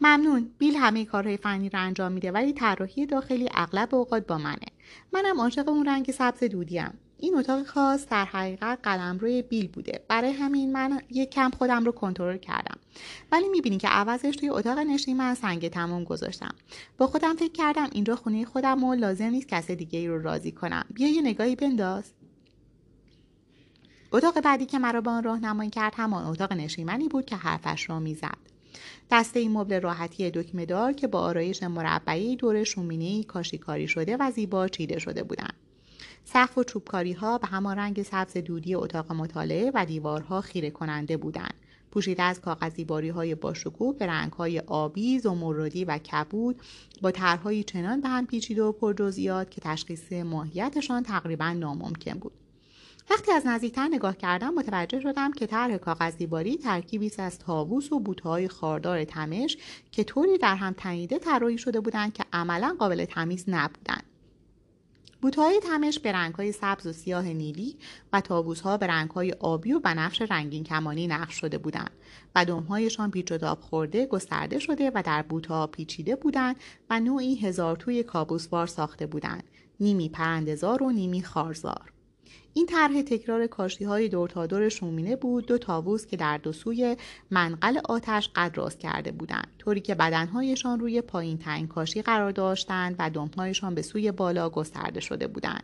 ممنون. 0.00 0.50
بیل 0.58 0.76
همه 0.76 1.04
کارهای 1.04 1.36
فنی 1.36 1.68
را 1.68 1.80
انجام 1.80 2.12
میده 2.12 2.32
ولی 2.32 2.52
طراحی 2.52 3.06
داخلی 3.06 3.48
اغلب 3.54 3.94
اوقات 3.94 4.26
با 4.26 4.38
منه. 4.38 4.66
منم 5.12 5.40
عاشق 5.40 5.68
اون 5.68 5.86
رنگ 5.86 6.10
سبز 6.10 6.44
دودیم. 6.44 6.98
این 7.18 7.36
اتاق 7.36 7.66
خاص 7.66 8.06
در 8.06 8.24
حقیقت 8.24 8.78
قلم 8.82 9.18
روی 9.18 9.42
بیل 9.42 9.68
بوده. 9.68 10.04
برای 10.08 10.32
همین 10.32 10.72
من 10.72 11.00
یک 11.10 11.30
کم 11.30 11.50
خودم 11.50 11.84
رو 11.84 11.92
کنترل 11.92 12.36
کردم. 12.36 12.78
ولی 13.32 13.48
می‌بینی 13.48 13.78
که 13.78 13.88
عوضش 13.88 14.36
توی 14.36 14.48
اتاق 14.48 14.78
نشین 14.78 15.16
من 15.16 15.34
سنگ 15.34 15.68
تمام 15.68 16.04
گذاشتم. 16.04 16.54
با 16.98 17.06
خودم 17.06 17.34
فکر 17.36 17.52
کردم 17.52 17.88
اینجا 17.92 18.16
خونه 18.16 18.44
خودم 18.44 18.84
و 18.84 18.94
لازم 18.94 19.24
نیست 19.24 19.48
کس 19.48 19.70
دیگه 19.70 19.98
ای 19.98 20.08
رو 20.08 20.22
راضی 20.22 20.52
کنم. 20.52 20.84
بیا 20.94 21.08
یه 21.08 21.22
نگاهی 21.22 21.56
بنداز. 21.56 22.12
اتاق 24.12 24.40
بعدی 24.40 24.66
که 24.66 24.78
مرا 24.78 25.00
به 25.00 25.10
آن 25.10 25.22
راهنمایی 25.22 25.70
کرد 25.70 25.94
همان 25.96 26.24
اتاق 26.24 26.52
نشیمنی 26.52 27.08
بود 27.08 27.24
که 27.24 27.36
حرفش 27.36 27.90
را 27.90 28.00
می‌زد. 28.00 28.55
دسته 29.10 29.40
این 29.40 29.52
مبل 29.52 29.80
راحتی 29.80 30.30
دکمه 30.30 30.66
دار 30.66 30.92
که 30.92 31.06
با 31.06 31.20
آرایش 31.20 31.62
مربعی 31.62 32.36
دور 32.36 32.64
شومینه 32.64 33.24
کاشیکاری 33.24 33.88
شده 33.88 34.16
و 34.16 34.30
زیبا 34.30 34.68
چیده 34.68 34.98
شده 34.98 35.22
بودند 35.22 35.54
سقف 36.24 36.58
و 36.58 36.64
چوبکاری 36.64 37.12
ها 37.12 37.38
به 37.38 37.46
همان 37.46 37.78
رنگ 37.78 38.02
سبز 38.02 38.36
دودی 38.36 38.74
اتاق 38.74 39.12
مطالعه 39.12 39.70
و 39.74 39.86
دیوارها 39.86 40.40
خیره 40.40 40.70
کننده 40.70 41.16
بودند 41.16 41.54
پوشیده 41.90 42.22
از 42.22 42.40
کاغذی 42.40 42.84
باری 42.84 43.08
های 43.08 43.34
باشکوه 43.34 43.96
به 43.98 44.06
رنگ 44.06 44.32
های 44.32 44.60
آبی، 44.60 45.18
زمردی 45.18 45.84
و 45.84 45.98
کبود 45.98 46.60
با 47.02 47.10
طرحهایی 47.10 47.64
چنان 47.64 48.00
به 48.00 48.08
هم 48.08 48.26
پیچیده 48.26 48.62
و 48.62 48.72
پرجزئیات 48.72 49.50
که 49.50 49.60
تشخیص 49.60 50.12
ماهیتشان 50.12 51.02
تقریبا 51.02 51.52
ناممکن 51.52 52.12
بود. 52.18 52.32
وقتی 53.10 53.32
از 53.32 53.46
نزدیکتر 53.46 53.88
نگاه 53.88 54.16
کردم 54.16 54.54
متوجه 54.54 55.00
شدم 55.00 55.32
که 55.32 55.46
طرح 55.46 55.76
کاغذ 55.76 56.16
دیواری 56.16 56.56
ترکیبی 56.56 57.12
از 57.18 57.38
تاووس 57.38 57.92
و 57.92 58.00
بوتهای 58.00 58.48
خاردار 58.48 59.04
تمش 59.04 59.56
که 59.92 60.04
طوری 60.04 60.38
در 60.38 60.56
هم 60.56 60.74
تنیده 60.76 61.18
طراحی 61.18 61.58
شده 61.58 61.80
بودند 61.80 62.12
که 62.12 62.24
عملا 62.32 62.76
قابل 62.78 63.04
تمیز 63.04 63.44
نبودند. 63.48 64.04
بوتهای 65.22 65.60
تمش 65.60 65.98
به 65.98 66.12
رنگهای 66.12 66.52
سبز 66.52 66.86
و 66.86 66.92
سیاه 66.92 67.24
نیلی 67.24 67.76
و 68.12 68.20
تاووسها 68.20 68.76
به 68.76 68.86
رنگهای 68.86 69.32
آبی 69.32 69.72
و 69.72 69.80
بنفش 69.80 70.22
رنگین 70.22 70.64
کمانی 70.64 71.06
نقش 71.06 71.34
شده 71.34 71.58
بودند 71.58 71.90
و 72.34 72.44
دمهایشان 72.44 73.10
پیچ 73.10 73.32
و 73.32 73.54
خورده 73.54 74.06
گسترده 74.06 74.58
شده 74.58 74.92
و 74.94 75.02
در 75.06 75.22
بوتها 75.22 75.66
پیچیده 75.66 76.16
بودند 76.16 76.56
و 76.90 77.00
نوعی 77.00 77.34
هزار 77.34 77.76
توی 77.76 78.02
کابوسوار 78.02 78.66
ساخته 78.66 79.06
بودند. 79.06 79.44
نیمی 79.80 80.08
پرندزار 80.08 80.82
و 80.82 80.90
نیمی 80.90 81.22
خارزار. 81.22 81.95
این 82.56 82.66
طرح 82.66 83.02
تکرار 83.02 83.46
کاشی 83.46 83.84
های 83.84 84.08
دور 84.08 84.28
تا 84.28 84.46
دور 84.46 84.68
شومینه 84.68 85.16
بود 85.16 85.46
دو 85.46 85.58
تاووس 85.58 86.06
که 86.06 86.16
در 86.16 86.38
دو 86.38 86.52
سوی 86.52 86.96
منقل 87.30 87.78
آتش 87.84 88.30
قد 88.34 88.52
راست 88.56 88.78
کرده 88.78 89.12
بودند. 89.12 89.46
طوری 89.58 89.80
که 89.80 89.94
بدنهایشان 89.94 90.80
روی 90.80 91.00
پایین 91.00 91.38
تنگ 91.38 91.68
کاشی 91.68 92.02
قرار 92.02 92.32
داشتند 92.32 92.96
و 92.98 93.10
دمهایشان 93.10 93.74
به 93.74 93.82
سوی 93.82 94.12
بالا 94.12 94.50
گسترده 94.50 95.00
شده 95.00 95.26
بودند. 95.26 95.62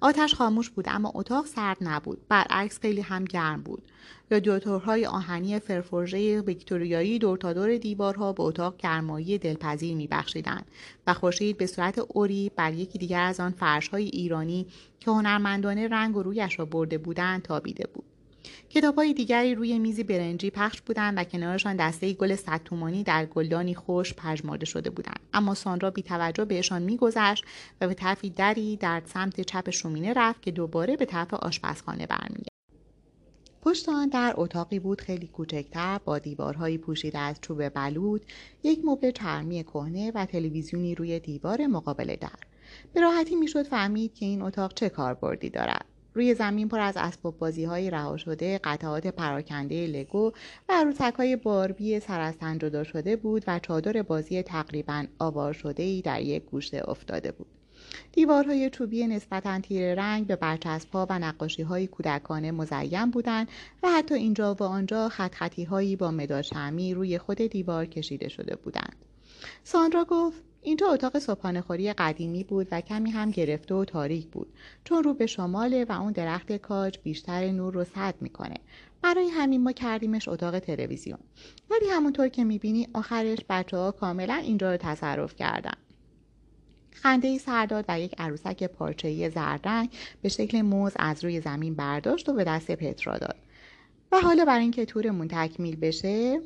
آتش 0.00 0.34
خاموش 0.34 0.70
بود 0.70 0.84
اما 0.88 1.12
اتاق 1.14 1.46
سرد 1.46 1.76
نبود. 1.80 2.18
برعکس 2.28 2.80
خیلی 2.80 3.00
هم 3.00 3.24
گرم 3.24 3.62
بود. 3.62 3.82
رادیاتورهای 4.30 5.06
آهنی 5.06 5.58
فرفورژه 5.58 6.40
ویکتوریایی 6.40 7.18
دور 7.18 7.38
تا 7.38 7.52
دور 7.52 7.76
دیوارها 7.76 8.32
به 8.32 8.42
اتاق 8.42 8.76
گرمایی 8.76 9.38
دلپذیر 9.38 9.96
میبخشیدند 9.96 10.64
و 11.06 11.14
خورشید 11.14 11.58
به 11.58 11.66
صورت 11.66 11.98
اوری 11.98 12.50
بر 12.56 12.72
یکی 12.72 12.98
دیگر 12.98 13.22
از 13.22 13.40
آن 13.40 13.50
فرشهای 13.50 14.04
ایرانی 14.04 14.66
که 15.00 15.10
هنرمندانه 15.10 15.88
رنگ 15.88 16.16
و 16.16 16.22
رویش 16.22 16.58
را 16.58 16.64
برده 16.64 16.98
بودند 16.98 17.42
تابیده 17.42 17.88
بود. 17.94 18.09
کتاب 18.70 18.94
های 18.94 19.14
دیگری 19.14 19.54
روی 19.54 19.78
میزی 19.78 20.04
برنجی 20.04 20.50
پخش 20.50 20.80
بودند 20.80 21.18
و 21.18 21.24
کنارشان 21.24 21.76
دسته 21.76 22.12
گل 22.12 22.36
صد 22.36 22.60
تومانی 22.64 23.02
در 23.02 23.26
گلدانی 23.26 23.74
خوش 23.74 24.14
پژمرده 24.14 24.66
شده 24.66 24.90
بودند. 24.90 25.20
اما 25.32 25.54
ساندرا 25.54 25.90
بی 25.90 26.02
توجه 26.02 26.44
بهشان 26.44 26.82
میگذشت 26.82 27.44
و 27.80 27.88
به 27.88 27.94
طرفی 27.94 28.30
دری 28.30 28.76
در 28.76 29.02
سمت 29.06 29.40
چپ 29.40 29.70
شومینه 29.70 30.12
رفت 30.12 30.42
که 30.42 30.50
دوباره 30.50 30.96
به 30.96 31.04
طرف 31.04 31.34
آشپزخانه 31.34 32.06
برمیگشت. 32.06 32.50
پشت 33.62 33.88
آن 33.88 34.08
در 34.08 34.34
اتاقی 34.36 34.78
بود 34.78 35.00
خیلی 35.00 35.26
کوچکتر 35.26 36.00
با 36.04 36.18
دیوارهایی 36.18 36.78
پوشیده 36.78 37.18
از 37.18 37.36
چوب 37.40 37.68
بلود 37.68 38.26
یک 38.62 38.80
مبل 38.84 39.10
چرمی 39.10 39.64
کهنه 39.64 40.12
و 40.14 40.26
تلویزیونی 40.26 40.94
روی 40.94 41.20
دیوار 41.20 41.66
مقابل 41.66 42.16
در. 42.16 42.28
به 42.92 43.00
راحتی 43.00 43.36
می‌شد 43.36 43.62
فهمید 43.62 44.14
که 44.14 44.26
این 44.26 44.42
اتاق 44.42 44.74
چه 44.74 44.88
کاربردی 44.88 45.50
دارد. 45.50 45.84
روی 46.14 46.34
زمین 46.34 46.68
پر 46.68 46.80
از 46.80 46.96
اسباب 46.96 47.38
بازی 47.38 47.64
های 47.64 47.90
رها 47.90 48.16
شده، 48.16 48.60
قطعات 48.64 49.06
پراکنده 49.06 49.86
لگو 49.86 50.32
و 50.68 50.72
عروسک 50.72 51.14
های 51.14 51.36
باربی 51.36 52.00
سر 52.00 52.20
از 52.20 52.38
تن 52.38 52.58
جدا 52.58 52.84
شده 52.84 53.16
بود 53.16 53.44
و 53.46 53.58
چادر 53.58 54.02
بازی 54.02 54.42
تقریبا 54.42 55.04
آوار 55.18 55.52
شده 55.52 55.82
ای 55.82 56.02
در 56.02 56.20
یک 56.20 56.44
گوشه 56.44 56.82
افتاده 56.88 57.32
بود. 57.32 57.46
دیوارهای 58.12 58.70
چوبی 58.70 59.06
نسبتا 59.06 59.60
تیر 59.60 59.94
رنگ 59.94 60.26
به 60.26 60.36
برچسبها 60.36 61.06
و 61.10 61.18
نقاشی 61.18 61.62
های 61.62 61.86
کودکانه 61.86 62.52
مزین 62.52 63.10
بودند 63.10 63.48
و 63.82 63.88
حتی 63.88 64.14
اینجا 64.14 64.54
و 64.54 64.62
آنجا 64.62 65.08
خط 65.08 65.34
خطی 65.34 65.64
هایی 65.64 65.96
با 65.96 66.10
مداد 66.10 66.42
شمی 66.42 66.94
روی 66.94 67.18
خود 67.18 67.38
دیوار 67.38 67.86
کشیده 67.86 68.28
شده 68.28 68.56
بودند. 68.56 68.96
ساندرا 69.64 70.04
گفت 70.04 70.42
اینجا 70.62 70.86
اتاق 70.86 71.18
صبحانه 71.18 71.60
خوری 71.60 71.92
قدیمی 71.92 72.44
بود 72.44 72.68
و 72.70 72.80
کمی 72.80 73.10
هم 73.10 73.30
گرفته 73.30 73.74
و 73.74 73.84
تاریک 73.84 74.26
بود. 74.26 74.52
چون 74.84 75.02
رو 75.02 75.14
به 75.14 75.26
شماله 75.26 75.84
و 75.84 75.92
اون 75.92 76.12
درخت 76.12 76.52
کاج 76.52 76.98
بیشتر 77.02 77.50
نور 77.50 77.74
رو 77.74 77.84
سد 77.84 78.14
می‌کنه. 78.20 78.54
برای 79.02 79.28
همین 79.28 79.62
ما 79.62 79.72
کردیمش 79.72 80.28
اتاق 80.28 80.58
تلویزیون. 80.58 81.18
ولی 81.70 81.86
همونطور 81.90 82.28
که 82.28 82.44
می‌بینی 82.44 82.88
آخرش 82.94 83.38
بچه 83.48 83.76
ها 83.76 83.90
کاملا 83.90 84.34
اینجا 84.34 84.70
رو 84.70 84.76
تصرف 84.76 85.36
کردن. 85.36 85.74
خنده 86.92 87.28
ای 87.28 87.38
سرداد 87.38 87.84
و 87.88 88.00
یک 88.00 88.14
عروسک 88.18 88.64
پارچه‌ای 88.64 89.30
زردرنگ 89.30 89.90
به 90.22 90.28
شکل 90.28 90.62
موز 90.62 90.92
از 90.96 91.24
روی 91.24 91.40
زمین 91.40 91.74
برداشت 91.74 92.28
و 92.28 92.32
به 92.32 92.44
دست 92.44 92.70
پترا 92.70 93.18
داد. 93.18 93.36
و 94.12 94.20
حالا 94.20 94.44
برای 94.44 94.62
اینکه 94.62 94.84
تورمون 94.84 95.28
تکمیل 95.28 95.76
بشه 95.76 96.40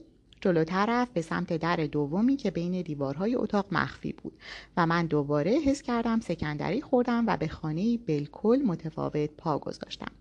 جلوتر 0.45 0.87
رفت 0.89 1.13
به 1.13 1.23
سمت 1.23 1.53
در 1.53 1.77
دومی 1.77 2.37
که 2.37 2.51
بین 2.51 2.83
دیوارهای 2.83 3.35
اتاق 3.35 3.67
مخفی 3.73 4.13
بود 4.13 4.33
و 4.77 4.87
من 4.87 5.07
دوباره 5.07 5.51
حس 5.51 5.83
کردم 5.83 6.21
سکندری 6.21 6.81
خوردم 6.81 7.25
و 7.27 7.37
به 7.37 7.49
خانه 7.49 7.99
بالکل 7.99 8.63
متفاوت 8.67 9.31
پا 9.31 9.59
گذاشتم. 9.59 10.13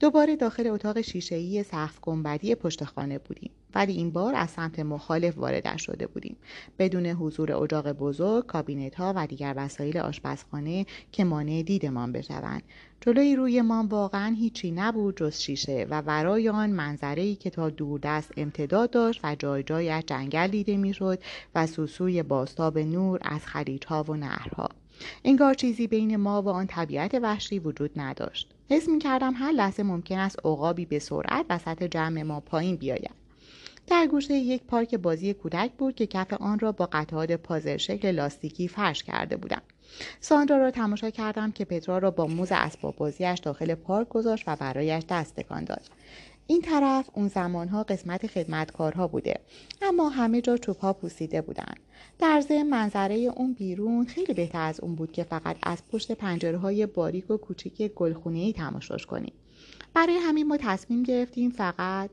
دوباره 0.00 0.36
داخل 0.36 0.66
اتاق 0.66 1.00
شیشهای 1.00 1.62
سقف 1.62 2.00
گنبدی 2.00 2.54
پشت 2.54 2.84
خانه 2.84 3.18
بودیم. 3.18 3.50
ولی 3.74 3.92
این 3.92 4.10
بار 4.10 4.34
از 4.34 4.50
سمت 4.50 4.78
مخالف 4.78 5.38
وارد 5.38 5.76
شده 5.76 6.06
بودیم. 6.06 6.36
بدون 6.78 7.06
حضور 7.06 7.52
اجاق 7.52 7.92
بزرگ 7.92 8.46
کابینت 8.46 8.94
ها 8.94 9.12
و 9.16 9.26
دیگر 9.26 9.54
وسایل 9.56 9.98
آشپزخانه 9.98 10.86
که 11.12 11.24
مانع 11.24 11.62
دیدمان 11.62 12.12
بشوند. 12.12 12.62
جلوی 13.00 13.36
روی 13.36 13.62
ما 13.62 13.86
واقعا 13.90 14.34
هیچی 14.38 14.70
نبود 14.70 15.16
جز 15.16 15.40
شیشه 15.40 15.86
و 15.90 16.00
ورای 16.00 16.48
آن 16.48 16.70
منظره 16.70 17.34
که 17.34 17.50
تا 17.50 17.70
دوردست 17.70 18.32
امتداد 18.36 18.90
داشت 18.90 19.20
و 19.24 19.36
جای 19.36 19.62
جایش 19.62 20.04
جنگل 20.06 20.48
دیده 20.48 20.76
می‌شد 20.76 21.18
و 21.54 21.66
سوسوی 21.66 22.22
باستاب 22.22 22.78
نور 22.78 23.20
از 23.22 23.46
خلیجها 23.46 24.02
و 24.02 24.14
نهرها. 24.14 24.68
انگار 25.24 25.54
چیزی 25.54 25.86
بین 25.86 26.16
ما 26.16 26.42
و 26.42 26.48
آن 26.48 26.66
طبیعت 26.66 27.14
وحشی 27.14 27.58
وجود 27.58 27.90
نداشت. 27.96 28.54
حس 28.70 28.88
می 28.88 28.98
کردم 28.98 29.32
هر 29.36 29.52
لحظه 29.52 29.82
ممکن 29.82 30.18
است 30.18 30.38
عقابی 30.44 30.86
به 30.86 30.98
سرعت 30.98 31.46
وسط 31.50 31.82
جمع 31.82 32.22
ما 32.22 32.40
پایین 32.40 32.76
بیاید. 32.76 33.23
در 33.86 34.06
گوشه 34.06 34.34
یک 34.34 34.62
پارک 34.62 34.94
بازی 34.94 35.34
کودک 35.34 35.72
بود 35.72 35.94
که 35.94 36.06
کف 36.06 36.32
آن 36.32 36.58
را 36.58 36.72
با 36.72 36.88
قطعات 36.92 37.32
پازل 37.32 37.76
شکل 37.76 38.10
لاستیکی 38.10 38.68
فرش 38.68 39.04
کرده 39.04 39.36
بودم. 39.36 39.62
ساندرا 40.20 40.58
را 40.58 40.70
تماشا 40.70 41.10
کردم 41.10 41.52
که 41.52 41.64
پترا 41.64 41.98
را 41.98 42.10
با 42.10 42.26
موز 42.26 42.48
اسباب 42.52 42.96
بازیاش 42.96 43.38
داخل 43.38 43.74
پارک 43.74 44.08
گذاشت 44.08 44.44
و 44.46 44.56
برایش 44.56 45.04
دست 45.08 45.36
تکان 45.36 45.64
داد. 45.64 45.90
این 46.46 46.62
طرف 46.62 47.10
اون 47.14 47.28
زمانها 47.28 47.82
قسمت 47.82 48.26
خدمتکارها 48.26 49.08
بوده 49.08 49.40
اما 49.82 50.08
همه 50.08 50.40
جا 50.40 50.56
چوبها 50.56 50.92
پوسیده 50.92 51.40
بودند. 51.40 51.80
در 52.18 52.40
ضمن 52.40 52.66
منظره 52.66 53.14
اون 53.14 53.52
بیرون 53.52 54.06
خیلی 54.06 54.34
بهتر 54.34 54.62
از 54.62 54.80
اون 54.80 54.94
بود 54.94 55.12
که 55.12 55.24
فقط 55.24 55.56
از 55.62 55.78
پشت 55.92 56.12
پنجره 56.12 56.58
های 56.58 56.86
باریک 56.86 57.30
و 57.30 57.36
کوچیک 57.36 57.82
گلخونه 57.94 58.38
ای 58.38 58.52
تماشاش 58.52 59.06
کنیم. 59.06 59.32
برای 59.94 60.16
همین 60.16 60.48
ما 60.48 60.56
تصمیم 60.56 61.02
گرفتیم 61.02 61.50
فقط 61.50 62.10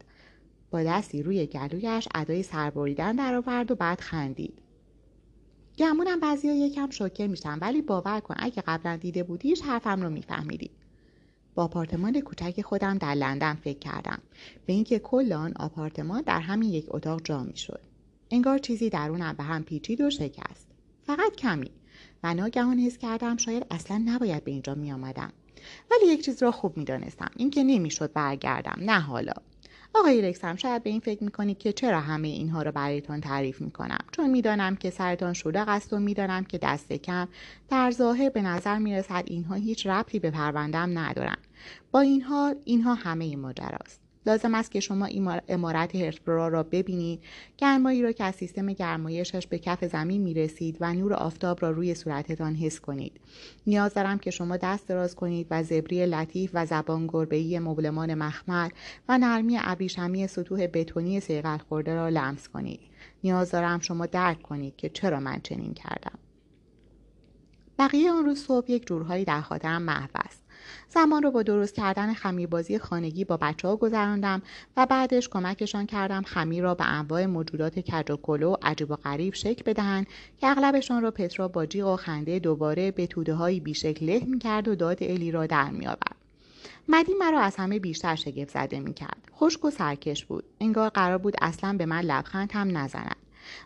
با 0.72 0.84
دستی 0.84 1.24
روی 1.24 1.46
گلویش 1.46 2.08
ادای 2.16 2.44
سربریدن 2.44 3.16
درآورد 3.16 3.72
و 3.72 3.76
بعد 3.76 4.02
خندید. 4.02 4.62
گمونم 5.78 6.20
بعضیا 6.20 6.54
یکم 6.54 6.90
شوکه 6.90 7.28
میشن 7.28 7.60
ولی 7.60 7.82
باور 7.82 8.20
کن 8.20 8.36
اگه 8.38 8.64
قبلا 8.68 8.98
دیده 8.98 9.24
بودیش 9.24 9.62
حرفم 9.62 10.02
رو 10.02 10.10
میفهمیدی. 10.10 10.72
با 11.56 11.64
آپارتمان 11.64 12.22
کوچک 12.22 12.62
خودم 12.62 12.98
در 12.98 13.14
لندن 13.14 13.54
فکر 13.54 13.80
کردم. 13.80 14.20
به 14.66 14.74
اینکه 14.74 15.00
کل 15.00 15.34
آن 15.34 15.54
آپارتمان 15.56 16.22
در 16.22 16.40
همین 16.40 16.70
یک 16.70 16.86
اتاق 16.88 17.22
جا 17.24 17.44
می‌شد. 17.44 17.82
انگار 18.32 18.58
چیزی 18.58 18.90
درونم 18.90 19.34
به 19.34 19.44
هم 19.44 19.64
پیچید 19.64 20.02
و 20.02 20.10
شکست. 20.10 20.68
فقط 21.04 21.36
کمی. 21.36 21.72
و 22.24 22.34
ناگهان 22.34 22.80
حس 22.80 22.98
کردم 22.98 23.38
شاید 23.38 23.66
اصلا 23.72 24.04
نباید 24.06 24.44
به 24.44 24.52
اینجا 24.52 24.76
می 24.76 24.92
آمدم. 24.92 25.34
ولی 25.92 26.14
یک 26.14 26.26
چیز 26.26 26.44
را 26.44 26.52
خوب 26.52 26.78
می 26.78 26.86
دانستم 26.86 27.32
اینکه 27.36 27.64
نمی‌شد 27.64 28.14
برگردم. 28.14 28.78
نه 28.82 29.00
حالا. 29.00 29.34
آقای 29.96 30.22
رکسم 30.22 30.56
شاید 30.56 30.84
به 30.84 30.90
این 30.90 31.00
فکر 31.00 31.24
می‌کنید 31.24 31.58
که 31.58 31.74
چرا 31.74 32.00
همه 32.00 32.28
اینها 32.28 32.62
را 32.62 32.72
برایتان 32.72 33.22
تعریف 33.22 33.62
می‌کنم؟ 33.62 34.06
چون 34.12 34.30
می‌دانم 34.30 34.76
که 34.76 34.90
سرتان 34.90 35.34
شلوغ 35.34 35.70
است 35.70 35.94
و 35.94 36.00
می‌دانم 36.00 36.44
که 36.44 36.58
دست 36.58 36.94
کم 36.94 37.28
در 37.70 37.92
ظاهر 37.92 38.30
به 38.30 38.42
نظر 38.42 38.78
می‌رسد 38.78 39.24
اینها 39.28 39.56
هیچ 39.56 39.88
ربطی 39.88 40.20
به 40.20 40.32
پروندم 40.32 41.00
ندارند 41.00 41.48
با 41.92 42.00
این 42.00 42.22
حال 42.22 42.56
اینها 42.66 42.94
همه 42.94 43.36
ماجراست. 43.36 44.11
لازم 44.26 44.56
است 44.56 44.72
که 44.72 44.80
شما 44.80 45.10
امارت 45.48 45.96
هرسبرا 45.96 46.48
را 46.48 46.64
ببینید. 46.64 47.24
گرمایی 47.58 48.02
را 48.04 48.12
که 48.12 48.24
از 48.24 48.36
سیستم 48.36 48.74
گرمایشش 48.74 49.48
به 49.48 49.60
کف 49.60 49.86
زمین 49.86 50.22
می 50.22 50.34
رسید 50.34 50.78
و 50.80 50.94
نور 50.94 51.14
آفتاب 51.14 51.62
را 51.62 51.72
روی 51.72 51.96
صورتتان 51.96 52.56
حس 52.56 52.80
کنید. 52.80 53.20
نیاز 53.68 53.94
دارم 53.94 54.18
که 54.18 54.32
شما 54.32 54.58
دست 54.58 54.88
دراز 54.88 55.16
کنید 55.16 55.48
و 55.52 55.64
زبری 55.64 56.06
لطیف 56.06 56.52
و 56.54 56.66
زبان 56.66 57.08
گربه‌ای 57.08 57.60
مبلمان 57.60 58.14
مخمل 58.14 58.70
و 59.10 59.18
نرمی 59.18 59.58
ابریشمی 59.62 60.28
سطوح 60.28 60.68
بتونی 60.68 61.20
سیغل 61.20 61.58
خورده 61.58 61.96
را 61.96 62.10
لمس 62.10 62.50
کنید. 62.50 62.80
نیاز 63.24 63.52
دارم 63.52 63.80
شما 63.80 64.06
درک 64.06 64.42
کنید 64.42 64.76
که 64.76 64.90
چرا 64.90 65.20
من 65.20 65.40
چنین 65.44 65.74
کردم. 65.74 66.20
بقیه 67.80 68.12
آن 68.12 68.26
روز 68.26 68.44
صبح 68.44 68.72
یک 68.72 68.88
جورهایی 68.88 69.26
در 69.26 69.42
خاطرم 69.42 69.82
محو 69.82 70.10
است. 70.16 70.41
زمان 70.94 71.24
رو 71.24 71.32
با 71.32 71.44
درست 71.44 71.76
کردن 71.76 72.14
خمیربازی 72.14 72.80
خانگی 72.80 73.26
با 73.26 73.38
بچه 73.38 73.68
ها 73.68 73.76
گذراندم 73.76 74.42
و 74.78 74.86
بعدش 74.86 75.30
کمکشان 75.30 75.86
کردم 75.86 76.22
خمیر 76.22 76.64
را 76.64 76.76
به 76.76 76.86
انواع 76.86 77.26
موجودات 77.26 77.80
کج 77.80 78.12
و 78.12 78.18
کلو 78.18 78.56
عجیب 78.62 78.92
و 78.92 78.96
غریب 78.96 79.34
شکل 79.34 79.64
بدهند 79.66 80.08
که 80.38 80.48
اغلبشان 80.48 81.04
را 81.04 81.12
پترا 81.12 81.48
با 81.48 81.66
جیغ 81.66 81.88
و 81.88 81.96
خنده 81.96 82.40
دوباره 82.40 82.92
به 82.92 83.08
توده 83.08 83.34
هایی 83.34 83.60
بیشکل 83.60 84.06
له 84.06 84.26
می‌کرد 84.26 84.68
و 84.68 84.76
داد 84.76 84.98
الی 85.02 85.32
را 85.32 85.46
در 85.46 85.70
میآورد. 85.70 86.16
مدی 86.88 87.14
مرا 87.14 87.40
از 87.40 87.56
همه 87.56 87.80
بیشتر 87.80 88.16
شگفت 88.16 88.50
زده 88.50 88.80
می‌کرد. 88.80 89.32
خشک 89.36 89.66
و 89.66 89.70
سرکش 89.70 90.26
بود. 90.26 90.44
انگار 90.60 90.90
قرار 90.90 91.18
بود 91.18 91.36
اصلا 91.42 91.74
به 91.78 91.86
من 91.86 92.02
لبخند 92.02 92.52
هم 92.54 92.78
نزند. 92.78 93.16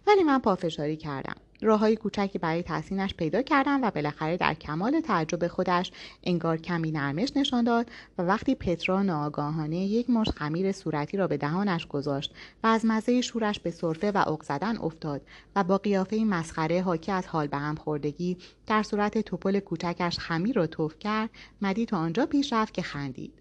ولی 0.08 0.24
من 0.24 0.40
پافشاری 0.40 0.98
کردم. 0.98 1.36
راههای 1.66 1.96
کوچکی 1.96 2.40
برای 2.40 2.64
تحسینش 2.64 3.14
پیدا 3.14 3.42
کردم 3.42 3.84
و 3.84 3.92
بالاخره 3.92 4.38
در 4.38 4.54
کمال 4.54 5.00
تعجب 5.00 5.48
خودش 5.48 5.92
انگار 6.24 6.58
کمی 6.58 6.92
نرمش 6.92 7.32
نشان 7.36 7.64
داد 7.64 7.90
و 8.18 8.22
وقتی 8.22 8.56
پترا 8.56 9.02
ناآگاهانه 9.02 9.78
یک 9.78 10.10
مشت 10.10 10.32
خمیر 10.32 10.72
صورتی 10.72 11.18
را 11.18 11.28
به 11.28 11.38
دهانش 11.38 11.88
گذاشت 11.88 12.34
و 12.64 12.68
از 12.68 12.86
مزه 12.86 13.22
شورش 13.22 13.60
به 13.60 13.72
صرفه 13.72 14.12
و 14.12 14.18
عق 14.18 14.44
زدن 14.44 14.78
افتاد 14.78 15.22
و 15.56 15.64
با 15.64 15.78
قیافه 15.78 16.24
مسخره 16.24 16.82
حاکی 16.82 17.12
از 17.12 17.28
حال 17.28 17.48
به 17.48 17.58
هم 17.58 17.76
خوردگی 17.76 18.38
در 18.68 18.84
صورت 18.84 19.18
توپل 19.18 19.60
کوچکش 19.60 20.20
خمیر 20.20 20.56
را 20.56 20.68
توف 20.68 21.00
کرد 21.00 21.30
مدی 21.62 21.86
تا 21.86 21.98
آنجا 21.98 22.26
پیش 22.26 22.54
رفت 22.54 22.74
که 22.74 22.82
خندید. 22.82 23.34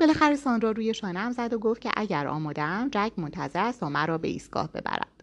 بالاخره 0.00 0.36
ساندرا 0.36 0.70
روی 0.70 0.94
شانم 0.94 1.32
زد 1.32 1.52
و 1.52 1.58
گفت 1.58 1.80
که 1.80 1.90
اگر 1.96 2.26
آمادهام 2.26 2.88
جک 2.92 3.12
منتظر 3.16 3.60
است 3.60 3.80
تا 3.80 3.88
مرا 3.88 4.18
به 4.18 4.28
ایستگاه 4.28 4.72
ببرد. 4.72 5.15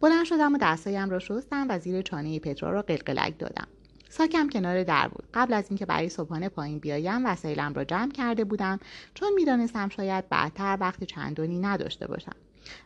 بلند 0.00 0.24
شدم 0.24 0.54
و 0.54 0.58
دستایم 0.60 1.10
را 1.10 1.18
شستم 1.18 1.66
و 1.68 1.78
زیر 1.78 2.02
چانه 2.02 2.38
پترا 2.38 2.70
را 2.70 2.82
قلقلک 2.82 3.38
دادم. 3.38 3.66
ساکم 4.08 4.48
کنار 4.48 4.82
در 4.82 5.08
بود. 5.08 5.24
قبل 5.34 5.52
از 5.52 5.64
اینکه 5.68 5.86
برای 5.86 6.08
صبحانه 6.08 6.48
پایین 6.48 6.78
بیایم 6.78 7.26
وسایلم 7.26 7.74
را 7.74 7.84
جمع 7.84 8.12
کرده 8.12 8.44
بودم 8.44 8.78
چون 9.14 9.32
می‌دانستم 9.34 9.88
شاید 9.88 10.28
بعدتر 10.28 10.78
وقت 10.80 11.04
چندانی 11.04 11.58
نداشته 11.58 12.06
باشم. 12.06 12.36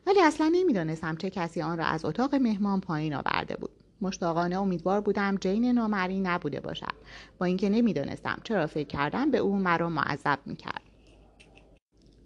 ولی 0.07 0.21
اصلا 0.23 0.51
نمی‌دانستم 0.53 1.17
چه 1.17 1.31
کسی 1.31 1.63
آن 1.63 1.79
را 1.79 1.85
از 1.85 2.05
اتاق 2.05 2.35
مهمان 2.35 2.81
پایین 2.81 3.15
آورده 3.15 3.57
بود. 3.57 3.71
مشتاقانه 4.01 4.61
امیدوار 4.61 5.01
بودم 5.01 5.37
جین 5.37 5.65
نامری 5.65 6.21
نبوده 6.21 6.61
باشد. 6.61 6.95
با 7.39 7.47
اینکه 7.47 7.69
نمی‌دانستم 7.69 8.39
چرا 8.45 8.67
فکر 8.67 8.89
کردم 8.89 9.31
به 9.31 9.39
او 9.39 9.57
مرا 9.57 9.89
معذب 9.89 10.39
می‌کرد. 10.47 10.86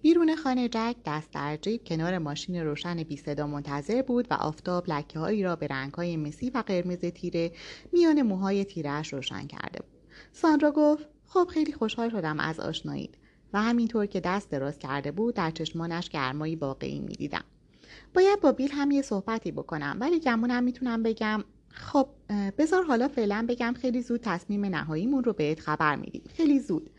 بیرون 0.02 0.36
خانه 0.36 0.68
جک 0.68 0.96
دست 1.06 1.30
در 1.30 1.56
جیب 1.56 1.84
کنار 1.84 2.18
ماشین 2.18 2.56
روشن 2.56 3.02
بی 3.02 3.16
صدا 3.16 3.46
منتظر 3.46 4.02
بود 4.02 4.26
و 4.30 4.34
آفتاب 4.34 4.84
لکه 4.88 5.18
هایی 5.18 5.42
را 5.42 5.56
به 5.56 5.66
رنگ 5.66 5.94
های 5.94 6.16
مسی 6.16 6.50
و 6.50 6.62
قرمز 6.66 6.98
تیره 6.98 7.52
میان 7.92 8.22
موهای 8.22 8.64
تیرهش 8.64 9.12
روشن 9.12 9.46
کرده 9.46 9.78
بود. 9.78 10.00
ساندرا 10.32 10.70
گفت 10.70 11.08
خب 11.26 11.48
خیلی 11.50 11.72
خوشحال 11.72 12.10
شدم 12.10 12.40
از 12.40 12.60
آشنایید. 12.60 13.18
و 13.52 13.62
همینطور 13.62 14.06
که 14.06 14.20
دست 14.20 14.50
دراز 14.50 14.78
کرده 14.78 15.12
بود 15.12 15.34
در 15.34 15.50
چشمانش 15.50 16.08
گرمایی 16.08 16.56
واقعی 16.56 17.00
می‌دیدم. 17.00 17.44
باید 18.14 18.40
با 18.40 18.52
بیل 18.52 18.70
هم 18.72 18.90
یه 18.90 19.02
صحبتی 19.02 19.52
بکنم 19.52 19.96
ولی 20.00 20.20
گمونم 20.20 20.64
می‌تونم 20.64 21.02
بگم. 21.02 21.44
خب 21.68 22.08
بذار 22.58 22.84
حالا 22.84 23.08
فعلا 23.08 23.46
بگم 23.48 23.74
خیلی 23.80 24.02
زود 24.02 24.20
تصمیم 24.20 24.64
نهاییمون 24.64 25.24
رو 25.24 25.32
بهت 25.32 25.60
خبر 25.60 25.96
میدیم. 25.96 26.22
خیلی 26.36 26.58
زود. 26.58 26.90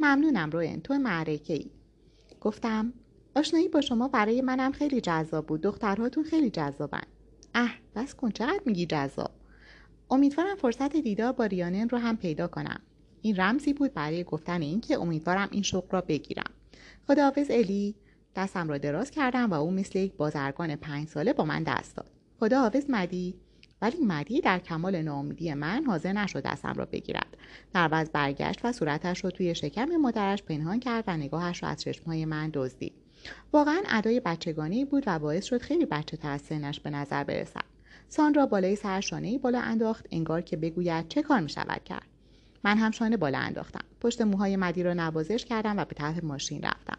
ممنونم 0.00 0.50
روین 0.50 0.80
تو 0.80 0.94
معرکه 0.94 1.54
ای 1.54 1.70
گفتم 2.40 2.92
آشنایی 3.36 3.68
با 3.68 3.80
شما 3.80 4.08
برای 4.08 4.40
منم 4.40 4.72
خیلی 4.72 5.00
جذاب 5.00 5.46
بود. 5.46 5.60
دخترهاتون 5.60 6.24
خیلی 6.24 6.50
جذابن. 6.50 7.02
اه 7.54 7.70
بس 7.96 8.14
کن 8.14 8.30
چقدر 8.30 8.60
میگی 8.66 8.86
جذاب؟ 8.86 9.30
امیدوارم 10.10 10.56
فرصت 10.56 10.96
دیدار 10.96 11.32
با 11.32 11.44
ریانن 11.44 11.88
رو 11.88 11.98
هم 11.98 12.16
پیدا 12.16 12.48
کنم. 12.48 12.80
این 13.22 13.36
رمزی 13.36 13.72
بود 13.72 13.94
برای 13.94 14.24
گفتن 14.24 14.62
اینکه 14.62 15.00
امیدوارم 15.00 15.48
این 15.50 15.62
شغل 15.62 15.88
را 15.90 16.00
بگیرم. 16.00 16.50
خداحافظ 17.06 17.46
الی 17.50 17.94
دستم 18.36 18.68
را 18.68 18.78
دراز 18.78 19.10
کردم 19.10 19.50
و 19.50 19.54
او 19.54 19.70
مثل 19.70 19.98
یک 19.98 20.12
بازرگان 20.12 20.76
پنج 20.76 21.08
ساله 21.08 21.32
با 21.32 21.44
من 21.44 21.62
دست 21.62 21.96
داد. 21.96 22.10
خداحافظ 22.40 22.84
مدی. 22.88 23.34
ولی 23.82 23.98
مدی 24.00 24.40
در 24.40 24.58
کمال 24.58 25.02
ناامیدی 25.02 25.54
من 25.54 25.84
حاضر 25.84 26.12
نشد 26.12 26.42
دستم 26.42 26.72
را 26.72 26.84
بگیرد. 26.84 27.36
در 27.74 27.88
وز 27.92 28.10
برگشت 28.10 28.60
و 28.64 28.72
صورتش 28.72 29.24
را 29.24 29.30
توی 29.30 29.54
شکم 29.54 29.96
مادرش 29.96 30.42
پنهان 30.42 30.80
کرد 30.80 31.04
و 31.06 31.16
نگاهش 31.16 31.62
را 31.62 31.68
از 31.68 31.82
چشمهای 31.82 32.24
من 32.24 32.50
دزدید. 32.54 32.92
واقعا 33.52 33.82
ادای 33.88 34.20
بچگانی 34.20 34.84
بود 34.84 35.04
و 35.06 35.18
باعث 35.18 35.44
شد 35.44 35.62
خیلی 35.62 35.86
بچه 35.86 36.16
تر 36.16 36.38
سنش 36.38 36.80
به 36.80 36.90
نظر 36.90 37.24
برسد. 37.24 37.64
سان 38.08 38.46
بالای 38.46 38.76
سر 38.76 39.00
شانهای 39.00 39.38
بالا 39.38 39.60
انداخت 39.60 40.06
انگار 40.10 40.40
که 40.40 40.56
بگوید 40.56 41.08
چه 41.08 41.22
کار 41.22 41.40
می 41.40 41.48
شود 41.48 41.84
کرد. 41.84 42.06
من 42.64 42.78
هم 42.78 42.90
شانه 42.90 43.16
بالا 43.16 43.38
انداختم. 43.38 43.84
پشت 44.00 44.20
موهای 44.20 44.56
مدی 44.56 44.82
را 44.82 44.94
نوازش 44.94 45.44
کردم 45.44 45.78
و 45.78 45.84
به 45.84 45.94
طرف 45.94 46.24
ماشین 46.24 46.62
رفتم. 46.62 46.98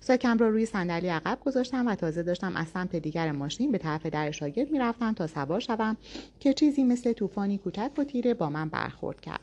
ساکم 0.00 0.38
را 0.38 0.48
روی 0.48 0.66
صندلی 0.66 1.08
عقب 1.08 1.38
گذاشتم 1.44 1.86
و 1.86 1.94
تازه 1.94 2.22
داشتم 2.22 2.56
از 2.56 2.68
سمت 2.68 2.96
دیگر 2.96 3.32
ماشین 3.32 3.72
به 3.72 3.78
طرف 3.78 4.06
در 4.06 4.30
شاگرد 4.30 4.70
می‌رفتم 4.70 5.12
تا 5.12 5.26
سوار 5.26 5.60
شوم 5.60 5.96
که 6.40 6.52
چیزی 6.52 6.84
مثل 6.84 7.12
طوفانی 7.12 7.58
کوچک 7.58 7.90
و 7.98 8.04
تیره 8.04 8.34
با 8.34 8.50
من 8.50 8.68
برخورد 8.68 9.20
کرد. 9.20 9.40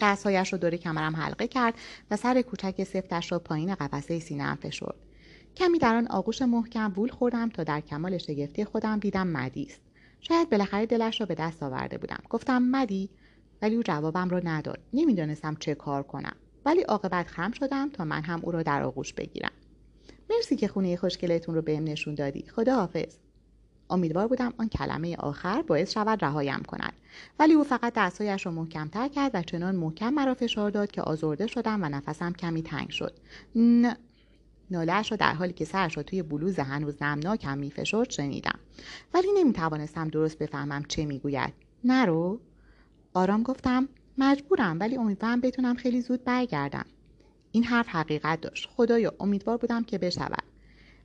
دستهایش 0.00 0.52
را 0.52 0.58
دور 0.58 0.76
کمرم 0.76 1.16
حلقه 1.16 1.48
کرد 1.48 1.74
و 2.10 2.16
سر 2.16 2.42
کوچک 2.42 2.84
سفتش 2.84 3.32
را 3.32 3.38
پایین 3.38 3.74
قفسه 3.74 4.18
سینهام 4.18 4.56
فشرد 4.56 4.94
کمی 5.56 5.78
در 5.78 5.94
آن 5.94 6.06
آغوش 6.06 6.42
محکم 6.42 6.92
وول 6.96 7.08
خوردم 7.08 7.48
تا 7.48 7.64
در 7.64 7.80
کمال 7.80 8.18
شگفتی 8.18 8.64
خودم 8.64 8.98
دیدم 8.98 9.26
مدی 9.26 9.66
است. 9.70 9.80
شاید 10.20 10.50
بالاخره 10.50 10.86
دلش 10.86 11.20
را 11.20 11.26
به 11.26 11.34
دست 11.34 11.62
آورده 11.62 11.98
بودم. 11.98 12.22
گفتم 12.30 12.62
مدی؟ 12.62 13.10
ولی 13.62 13.76
او 13.76 13.82
جوابم 13.82 14.28
را 14.28 14.40
نداد. 14.44 14.78
نمی‌دانستم 14.92 15.56
چه 15.60 15.74
کار 15.74 16.02
کنم. 16.02 16.36
ولی 16.66 16.82
عاقبت 16.82 17.26
خم 17.26 17.52
شدم 17.52 17.90
تا 17.90 18.04
من 18.04 18.22
هم 18.22 18.40
او 18.42 18.50
را 18.52 18.62
در 18.62 18.82
آغوش 18.82 19.12
بگیرم. 19.12 19.52
مرسی 20.30 20.56
که 20.56 20.68
خونه 20.68 20.96
خوشگلتون 20.96 21.54
رو 21.54 21.62
بهم 21.62 21.84
نشون 21.84 22.14
دادی. 22.14 22.44
خدا 22.48 22.74
حافظ 22.74 23.16
امیدوار 23.90 24.28
بودم 24.28 24.52
آن 24.58 24.68
کلمه 24.68 25.16
آخر 25.16 25.62
باعث 25.62 25.92
شود 25.92 26.24
رهایم 26.24 26.62
کند. 26.62 26.92
ولی 27.38 27.54
او 27.54 27.64
فقط 27.64 27.92
دستهایش 27.96 28.46
را 28.46 28.52
محکمتر 28.52 29.08
کرد 29.08 29.30
و 29.34 29.42
چنان 29.42 29.76
محکم 29.76 30.10
مرا 30.10 30.34
فشار 30.34 30.70
داد 30.70 30.90
که 30.90 31.02
آزرده 31.02 31.46
شدم 31.46 31.82
و 31.82 31.88
نفسم 31.88 32.32
کمی 32.32 32.62
تنگ 32.62 32.90
شد. 32.90 33.14
نه 33.54 33.96
نالهاش 34.70 35.10
را 35.10 35.16
در 35.16 35.34
حالی 35.34 35.52
که 35.52 35.64
سرش 35.64 35.96
را 35.96 36.02
توی 36.02 36.22
بلوز 36.22 36.58
هنوز 36.58 37.02
نمناکم 37.02 37.58
میفشرد 37.58 38.10
شنیدم. 38.10 38.58
ولی 39.14 39.28
نمی‌توانستم 39.36 40.08
درست 40.08 40.38
بفهمم 40.38 40.82
چه 40.88 41.04
می‌گوید. 41.04 41.52
نرو. 41.84 42.40
آرام 43.14 43.42
گفتم 43.42 43.88
مجبورم 44.18 44.80
ولی 44.80 44.96
امیدوارم 44.96 45.40
بتونم 45.40 45.74
خیلی 45.74 46.00
زود 46.00 46.24
برگردم 46.24 46.86
این 47.52 47.64
حرف 47.64 47.88
حقیقت 47.88 48.40
داشت 48.40 48.68
خدایا 48.76 49.14
امیدوار 49.20 49.56
بودم 49.56 49.84
که 49.84 49.98
بشود 49.98 50.44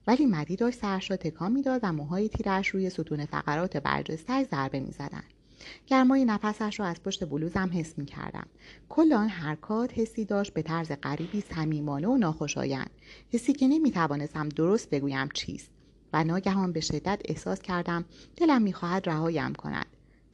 ولی 0.07 0.25
مدی 0.25 0.55
داشت 0.55 0.79
سرش 0.79 1.11
را 1.11 1.17
تکان 1.17 1.51
می‌داد 1.51 1.79
و 1.83 1.93
موهای 1.93 2.29
تیرش 2.29 2.67
روی 2.67 2.89
ستون 2.89 3.25
فقرات 3.25 3.77
برجستهاش 3.77 4.45
ضربه 4.45 4.79
می‌زدند 4.79 5.23
گرمای 5.87 6.25
نفسش 6.25 6.79
را 6.79 6.85
از 6.85 7.03
پشت 7.03 7.25
بلوزم 7.29 7.69
حس 7.73 7.97
می 7.97 8.05
کردم. 8.05 8.47
کل 8.89 9.13
آن 9.13 9.29
حرکات 9.29 9.93
حسی 9.93 10.25
داشت 10.25 10.53
به 10.53 10.61
طرز 10.61 10.91
غریبی 10.91 11.41
صمیمانه 11.41 12.07
و 12.07 12.17
ناخوشایند. 12.17 12.89
حسی 13.29 13.53
که 13.53 13.67
نمی 13.67 13.91
توانستم 13.91 14.49
درست 14.49 14.89
بگویم 14.89 15.29
چیست 15.33 15.69
و 16.13 16.23
ناگهان 16.23 16.71
به 16.71 16.79
شدت 16.79 17.21
احساس 17.25 17.61
کردم 17.61 18.05
دلم 18.37 18.61
می‌خواهد 18.61 19.09
رهایم 19.09 19.53
کند. 19.53 19.85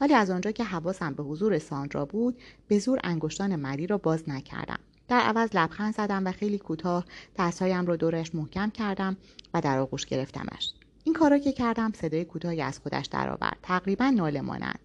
ولی 0.02 0.14
از 0.14 0.30
آنجا 0.30 0.52
که 0.52 0.64
حواسم 0.64 1.14
به 1.14 1.24
حضور 1.24 1.60
ساندرا 1.60 2.06
بود 2.06 2.38
به 2.68 2.80
زور 2.80 3.00
انگشتان 3.04 3.56
مری 3.56 3.88
را 3.88 3.98
باز 3.98 4.30
نکردم. 4.30 4.80
در 5.08 5.20
عوض 5.20 5.50
لبخند 5.54 5.95
زدم 5.95 6.28
و 6.28 6.32
خیلی 6.32 6.58
کوتاه 6.58 7.06
دستهایم 7.38 7.86
را 7.86 7.95
دورش 7.95 8.36
محکم 8.36 8.70
کردم 8.70 9.18
و 9.54 9.62
در 9.62 9.78
آغوش 9.78 10.06
گرفتمش. 10.06 10.74
این 11.04 11.14
کارا 11.14 11.38
که 11.38 11.52
کردم 11.52 11.91
صدای 11.91 12.26
کوتاهی 12.26 12.62
از 12.62 12.80
خودش 12.80 13.06
درآورد. 13.06 13.58
تقریبا 13.64 14.10
ناله 14.10 14.41
مانند. 14.41 14.80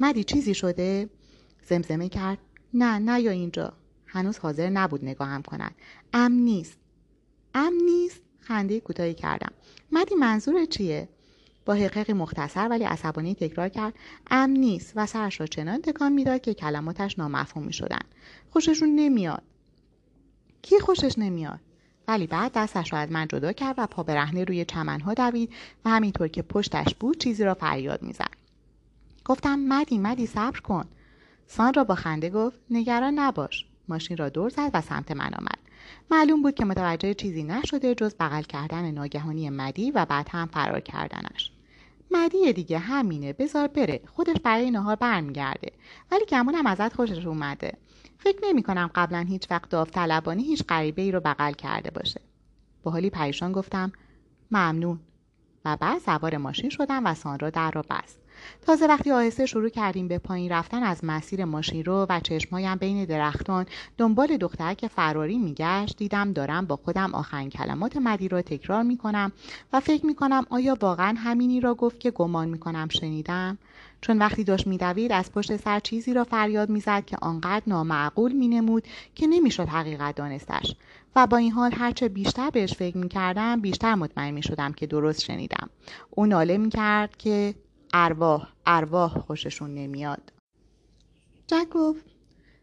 مدی 0.00 0.24
چیزی 0.24 0.54
شده؟ 0.54 1.08
زمزمه 1.68 2.08
کرد. 2.08 2.38
نه 2.74 2.98
نه 2.98 3.20
یا 3.20 3.30
اینجا. 3.30 3.72
هنوز 4.06 4.38
حاضر 4.38 4.70
نبود 4.70 5.04
نگاهم 5.04 5.42
کند. 5.42 5.74
ام 6.12 6.32
نیست. 6.32 6.78
ام 7.54 7.72
نیست؟ 7.84 8.20
خنده 8.40 8.80
کوتاهی 8.80 9.14
کردم. 9.14 9.52
مدی 9.92 10.14
منظور 10.14 10.64
چیه؟ 10.64 11.08
با 11.64 11.74
حقیقی 11.74 12.12
مختصر 12.12 12.68
ولی 12.68 12.84
عصبانی 12.84 13.34
تکرار 13.34 13.68
کرد. 13.68 13.94
ام 14.30 14.50
نیست 14.50 14.92
و 14.96 15.06
سرش 15.06 15.40
را 15.40 15.46
چنان 15.46 15.82
تکان 15.82 16.12
می‌داد 16.12 16.40
که 16.40 16.54
کلماتش 16.54 17.18
نامفهومی 17.18 17.72
شدن 17.72 18.00
خوششون 18.50 18.88
نمیاد. 18.88 19.42
کی 20.62 20.80
خوشش 20.80 21.18
نمیاد؟ 21.18 21.60
ولی 22.08 22.26
بعد 22.26 22.52
دستش 22.54 22.92
را 22.92 22.98
از 22.98 23.12
من 23.12 23.28
جدا 23.28 23.52
کرد 23.52 23.74
و 23.78 23.86
پا 23.86 24.02
برهنه 24.02 24.44
روی 24.44 24.64
چمنها 24.64 25.14
دوید 25.14 25.52
و 25.84 25.90
همینطور 25.90 26.28
که 26.28 26.42
پشتش 26.42 26.94
بود 26.94 27.18
چیزی 27.18 27.44
را 27.44 27.54
فریاد 27.54 28.02
می‌زد. 28.02 28.34
گفتم 29.24 29.58
مدی 29.58 29.98
مدی 29.98 30.26
صبر 30.26 30.60
کن. 30.60 30.88
سان 31.46 31.74
را 31.74 31.84
با 31.84 31.94
خنده 31.94 32.30
گفت 32.30 32.60
نگران 32.70 33.18
نباش. 33.18 33.66
ماشین 33.88 34.16
را 34.16 34.28
دور 34.28 34.50
زد 34.50 34.70
و 34.74 34.80
سمت 34.80 35.10
من 35.10 35.34
آمد. 35.34 35.61
معلوم 36.10 36.42
بود 36.42 36.54
که 36.54 36.64
متوجه 36.64 37.14
چیزی 37.14 37.42
نشده 37.42 37.94
جز 37.94 38.14
بغل 38.20 38.42
کردن 38.42 38.90
ناگهانی 38.90 39.50
مدی 39.50 39.90
و 39.90 40.04
بعد 40.04 40.28
هم 40.30 40.46
فرار 40.46 40.80
کردنش. 40.80 41.52
مدی 42.10 42.52
دیگه 42.52 42.78
همینه 42.78 43.32
بذار 43.32 43.68
بره. 43.68 44.00
خودش 44.06 44.36
برای 44.44 44.70
نهار 44.70 44.96
برمیگرده. 44.96 45.72
ولی 46.10 46.24
گمونم 46.24 46.66
ازت 46.66 46.94
خوشش 46.94 47.26
اومده. 47.26 47.72
فکر 48.18 48.38
نمی 48.42 48.62
کنم 48.62 48.90
قبلا 48.94 49.18
هیچ 49.28 49.50
وقت 49.50 49.68
داوطلبانه 49.68 50.42
هیچ 50.42 50.62
غریبه 50.68 51.02
ای 51.02 51.12
رو 51.12 51.20
بغل 51.20 51.52
کرده 51.52 51.90
باشه. 51.90 52.20
با 52.82 52.90
حالی 52.90 53.10
پریشان 53.10 53.52
گفتم 53.52 53.92
ممنون. 54.50 55.00
و 55.64 55.76
بعد 55.76 55.98
سوار 55.98 56.36
ماشین 56.36 56.70
شدم 56.70 57.06
و 57.06 57.14
سان 57.14 57.38
را 57.38 57.50
در 57.50 57.70
را 57.70 57.84
بست. 57.90 58.21
تازه 58.66 58.86
وقتی 58.86 59.10
آهسته 59.10 59.46
شروع 59.46 59.68
کردیم 59.68 60.08
به 60.08 60.18
پایین 60.18 60.52
رفتن 60.52 60.82
از 60.82 61.00
مسیر 61.02 61.44
ماشین 61.44 61.84
رو 61.84 62.06
و 62.08 62.20
چشمهایم 62.20 62.76
بین 62.76 63.04
درختان 63.04 63.66
دنبال 63.98 64.36
دختر 64.36 64.74
که 64.74 64.88
فراری 64.88 65.38
میگشت 65.38 65.96
دیدم 65.96 66.32
دارم 66.32 66.66
با 66.66 66.76
خودم 66.76 67.14
آخرین 67.14 67.50
کلمات 67.50 67.96
مدی 67.96 68.28
را 68.28 68.42
تکرار 68.42 68.82
می‌کنم 68.82 69.32
و 69.72 69.80
فکر 69.80 70.06
می‌کنم 70.06 70.46
آیا 70.50 70.76
واقعا 70.80 71.14
همینی 71.18 71.60
را 71.60 71.74
گفت 71.74 72.00
که 72.00 72.10
گمان 72.10 72.48
می‌کنم 72.48 72.88
شنیدم؟ 72.88 73.58
چون 74.00 74.18
وقتی 74.18 74.44
داشت 74.44 74.66
میدوید 74.66 75.12
از 75.12 75.32
پشت 75.32 75.56
سر 75.56 75.80
چیزی 75.80 76.14
را 76.14 76.24
فریاد 76.24 76.70
می‌زد 76.70 77.04
که 77.04 77.16
آنقدر 77.22 77.62
نامعقول 77.66 78.32
مینمود 78.32 78.84
که 79.14 79.26
نمی‌شد 79.26 79.68
حقیقت 79.68 80.14
دانستش. 80.14 80.76
و 81.16 81.26
با 81.26 81.36
این 81.36 81.52
حال 81.52 81.72
هرچه 81.74 82.08
بیشتر 82.08 82.50
بهش 82.50 82.74
فکر 82.74 82.96
می‌کردم 82.96 83.60
بیشتر 83.60 83.94
مطمئن 83.94 84.30
می‌شدم 84.30 84.72
که 84.72 84.86
درست 84.86 85.20
شنیدم. 85.20 85.70
او 86.10 86.26
ناله 86.26 86.58
می‌کرد 86.58 87.16
که 87.16 87.54
ارواح 87.92 88.48
ارواح 88.66 89.18
خوششون 89.18 89.74
نمیاد. 89.74 90.32
جک 91.46 91.68
گفت 91.70 92.04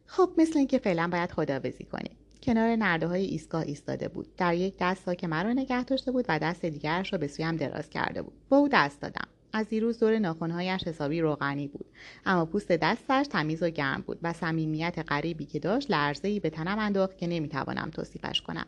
خب 0.05 0.29
مثل 0.37 0.57
اینکه 0.57 0.77
فعلا 0.77 1.07
باید 1.07 1.31
خداوزی 1.31 1.83
کنیم. 1.83 2.15
کنار 2.43 2.75
نرده 2.75 3.07
های 3.07 3.25
ایستگاه 3.25 3.61
ایستاده 3.61 4.07
بود. 4.07 4.35
در 4.37 4.55
یک 4.55 4.75
دست 4.79 5.17
که 5.17 5.27
مرا 5.27 5.53
نگه 5.53 5.83
داشته 5.83 6.11
بود 6.11 6.25
و 6.29 6.39
دست 6.39 6.65
دیگرش 6.65 7.13
را 7.13 7.19
به 7.19 7.27
سویم 7.27 7.55
دراز 7.55 7.89
کرده 7.89 8.21
بود. 8.21 8.33
با 8.49 8.57
او 8.57 8.69
دست 8.71 9.01
دادم. 9.01 9.27
از 9.53 9.69
دیروز 9.69 9.99
دور 9.99 10.19
ناخونهایش 10.19 10.83
حسابی 10.83 11.21
روغنی 11.21 11.67
بود. 11.67 11.85
اما 12.25 12.45
پوست 12.45 12.71
دستش 12.71 13.27
تمیز 13.27 13.63
و 13.63 13.69
گرم 13.69 14.03
بود 14.07 14.19
و 14.23 14.33
صمیمیت 14.33 15.05
غریبی 15.07 15.45
که 15.45 15.59
داشت 15.59 15.91
لرزهای 15.91 16.39
به 16.39 16.49
تنم 16.49 16.79
انداخت 16.79 17.17
که 17.17 17.27
نمی‌توانم 17.27 17.89
توصیفش 17.89 18.41
کنم. 18.41 18.65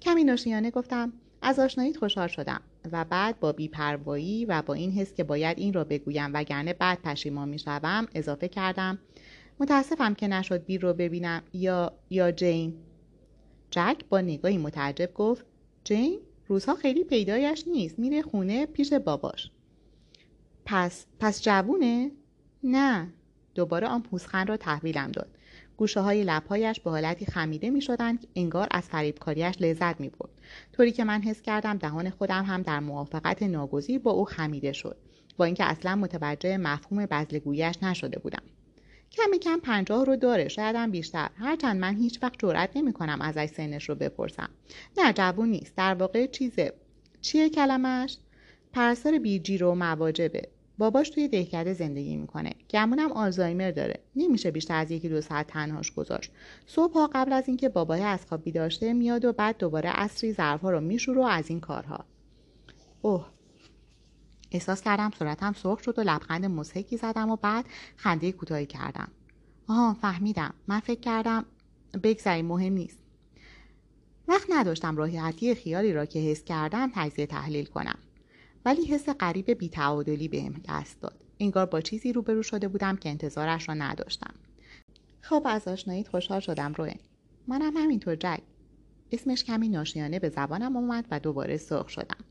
کمی 0.00 0.24
ناشیانه 0.24 0.70
گفتم 0.70 1.12
از 1.42 1.58
آشناییت 1.58 1.96
خوشحال 1.96 2.28
شدم 2.28 2.60
و 2.92 3.04
بعد 3.04 3.40
با 3.40 3.52
بیپروایی 3.52 4.44
و 4.44 4.62
با 4.62 4.74
این 4.74 4.92
حس 4.92 5.14
که 5.14 5.24
باید 5.24 5.58
این 5.58 5.72
را 5.72 5.84
بگویم 5.84 6.30
وگرنه 6.34 6.72
بعد 6.72 7.02
پشیمان 7.02 7.48
می‌شوم 7.48 8.06
اضافه 8.14 8.48
کردم. 8.48 8.98
متاسفم 9.60 10.14
که 10.14 10.28
نشد 10.28 10.64
بیر 10.64 10.80
رو 10.80 10.92
ببینم. 10.92 11.42
یا 11.52 11.92
یا 12.10 12.32
جین؟ 12.32 12.74
جک 13.70 13.96
با 14.08 14.20
نگاهی 14.20 14.58
متعجب 14.58 15.14
گفت 15.14 15.44
جین 15.84 16.20
روزها 16.46 16.74
خیلی 16.74 17.04
پیدایش 17.04 17.64
نیست. 17.68 17.98
میره 17.98 18.22
خونه 18.22 18.66
پیش 18.66 18.92
باباش. 18.92 19.50
پس 20.64 21.06
پس 21.20 21.42
جوونه؟ 21.42 22.10
نه. 22.64 23.12
دوباره 23.54 23.86
آن 23.86 24.02
پوزخند 24.02 24.48
را 24.48 24.56
تحویلم 24.56 25.10
داد. 25.10 25.37
گوشه 25.78 26.00
های 26.00 26.24
لبهایش 26.24 26.80
به 26.80 26.90
حالتی 26.90 27.26
خمیده 27.26 27.70
می 27.70 27.80
شدند 27.80 28.26
انگار 28.36 28.68
از 28.70 28.84
فریبکاریش 28.84 29.54
لذت 29.60 30.00
می 30.00 30.08
برد. 30.08 30.30
طوری 30.72 30.92
که 30.92 31.04
من 31.04 31.22
حس 31.22 31.42
کردم 31.42 31.76
دهان 31.76 32.10
خودم 32.10 32.44
هم 32.44 32.62
در 32.62 32.80
موافقت 32.80 33.42
ناگزیر 33.42 33.98
با 33.98 34.10
او 34.10 34.24
خمیده 34.24 34.72
شد. 34.72 34.96
با 35.36 35.44
اینکه 35.44 35.64
اصلا 35.64 35.94
متوجه 35.96 36.56
مفهوم 36.56 37.06
بزلگویش 37.06 37.82
نشده 37.82 38.18
بودم. 38.18 38.42
کمی 39.10 39.38
کم 39.38 39.60
پنجاه 39.60 40.04
رو 40.04 40.16
داره. 40.16 40.48
شایدم 40.48 40.90
بیشتر. 40.90 41.30
هرچند 41.34 41.80
من 41.80 41.96
هیچ 41.96 42.22
وقت 42.22 42.34
جرأت 42.38 42.76
نمی 42.76 42.92
کنم 42.92 43.20
ازش 43.20 43.46
سنش 43.46 43.88
رو 43.88 43.94
بپرسم. 43.94 44.50
نه 44.96 45.12
جوون 45.12 45.48
نیست. 45.48 45.76
در 45.76 45.94
واقع 45.94 46.26
چیزه. 46.26 46.72
چیه 47.20 47.48
کلمش 47.48 48.16
پرستار 48.72 49.18
بیجی 49.18 49.58
رو 49.58 49.74
مواجبه 49.74 50.48
باباش 50.78 51.10
توی 51.10 51.28
دهکده 51.28 51.72
زندگی 51.72 52.16
می‌کنه. 52.16 52.52
گمونم 52.70 53.12
آلزایمر 53.12 53.70
داره. 53.70 54.00
نمیشه 54.16 54.50
بیشتر 54.50 54.74
از 54.74 54.90
یکی 54.90 55.08
دو 55.08 55.20
ساعت 55.20 55.46
تنهاش 55.46 55.92
گذاشت. 55.92 56.30
صبح 56.66 57.08
قبل 57.12 57.32
از 57.32 57.48
اینکه 57.48 57.68
بابای 57.68 58.02
از 58.02 58.26
خواب 58.26 58.42
بیداشته 58.42 58.92
میاد 58.92 59.24
و 59.24 59.32
بعد 59.32 59.58
دوباره 59.58 59.90
اصری 59.94 60.32
ظرفها 60.32 60.70
رو 60.70 60.80
میشوره 60.80 61.26
از 61.26 61.50
این 61.50 61.60
کارها. 61.60 62.04
اوه. 63.02 63.26
احساس 64.50 64.82
کردم 64.82 65.10
صورتم 65.18 65.52
سرخ 65.52 65.82
شد 65.82 65.98
و 65.98 66.02
لبخند 66.02 66.44
مضحکی 66.44 66.96
زدم 66.96 67.30
و 67.30 67.36
بعد 67.36 67.64
خنده 67.96 68.32
کوتاهی 68.32 68.66
کردم. 68.66 69.08
آها 69.68 69.94
فهمیدم. 69.94 70.54
من 70.68 70.80
فکر 70.80 71.00
کردم 71.00 71.44
بگذری 72.02 72.42
مهم 72.42 72.72
نیست. 72.72 72.98
وقت 74.28 74.46
نداشتم 74.50 74.96
راحتی 74.96 75.54
خیالی 75.54 75.92
را 75.92 76.06
که 76.06 76.18
حس 76.18 76.44
کردم 76.44 76.90
تجزیه 76.94 77.26
تحلیل 77.26 77.64
کنم. 77.64 77.98
ولی 78.68 78.84
حس 78.84 79.08
غریب 79.08 79.50
بیتعادلی 79.50 80.28
بهم 80.28 80.54
دست 80.68 81.00
داد. 81.00 81.24
انگار 81.40 81.66
با 81.66 81.80
چیزی 81.80 82.12
روبرو 82.12 82.42
شده 82.42 82.68
بودم 82.68 82.96
که 82.96 83.08
انتظارش 83.08 83.68
را 83.68 83.74
نداشتم. 83.74 84.34
خب 85.20 85.42
از 85.44 85.68
آشناییت 85.68 86.08
خوشحال 86.08 86.40
شدم 86.40 86.72
روین. 86.72 86.98
منم 87.46 87.76
همینطور 87.76 88.16
جک. 88.16 88.40
اسمش 89.12 89.44
کمی 89.44 89.68
ناشیانه 89.68 90.18
به 90.18 90.28
زبانم 90.28 90.76
آمد 90.76 91.04
و 91.10 91.20
دوباره 91.20 91.56
سرخ 91.56 91.88
شدم. 91.88 92.24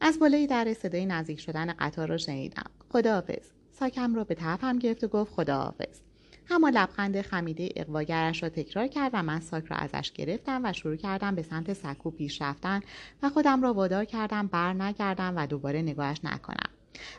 از 0.00 0.18
بالای 0.18 0.46
در 0.46 0.74
صدای 0.74 1.06
نزدیک 1.06 1.40
شدن 1.40 1.72
قطار 1.72 2.08
را 2.08 2.16
شنیدم. 2.16 2.70
خداحافظ. 2.88 3.50
ساکم 3.72 4.14
را 4.14 4.24
به 4.24 4.34
طرفم 4.34 4.78
گرفت 4.78 5.04
و 5.04 5.08
گفت 5.08 5.32
خداحافظ. 5.32 6.07
اما 6.50 6.68
لبخند 6.68 7.20
خمیده 7.20 7.68
اقواگرش 7.76 8.42
را 8.42 8.48
تکرار 8.48 8.86
کرد 8.86 9.10
و 9.14 9.22
من 9.22 9.40
ساک 9.40 9.64
را 9.64 9.76
ازش 9.76 10.12
گرفتم 10.12 10.60
و 10.64 10.72
شروع 10.72 10.96
کردم 10.96 11.34
به 11.34 11.42
سمت 11.42 11.72
سکو 11.72 12.10
پیش 12.10 12.42
رفتن 12.42 12.80
و 13.22 13.28
خودم 13.28 13.62
را 13.62 13.74
وادار 13.74 14.04
کردم 14.04 14.46
بر 14.46 14.72
نگردم 14.72 15.32
و 15.36 15.46
دوباره 15.46 15.82
نگاهش 15.82 16.20
نکنم. 16.24 16.70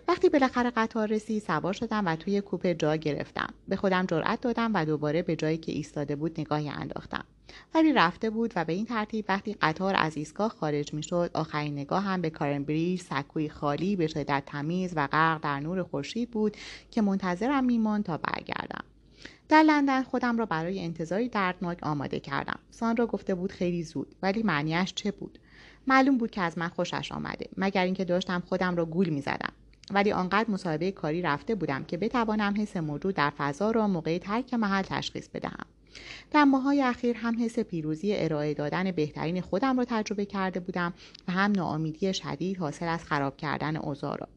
وقتی 0.08 0.30
بالاخره 0.30 0.70
قطار 0.70 1.08
رسید 1.08 1.44
سوار 1.44 1.74
شدم 1.74 2.08
و 2.08 2.16
توی 2.16 2.42
کوپه 2.42 2.74
جا 2.74 2.96
گرفتم. 2.96 3.54
به 3.68 3.76
خودم 3.76 4.06
جرأت 4.06 4.42
دادم 4.42 4.72
و 4.74 4.86
دوباره 4.86 5.22
به 5.22 5.36
جایی 5.36 5.58
که 5.58 5.72
ایستاده 5.72 6.16
بود 6.16 6.40
نگاهی 6.40 6.70
انداختم. 6.70 7.24
ولی 7.76 7.94
رفته 7.94 8.30
بود 8.30 8.54
و 8.56 8.66
به 8.66 8.74
این 8.74 8.86
ترتیب 8.86 9.26
وقتی 9.30 9.54
قطار 9.62 9.96
از 9.98 10.18
ایستگاه 10.18 10.50
خارج 10.50 10.94
می‌شد 10.94 11.32
آخرین 11.34 11.74
نگاه 11.74 12.04
هم 12.04 12.22
به 12.22 12.30
کارنبریج 12.30 13.02
سکوی 13.02 13.50
خالی 13.50 13.96
به 13.96 14.08
شدت 14.08 14.44
تمیز 14.46 14.94
و 14.96 15.08
غرق 15.08 15.42
در 15.44 15.60
نور 15.60 15.84
خورشید 15.84 16.32
بود 16.32 16.58
که 16.92 17.02
منتظرم 17.02 17.64
میماند 17.64 18.04
تا 18.04 18.18
برگردم. 18.18 18.84
در 19.50 19.64
لندن 19.64 20.04
خودم 20.04 20.38
را 20.38 20.46
برای 20.46 20.80
انتظاری 20.80 21.30
دردناک 21.30 21.84
آماده 21.84 22.20
کردم. 22.20 22.60
سان 22.72 22.96
گفته 22.96 23.36
بود 23.36 23.52
خیلی 23.52 23.84
زود 23.84 24.16
ولی 24.22 24.44
معنیش 24.44 24.94
چه 24.94 25.12
بود؟ 25.12 25.40
معلوم 25.88 26.18
بود 26.18 26.32
که 26.32 26.42
از 26.42 26.58
من 26.58 26.68
خوشش 26.68 27.12
آمده 27.12 27.50
مگر 27.58 27.86
اینکه 27.86 28.06
داشتم 28.06 28.44
خودم 28.50 28.76
را 28.76 28.86
گول 28.86 29.10
می‌زدم. 29.10 29.54
ولی 29.92 30.12
آنقدر 30.12 30.52
مصاحبه 30.52 30.92
کاری 30.92 31.22
رفته 31.22 31.56
بودم 31.56 31.84
که 31.84 31.98
بتوانم 31.98 32.54
حس 32.58 32.78
موجود 32.78 33.16
در 33.16 33.30
فضا 33.30 33.72
را 33.72 33.88
موقع 33.88 34.18
ترک 34.18 34.54
محل 34.54 34.82
تشخیص 34.82 35.28
بدهم. 35.28 35.66
در 36.32 36.44
ماهای 36.44 36.82
اخیر 36.82 37.18
هم 37.18 37.44
حس 37.44 37.60
پیروزی 37.60 38.16
ارائه 38.16 38.54
دادن 38.54 38.92
بهترین 38.92 39.42
خودم 39.42 39.78
را 39.78 39.86
تجربه 39.86 40.26
کرده 40.26 40.60
بودم 40.60 40.94
و 41.28 41.32
هم 41.32 41.52
ناامیدی 41.52 42.14
شدید 42.14 42.58
حاصل 42.58 42.88
از 42.88 43.04
خراب 43.04 43.38
کردن 43.38 43.76
اوضاع 43.76 44.18
را. 44.18 44.28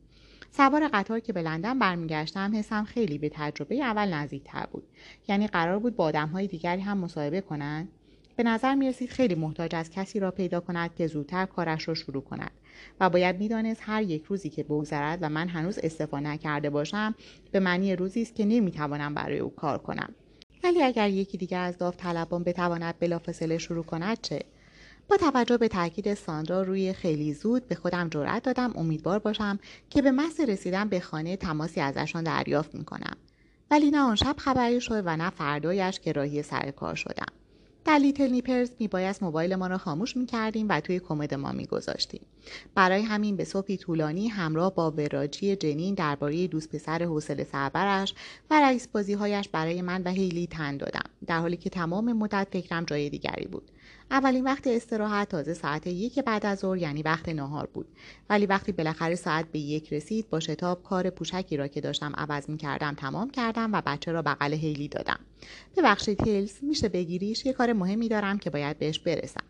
سوار 0.56 0.88
قطار 0.88 1.20
که 1.20 1.32
به 1.32 1.42
لندن 1.42 1.78
برمیگشتم 1.78 2.56
حسم 2.56 2.84
خیلی 2.84 3.18
به 3.18 3.30
تجربه 3.34 3.74
اول 3.74 4.08
نزدیکتر 4.14 4.66
بود. 4.72 4.84
یعنی 5.28 5.46
قرار 5.46 5.78
بود 5.78 5.96
با 5.96 6.04
آدمهای 6.04 6.46
دیگری 6.46 6.80
هم 6.80 6.98
مصاحبه 6.98 7.40
کنند 7.40 7.88
به 8.36 8.42
نظر 8.42 8.74
می 8.74 8.88
رسید 8.88 9.10
خیلی 9.10 9.34
محتاج 9.34 9.74
از 9.74 9.90
کسی 9.90 10.20
را 10.20 10.30
پیدا 10.30 10.60
کند 10.60 10.94
که 10.94 11.06
زودتر 11.06 11.46
کارش 11.46 11.88
را 11.88 11.94
شروع 11.94 12.22
کند. 12.22 12.50
و 13.00 13.10
باید 13.10 13.38
می‌دانست 13.38 13.80
هر 13.84 14.02
یک 14.02 14.24
روزی 14.24 14.50
که 14.50 14.62
بگذرد 14.62 15.18
و 15.22 15.28
من 15.28 15.48
هنوز 15.48 15.78
استفاده 15.78 16.26
نکرده 16.26 16.70
باشم 16.70 17.14
به 17.52 17.60
معنی 17.60 17.96
روزی 17.96 18.22
است 18.22 18.34
که 18.34 18.44
نمی‌توانم 18.44 19.14
برای 19.14 19.38
او 19.38 19.54
کار 19.54 19.78
کنم. 19.78 20.14
ولی 20.64 20.82
اگر 20.82 21.08
یکی 21.08 21.38
دیگر 21.38 21.60
از 21.60 21.78
داوطلبان 21.78 22.44
بتواند 22.44 22.94
بلافاصله 22.98 23.58
شروع 23.58 23.84
کند 23.84 24.20
چه؟ 24.20 24.40
با 25.12 25.18
توجه 25.18 25.58
به 25.58 25.68
تاکید 25.68 26.14
ساندرا 26.14 26.62
روی 26.62 26.92
خیلی 26.92 27.34
زود 27.34 27.68
به 27.68 27.74
خودم 27.74 28.08
جرأت 28.08 28.42
دادم 28.42 28.72
امیدوار 28.76 29.18
باشم 29.18 29.58
که 29.90 30.02
به 30.02 30.10
محض 30.10 30.40
رسیدن 30.40 30.88
به 30.88 31.00
خانه 31.00 31.36
تماسی 31.36 31.80
ازشان 31.80 32.24
دریافت 32.24 32.74
می‌کنم. 32.74 33.16
ولی 33.70 33.90
نه 33.90 33.98
آن 33.98 34.16
شب 34.16 34.34
خبری 34.38 34.80
شد 34.80 35.02
و 35.06 35.16
نه 35.16 35.30
فردایش 35.30 36.00
که 36.00 36.12
راهی 36.12 36.42
سر 36.42 36.70
کار 36.70 36.94
شدم. 36.94 37.26
در 37.84 37.98
لیتل 37.98 38.30
نیپرز 38.30 38.70
میبایست 38.78 39.22
موبایل 39.22 39.54
ما 39.54 39.66
را 39.66 39.78
خاموش 39.78 40.16
می‌کردیم 40.16 40.66
و 40.68 40.80
توی 40.80 41.00
کمد 41.00 41.34
ما 41.34 41.52
میگذاشتیم. 41.52 42.20
برای 42.74 43.02
همین 43.02 43.36
به 43.36 43.44
صبحی 43.44 43.76
طولانی 43.76 44.28
همراه 44.28 44.74
با 44.74 44.90
وراجی 44.90 45.56
جنین 45.56 45.94
درباره 45.94 46.46
دوست 46.46 46.68
پسر 46.68 47.02
حوصله 47.02 47.44
سربرش 47.44 48.14
و 48.50 48.60
رئیس 48.60 48.88
بازیهایش 48.88 49.48
برای 49.48 49.82
من 49.82 50.02
و 50.02 50.10
هیلی 50.10 50.46
تن 50.46 50.76
دادم 50.76 51.10
در 51.26 51.38
حالی 51.38 51.56
که 51.56 51.70
تمام 51.70 52.12
مدت 52.12 52.48
فکرم 52.50 52.84
جای 52.84 53.10
دیگری 53.10 53.46
بود. 53.46 53.70
اولین 54.10 54.44
وقت 54.44 54.66
استراحت 54.66 55.28
تازه 55.28 55.54
ساعت 55.54 55.86
یک 55.86 56.18
بعد 56.18 56.46
از 56.46 56.58
ظهر 56.58 56.76
یعنی 56.76 57.02
وقت 57.02 57.28
نهار 57.28 57.66
بود. 57.66 57.86
ولی 58.30 58.46
وقتی 58.46 58.72
بالاخره 58.72 59.14
ساعت 59.14 59.52
به 59.52 59.58
یک 59.58 59.92
رسید 59.92 60.30
با 60.30 60.40
شتاب 60.40 60.82
کار 60.82 61.10
پوشکی 61.10 61.56
را 61.56 61.68
که 61.68 61.80
داشتم 61.80 62.12
عوض 62.16 62.50
می 62.50 62.56
کردم 62.56 62.94
تمام 62.94 63.30
کردم 63.30 63.72
و 63.72 63.82
بچه 63.86 64.12
را 64.12 64.22
بغل 64.22 64.52
هیلی 64.52 64.88
دادم. 64.88 65.18
ببخشید 65.76 66.26
هیلز 66.26 66.52
میشه 66.62 66.88
بگیریش؟ 66.88 67.46
یه 67.46 67.52
کار 67.52 67.72
مهمی 67.72 68.08
دارم 68.08 68.38
که 68.38 68.50
باید 68.50 68.78
بهش 68.78 68.98
برسم. 68.98 69.44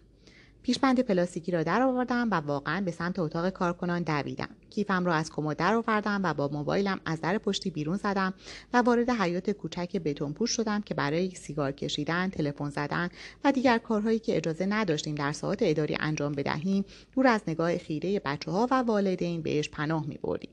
پیشبند 0.63 1.01
پلاستیکی 1.01 1.53
را 1.53 1.63
در 1.63 1.83
آوردم 1.83 2.29
و 2.31 2.35
واقعا 2.35 2.81
به 2.81 2.91
سمت 2.91 3.19
اتاق 3.19 3.51
کارکنان 3.51 4.03
دویدم 4.03 4.49
کیفم 4.71 5.05
را 5.05 5.15
از 5.15 5.31
کمد 5.31 5.57
در 5.57 5.75
آوردم 5.75 6.21
و 6.25 6.35
با 6.35 6.49
موبایلم 6.49 7.01
از 7.05 7.21
در 7.21 7.39
پشتی 7.39 7.71
بیرون 7.71 7.97
زدم 7.97 8.35
و 8.73 8.79
وارد 8.79 9.11
حیات 9.11 9.51
کوچک 9.51 9.97
بتون 9.97 10.33
پوش 10.33 10.51
شدم 10.51 10.81
که 10.81 10.95
برای 10.95 11.31
سیگار 11.31 11.73
کشیدن 11.73 12.29
تلفن 12.29 12.71
زدن 12.71 13.09
و 13.45 13.53
دیگر 13.53 13.79
کارهایی 13.79 14.19
که 14.19 14.37
اجازه 14.37 14.67
نداشتیم 14.67 15.15
در 15.15 15.33
ساعات 15.33 15.59
اداری 15.63 15.97
انجام 16.01 16.33
بدهیم 16.33 16.85
دور 17.15 17.27
از 17.27 17.41
نگاه 17.47 17.79
خیره 17.79 18.21
بچه 18.25 18.51
ها 18.51 18.69
و 18.71 18.75
والدین 18.75 19.43
بهش 19.43 19.69
پناه 19.69 20.07
می 20.07 20.19
بردیم. 20.23 20.51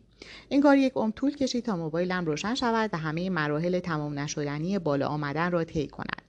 انگار 0.51 0.78
یک 0.78 0.93
عمر 0.95 1.12
طول 1.12 1.36
کشید 1.36 1.66
تا 1.66 1.78
موبایلم 1.78 2.26
روشن 2.26 2.55
شود 2.55 2.89
و 2.93 2.97
همه 2.97 3.30
مراحل 3.30 3.80
تمام 3.80 4.20
نشدنی 4.20 4.80
بالا 4.80 5.07
آمدن 5.07 5.51
را 5.51 5.64
طی 5.64 5.88
کند 5.88 6.29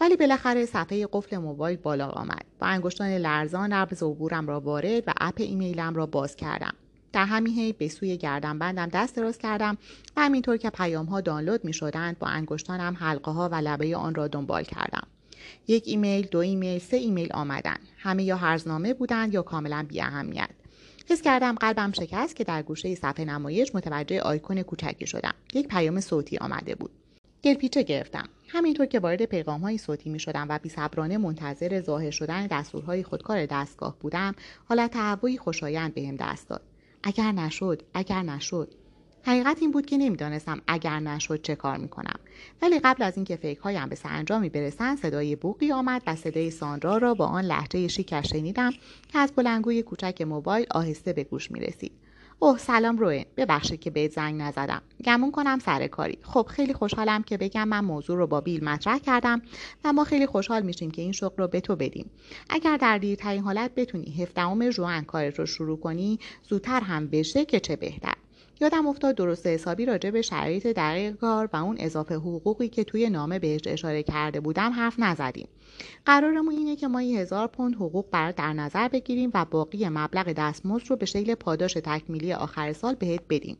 ولی 0.00 0.16
بالاخره 0.16 0.66
صفحه 0.66 1.08
قفل 1.12 1.36
موبایل 1.36 1.76
بالا 1.76 2.08
آمد 2.08 2.44
با 2.58 2.66
انگشتان 2.66 3.08
لرزان 3.08 3.72
رمز 3.72 4.02
عبورم 4.02 4.46
را 4.46 4.60
وارد 4.60 5.04
و 5.06 5.12
اپ 5.20 5.34
ایمیلم 5.36 5.94
را 5.94 6.06
باز 6.06 6.36
کردم. 6.36 6.74
در 7.12 7.24
همین 7.24 7.54
حین 7.54 7.74
به 7.78 7.88
سوی 7.88 8.16
بندم 8.42 8.86
دست 8.86 9.16
دراز 9.16 9.38
کردم 9.38 9.78
و 10.16 10.20
همینطور 10.20 10.56
که 10.56 10.70
پیام 10.70 11.06
ها 11.06 11.20
دانلود 11.20 11.64
می 11.64 11.72
شدند 11.72 12.18
با 12.18 12.26
انگشتانم 12.26 12.96
حلقه 13.00 13.30
ها 13.30 13.48
و 13.48 13.54
لبه 13.54 13.96
آن 13.96 14.14
را 14.14 14.28
دنبال 14.28 14.62
کردم. 14.62 15.06
یک 15.68 15.82
ایمیل 15.86 16.26
دو 16.26 16.38
ایمیل 16.38 16.78
سه 16.78 16.96
ایمیل 16.96 17.32
آمدن. 17.32 17.76
همه 17.98 18.24
یا 18.24 18.36
هرزنامه 18.36 18.94
بودند 18.94 19.34
یا 19.34 19.42
کاملا 19.42 19.86
بی 19.88 20.00
اهمیت 20.00 20.50
حس 21.10 21.22
کردم 21.22 21.54
قلبم 21.54 21.92
شکست 21.92 22.36
که 22.36 22.44
در 22.44 22.62
گوشه 22.62 22.94
صفحه 22.94 23.24
نمایش 23.24 23.74
متوجه 23.74 24.20
آیکون 24.20 24.62
کوچکی 24.62 25.06
شدم. 25.06 25.34
یک 25.54 25.68
پیام 25.68 26.00
صوتی 26.00 26.38
آمده 26.38 26.74
بود. 26.74 26.90
دلپیچه 27.42 27.82
گرفتم. 27.82 28.28
همینطور 28.48 28.86
که 28.86 29.00
وارد 29.00 29.24
پیغام 29.24 29.60
های 29.60 29.78
صوتی 29.78 30.10
می 30.10 30.20
شدم 30.20 30.46
و 30.48 30.58
بیصبرانه 30.62 31.18
منتظر 31.18 31.80
ظاهر 31.80 32.10
شدن 32.10 32.46
دستورهای 32.46 33.02
خودکار 33.02 33.46
دستگاه 33.46 33.96
بودم 34.00 34.34
حالت 34.68 34.90
تهوعی 34.90 35.38
خوشایند 35.38 35.94
بهم 35.94 36.16
دست 36.16 36.48
داد. 36.48 36.62
اگر 37.02 37.32
نشد 37.32 37.82
اگر 37.94 38.22
نشد. 38.22 38.74
حقیقت 39.22 39.58
این 39.60 39.70
بود 39.70 39.86
که 39.86 39.98
نمی‌دانستم 39.98 40.60
اگر 40.66 41.00
نشد 41.00 41.42
چه 41.42 41.54
کار 41.54 41.76
می‌کنم. 41.76 42.20
ولی 42.62 42.78
قبل 42.78 43.02
از 43.02 43.16
اینکه 43.16 43.36
فکرهایم 43.36 43.88
به 43.88 43.96
سرانجامی 43.96 44.48
برسند 44.48 44.98
صدای 44.98 45.36
بوقی 45.36 45.72
آمد 45.72 46.02
و 46.06 46.16
صدای 46.16 46.50
ساندرا 46.50 46.96
را 46.96 47.14
با 47.14 47.26
آن 47.26 47.44
لحجه 47.44 47.88
شیکش 47.88 48.30
شنیدم 48.30 48.70
که 49.08 49.18
از 49.18 49.32
بلنگوی 49.32 49.82
کوچک 49.82 50.22
موبایل 50.22 50.66
آهسته 50.70 51.12
به 51.12 51.24
گوش 51.24 51.50
می‌رسید. 51.50 51.92
اوه 52.42 52.58
سلام 52.58 52.98
روین 52.98 53.24
ببخشید 53.36 53.80
که 53.80 53.90
بهت 53.90 54.12
زنگ 54.12 54.42
نزدم. 54.42 54.82
گمون 55.04 55.30
کنم 55.30 55.58
سر 55.58 55.86
کاری. 55.86 56.18
خب 56.22 56.46
خیلی 56.50 56.74
خوشحالم 56.74 57.22
که 57.22 57.36
بگم 57.36 57.68
من 57.68 57.80
موضوع 57.80 58.16
رو 58.16 58.26
با 58.26 58.40
بیل 58.40 58.64
مطرح 58.64 58.98
کردم 58.98 59.42
و 59.84 59.92
ما 59.92 60.04
خیلی 60.04 60.26
خوشحال 60.26 60.62
میشیم 60.62 60.90
که 60.90 61.02
این 61.02 61.12
شغل 61.12 61.36
رو 61.36 61.48
به 61.48 61.60
تو 61.60 61.76
بدیم. 61.76 62.10
اگر 62.50 62.76
در 62.76 62.98
دیرترین 62.98 63.42
حالت 63.42 63.74
بتونی 63.74 64.22
هفدهم 64.22 64.70
ژوئن 64.70 65.02
کارت 65.02 65.38
رو 65.38 65.46
شروع 65.46 65.80
کنی 65.80 66.18
زودتر 66.48 66.80
هم 66.80 67.06
بشه 67.06 67.44
که 67.44 67.60
چه 67.60 67.76
بهتر. 67.76 68.14
یادم 68.60 68.86
افتاد 68.86 69.14
درست 69.14 69.46
حسابی 69.46 69.86
راجع 69.86 70.10
به 70.10 70.22
شرایط 70.22 70.66
دقیق 70.66 71.16
کار 71.16 71.50
و 71.52 71.56
اون 71.56 71.76
اضافه 71.78 72.14
حقوقی 72.14 72.68
که 72.68 72.84
توی 72.84 73.10
نامه 73.10 73.38
بهش 73.38 73.60
اشاره 73.66 74.02
کرده 74.02 74.40
بودم 74.40 74.72
حرف 74.72 74.94
نزدیم. 74.98 75.48
قرارمون 76.04 76.54
اینه 76.54 76.76
که 76.76 76.88
ما 76.88 77.02
یه 77.02 77.20
هزار 77.20 77.46
پوند 77.46 77.74
حقوق 77.74 78.10
برات 78.10 78.36
در 78.36 78.52
نظر 78.52 78.88
بگیریم 78.88 79.30
و 79.34 79.44
باقی 79.44 79.88
مبلغ 79.88 80.32
دستمزد 80.32 80.86
رو 80.90 80.96
به 80.96 81.06
شکل 81.06 81.34
پاداش 81.34 81.72
تکمیلی 81.72 82.32
آخر 82.32 82.72
سال 82.72 82.94
بهت 82.94 83.20
بدیم. 83.30 83.56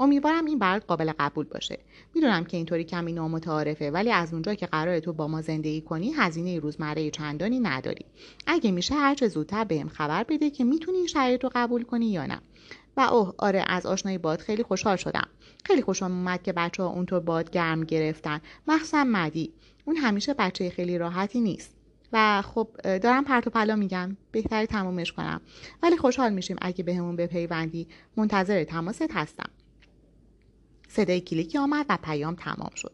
امیدوارم 0.00 0.44
این 0.44 0.58
برات 0.58 0.84
قابل 0.86 1.12
قبول 1.18 1.46
باشه. 1.46 1.78
می‌دونم 2.14 2.44
که 2.44 2.56
اینطوری 2.56 2.84
کمی 2.84 3.12
نامتعارفه 3.12 3.90
ولی 3.90 4.10
از 4.10 4.32
اونجا 4.32 4.54
که 4.54 4.66
قرار 4.66 5.00
تو 5.00 5.12
با 5.12 5.28
ما 5.28 5.42
زندگی 5.42 5.80
کنی 5.80 6.12
هزینه 6.12 6.58
روزمره 6.58 7.10
چندانی 7.10 7.60
نداری. 7.60 8.04
اگه 8.46 8.70
میشه 8.70 8.94
هرچه 8.94 9.28
زودتر 9.28 9.64
بهم 9.64 9.88
خبر 9.88 10.24
بده 10.24 10.50
که 10.50 10.64
می‌تونی 10.64 10.98
این 10.98 11.06
شرایط 11.06 11.44
رو 11.44 11.50
قبول 11.54 11.82
کنی 11.82 12.06
یا 12.06 12.26
نه. 12.26 12.40
و 12.96 13.00
اوه 13.00 13.34
آره 13.38 13.64
از 13.66 13.86
آشنایی 13.86 14.18
باد 14.18 14.40
خیلی 14.40 14.62
خوشحال 14.62 14.96
شدم. 14.96 15.28
خیلی 15.64 15.82
خوشم 15.82 16.04
اومد 16.04 16.42
که 16.42 16.52
بچه 16.52 16.82
ها 16.82 16.88
اونطور 16.88 17.20
باد 17.20 17.50
گرم 17.50 17.84
گرفتن. 17.84 18.40
مخصوصا 18.66 19.04
مدی. 19.04 19.52
اون 19.84 19.96
همیشه 19.96 20.34
بچه 20.34 20.70
خیلی 20.70 20.98
راحتی 20.98 21.40
نیست. 21.40 21.76
و 22.12 22.42
خب 22.42 22.68
دارم 22.84 23.24
پرت 23.24 23.46
و 23.46 23.50
پلا 23.50 23.76
میگم. 23.76 24.16
بهتری 24.32 24.66
تمومش 24.66 25.12
کنم. 25.12 25.40
ولی 25.82 25.96
خوشحال 25.96 26.32
میشیم 26.32 26.56
اگه 26.60 26.84
بهمون 26.84 27.16
به 27.16 27.26
بپیوندی. 27.26 27.88
منتظر 28.16 28.64
تماست 28.64 29.10
هستم. 29.12 29.50
صدای 30.88 31.20
کلیکی 31.20 31.58
آمد 31.58 31.86
و 31.88 31.98
پیام 32.02 32.34
تمام 32.34 32.70
شد. 32.74 32.92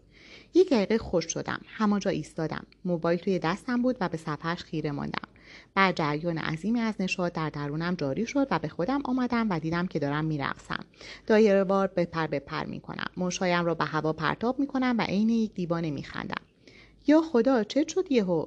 یک 0.54 0.70
دقیقه 0.70 0.98
خوش 0.98 1.32
شدم. 1.32 1.60
همانجا 1.66 2.10
ایستادم. 2.10 2.66
موبایل 2.84 3.18
توی 3.18 3.38
دستم 3.38 3.82
بود 3.82 3.96
و 4.00 4.08
به 4.08 4.16
صفحش 4.16 4.64
خیره 4.64 4.90
ماندم. 4.92 5.28
بعد 5.74 5.96
جریان 5.96 6.38
عظیمی 6.38 6.80
از 6.80 6.94
نشاد 7.00 7.32
در 7.32 7.50
درونم 7.50 7.94
جاری 7.94 8.26
شد 8.26 8.46
و 8.50 8.58
به 8.58 8.68
خودم 8.68 9.00
آمدم 9.04 9.50
و 9.50 9.58
دیدم 9.58 9.86
که 9.86 9.98
دارم 9.98 10.24
میرقصم. 10.24 10.84
دایره 11.26 11.64
وار 11.64 11.86
به 11.86 12.04
پر 12.04 12.26
به 12.26 12.38
پر 12.38 12.64
می‌کنم. 12.64 13.10
مشایم 13.16 13.64
را 13.64 13.74
به 13.74 13.84
هوا 13.84 14.12
پرتاب 14.12 14.58
می‌کنم 14.58 14.94
و 14.98 15.02
عین 15.02 15.28
یک 15.28 15.54
دیوانه 15.54 15.90
میخندم. 15.90 16.42
یا 17.06 17.20
خدا 17.20 17.64
چه 17.64 17.84
شد 17.88 18.12
یهو؟ 18.12 18.46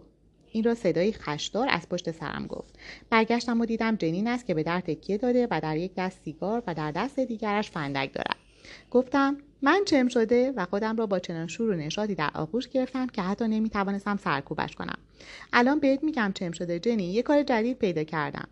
این 0.52 0.64
را 0.64 0.76
صدایی 0.76 1.14
خشدار 1.14 1.68
از 1.70 1.90
پشت 1.90 2.12
سرم 2.12 2.48
گفت. 2.48 2.80
برگشتم 3.10 3.62
و 3.62 3.66
دیدم 3.66 3.96
جنین 3.96 4.28
است 4.28 4.46
که 4.46 4.54
به 4.54 4.64
در 4.64 4.80
تکیه 4.80 5.18
داده 5.18 5.48
و 5.52 5.60
در 5.64 5.78
یک 5.78 5.92
دست 5.98 6.22
سیگار 6.26 6.64
و 6.68 6.74
در 6.74 6.92
دست 6.92 7.20
دیگرش 7.20 7.72
فندک 7.72 8.14
دارد. 8.14 8.36
گفتم 8.92 9.38
من 9.64 9.82
چم 9.86 10.08
شده 10.08 10.52
و 10.52 10.66
خودم 10.66 10.98
را 10.98 11.06
با 11.06 11.20
چنان 11.20 11.48
شور 11.48 11.70
و 11.70 11.76
نشاطی 11.76 12.16
در 12.16 12.32
آغوش 12.36 12.68
گرفتم 12.68 13.08
که 13.08 13.22
حتی 13.22 13.48
نمی‌توانستم 13.48 14.18
سرکوبش 14.18 14.76
کنم. 14.76 14.98
الان 15.54 15.80
بهت 15.80 16.04
میگم 16.04 16.32
چم 16.36 16.52
شده 16.52 16.80
جنی 16.80 17.04
یه 17.04 17.22
کار 17.22 17.44
جدید 17.44 17.78
پیدا 17.78 18.04
کردم. 18.04 18.48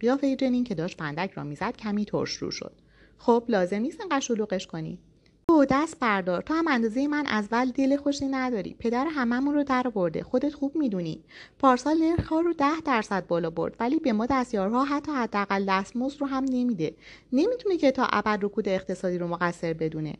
قیافه 0.00 0.36
جنین 0.36 0.64
که 0.64 0.74
داشت 0.74 0.98
فندک 0.98 1.30
را 1.30 1.44
می‌زد 1.44 1.76
کمی 1.76 2.04
ترش 2.04 2.36
رو 2.36 2.50
شد. 2.50 2.72
خب 3.18 3.44
لازم 3.48 3.76
نیست 3.76 4.00
انقدر 4.00 4.20
شلوغش 4.20 4.66
کنی. 4.66 4.98
تو 5.50 5.64
دست 5.70 6.00
بردار. 6.00 6.42
تو 6.42 6.54
هم 6.54 6.68
اندازه 6.68 7.08
من 7.08 7.26
از 7.26 7.48
ول 7.50 7.70
دل 7.70 7.96
خوشی 7.96 8.26
نداری. 8.26 8.76
پدر 8.78 9.06
هممون 9.06 9.54
رو 9.54 9.64
در 9.64 9.82
برده. 9.82 10.22
خودت 10.22 10.54
خوب 10.54 10.76
می‌دونی. 10.76 11.24
پارسال 11.58 11.96
نرخ 11.98 12.32
رو 12.32 12.52
ده 12.52 12.80
درصد 12.84 13.26
بالا 13.26 13.50
برد 13.50 13.76
ولی 13.80 13.98
به 13.98 14.12
ما 14.12 14.26
دستیارها 14.26 14.84
حتی 14.84 15.12
حداقل 15.12 15.64
دستمزد 15.68 16.20
رو 16.20 16.26
هم 16.26 16.44
نمیده. 16.44 16.94
نمی‌تونه 17.32 17.76
که 17.76 17.90
تا 17.90 18.08
ابد 18.12 18.44
رکود 18.44 18.68
اقتصادی 18.68 19.18
رو 19.18 19.28
مقصر 19.28 19.72
بدونه. 19.72 20.14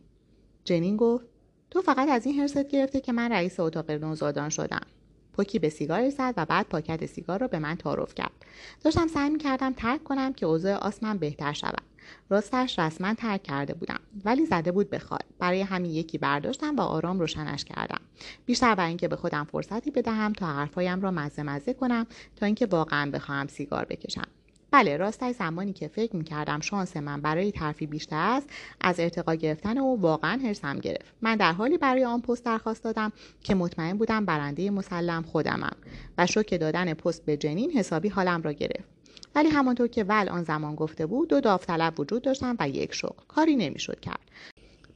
جنین 0.67 0.97
گفت 0.97 1.27
تو 1.71 1.83
فقط 1.83 2.09
از 2.09 2.27
این 2.27 2.41
حرست 2.41 2.69
گرفته 2.69 3.01
که 3.01 3.12
من 3.12 3.33
رئیس 3.33 3.61
اتاق 3.61 3.91
نوزادان 3.91 4.49
شدم. 4.49 4.87
پوکی 5.33 5.59
به 5.59 5.69
سیگار 5.69 6.11
زد 6.11 6.35
و 6.37 6.47
بعد 6.47 6.69
پاکت 6.69 7.07
سیگار 7.07 7.41
رو 7.41 7.49
به 7.49 7.59
من 7.59 7.75
تعارف 7.75 8.14
کرد. 8.14 8.33
داشتم 8.85 9.07
سعی 9.07 9.31
می‌کردم 9.31 9.73
ترک 9.73 10.05
کنم 10.05 10.33
که 10.33 10.47
اوضاع 10.47 10.75
آسمن 10.75 11.19
بهتر 11.19 11.53
شود. 11.53 11.83
راستش 12.29 12.79
رسما 12.79 13.14
ترک 13.14 13.43
کرده 13.43 13.75
بودم 13.75 14.01
ولی 14.25 14.47
زده 14.47 14.73
بود 14.73 14.91
به 14.91 15.01
برای 15.39 15.61
همین 15.61 15.91
یکی 15.91 16.19
برداشتم 16.19 16.77
و 16.77 16.81
آرام 16.81 17.21
روشنش 17.21 17.64
کردم. 17.64 18.01
بیشتر 18.47 18.75
برای 18.75 18.89
اینکه 18.89 19.09
به 19.09 19.17
خودم 19.17 19.45
فرصتی 19.45 19.91
بدهم 19.91 20.33
تا 20.33 20.47
حرفهایم 20.47 21.01
را 21.01 21.11
مزه 21.11 21.43
مزه 21.43 21.75
کنم 21.75 22.07
تا 22.37 22.47
اینکه 22.47 22.67
واقعا 22.67 23.11
بخواهم 23.11 23.47
سیگار 23.47 23.85
بکشم. 23.85 24.29
بله 24.71 24.97
راستش 24.97 25.35
زمانی 25.35 25.73
که 25.73 25.89
فکر 25.89 26.17
می‌کردم 26.17 26.61
شانس 26.61 26.97
من 26.97 27.21
برای 27.21 27.53
ترفی 27.53 27.87
بیشتر 27.87 28.17
است 28.17 28.51
از 28.81 29.01
ارتقا 29.01 29.35
گرفتن 29.35 29.79
او 29.79 30.01
واقعا 30.01 30.41
حرسم 30.45 30.79
گرفت. 30.79 31.14
من 31.23 31.37
در 31.37 31.53
حالی 31.53 31.79
برای 31.79 32.05
آن 32.05 32.21
پست 32.21 32.45
درخواست 32.45 32.85
دادم 32.85 33.12
که 33.43 33.55
مطمئن 33.55 33.99
بودم 33.99 34.25
برنده 34.25 34.71
مسلم 34.71 35.23
خودمم 35.23 35.77
و 36.19 36.27
شوک 36.27 36.55
دادن 36.55 36.95
پست 36.95 37.25
به 37.25 37.37
جنین 37.37 37.71
حسابی 37.71 38.09
حالم 38.09 38.43
را 38.43 38.53
گرفت. 38.53 38.89
ولی 39.35 39.49
همانطور 39.49 39.89
که 39.89 40.05
ول 40.05 40.29
آن 40.29 40.45
زمان 40.45 40.75
گفته 40.75 41.07
بود 41.07 41.29
دو 41.29 41.41
داوطلب 41.41 42.01
وجود 42.01 42.23
داشتن 42.23 42.57
و 42.61 42.69
یک 42.69 42.95
شغل. 42.95 43.25
کاری 43.29 43.57
نمی‌شد 43.57 44.01
کرد. 44.01 44.21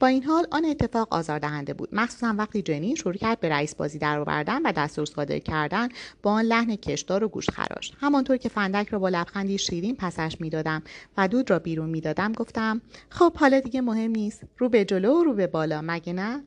با 0.01 0.07
این 0.07 0.25
حال 0.25 0.47
آن 0.51 0.65
اتفاق 0.65 1.09
آزاردهنده 1.11 1.75
بود. 1.75 1.89
مخصوصا 1.93 2.35
وقتی 2.39 2.63
جنین 2.63 2.95
شروع 2.95 3.15
کرد 3.15 3.41
به 3.41 3.49
رئیس 3.49 3.75
بازی 3.75 3.99
درآوردن 3.99 4.63
و 4.63 4.73
دستور 4.73 5.05
صادر 5.05 5.39
کردن 5.39 5.89
با 6.23 6.31
آن 6.33 6.45
لحن 6.45 6.77
کشدار 6.77 7.25
و 7.25 7.29
گوشخراش 7.29 7.93
همانطور 8.01 8.37
که 8.37 8.49
فندک 8.49 8.89
را 8.89 8.99
با 8.99 9.09
لبخندی 9.09 9.59
شیرین 9.59 9.97
پسش 9.97 10.37
می‌دادم 10.41 10.83
و 11.17 11.29
دود 11.29 11.51
را 11.51 11.59
بیرون 11.59 11.91
می‌دادم 11.91 12.33
گفتم 12.33 12.81
خب 13.09 13.37
حالا 13.37 13.61
دیگه 13.61 13.81
مهم 13.81 14.11
نیست. 14.11 14.43
رو 14.59 14.69
به 14.69 14.85
جلو 14.85 15.21
و 15.21 15.25
رو 15.25 15.35
به 15.35 15.47
بالا 15.47 15.81
مگه 15.85 16.13
نه؟ 16.13 16.43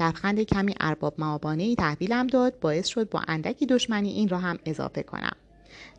لبخند 0.00 0.42
کمی 0.42 0.74
ارباب 0.80 1.14
معابانه 1.18 1.62
ای 1.62 1.74
تحویلم 1.74 2.26
داد 2.26 2.60
باعث 2.60 2.86
شد 2.86 3.08
با 3.08 3.22
اندکی 3.28 3.66
دشمنی 3.66 4.10
این 4.10 4.28
را 4.28 4.38
هم 4.38 4.58
اضافه 4.66 5.02
کنم. 5.02 5.36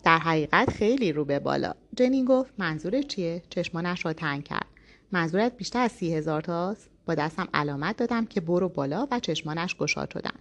در 0.04 0.18
حقیقت 0.18 0.70
خیلی 0.70 1.12
رو 1.12 1.26
به 1.26 1.40
بالا. 1.40 1.74
جنین 1.96 2.26
گفت 2.26 2.54
منظور 2.58 3.02
چیه؟ 3.02 3.44
چشمانش 3.50 4.06
را 4.06 4.14
تنگ 4.14 4.44
کرد. 4.44 4.71
منظورت 5.12 5.58
بیشتر 5.58 5.80
از 5.80 5.92
سی 5.92 6.16
هزار 6.16 6.42
تاست؟ 6.42 6.90
با 7.06 7.16
دستم 7.16 7.48
علامت 7.54 7.98
دادم 7.98 8.26
که 8.26 8.42
برو 8.42 8.70
بالا 8.70 9.08
و 9.12 9.20
چشمانش 9.20 9.76
گشاد 9.76 10.14
شدن. 10.14 10.36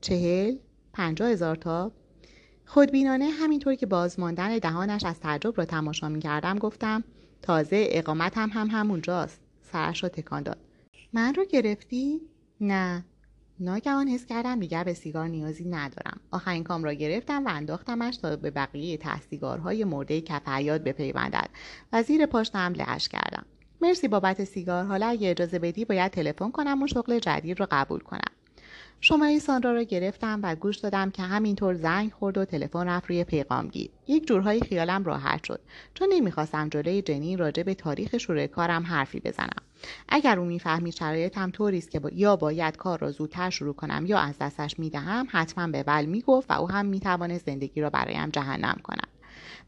چهل 0.00 0.56
پنجاه 0.92 1.28
هزار 1.28 1.56
تا. 1.56 1.92
خودبینانه 2.66 3.28
همینطور 3.30 3.74
که 3.74 3.86
بازماندن 3.86 4.58
دهانش 4.58 5.04
از 5.04 5.20
تعجب 5.20 5.58
را 5.58 5.64
تماشا 5.64 6.08
می 6.08 6.20
کردم 6.20 6.58
گفتم 6.58 7.04
تازه 7.42 7.86
اقامت 7.90 8.38
هم 8.38 8.50
هم 8.52 8.68
همونجاست. 8.70 9.40
سرش 9.72 10.02
را 10.02 10.08
تکان 10.08 10.42
داد. 10.42 10.58
من 11.12 11.34
رو 11.34 11.44
گرفتی؟ 11.44 12.20
نه. 12.60 13.04
ناگهان 13.60 14.08
حس 14.08 14.26
کردم 14.26 14.60
دیگر 14.60 14.84
به 14.84 14.94
سیگار 14.94 15.28
نیازی 15.28 15.64
ندارم. 15.64 16.20
آخرین 16.30 16.64
کام 16.64 16.84
را 16.84 16.92
گرفتم 16.92 17.46
و 17.46 17.48
انداختمش 17.48 18.16
تا 18.16 18.36
به 18.36 18.50
بقیه 18.50 18.96
ته 18.96 19.20
سیگارهای 19.20 19.84
مرده 19.84 20.20
کف 20.20 20.48
بپیوندد 20.78 21.50
و 21.92 22.02
زیر 22.02 22.26
پاشتم 22.26 22.72
لهش 22.76 23.08
کردم. 23.08 23.46
مرسی 23.80 24.08
بابت 24.08 24.44
سیگار. 24.44 24.84
حالا 24.84 25.06
اگه 25.06 25.30
اجازه 25.30 25.58
بدی 25.58 25.84
باید 25.84 26.12
تلفن 26.12 26.50
کنم 26.50 26.82
و 26.82 26.86
شغل 26.86 27.18
جدید 27.18 27.60
رو 27.60 27.66
قبول 27.70 28.00
کنم. 28.00 28.32
شماره 29.00 29.38
ساندرا 29.38 29.72
را 29.72 29.82
گرفتم 29.82 30.40
و 30.42 30.54
گوش 30.54 30.76
دادم 30.76 31.10
که 31.10 31.22
همینطور 31.22 31.74
زنگ 31.74 32.12
خورد 32.12 32.38
و 32.38 32.44
تلفن 32.44 32.88
رفت 32.88 33.06
روی 33.06 33.24
پیغامگیر 33.24 33.90
یک 34.06 34.26
جورهایی 34.26 34.60
خیالم 34.60 35.04
راحت 35.04 35.44
شد. 35.44 35.60
چون 35.94 36.08
نمی‌خواستم 36.12 36.68
جلوی 36.68 37.02
جنین 37.02 37.38
راجع 37.38 37.62
به 37.62 37.74
تاریخ 37.74 38.18
شروع 38.18 38.46
کارم 38.46 38.82
حرفی 38.82 39.20
بزنم. 39.20 39.62
اگر 40.08 40.38
او 40.38 40.44
می‌فهمید 40.44 40.94
شرایطم 40.94 41.50
طوری 41.50 41.78
است 41.78 41.90
که 41.90 42.00
یا 42.12 42.36
باید 42.36 42.76
کار 42.76 42.98
را 42.98 43.10
زودتر 43.10 43.50
شروع 43.50 43.74
کنم 43.74 44.06
یا 44.06 44.18
از 44.18 44.34
دستش 44.40 44.78
می‌دهم 44.78 45.26
حتما 45.30 45.66
به 45.66 45.84
ول 45.86 46.04
می‌گفت 46.04 46.50
و 46.50 46.60
او 46.60 46.70
هم 46.70 46.86
می‌توانست 46.86 47.46
زندگی 47.46 47.80
را 47.80 47.90
برایم 47.90 48.30
جهنم 48.30 48.80
کند. 48.82 49.08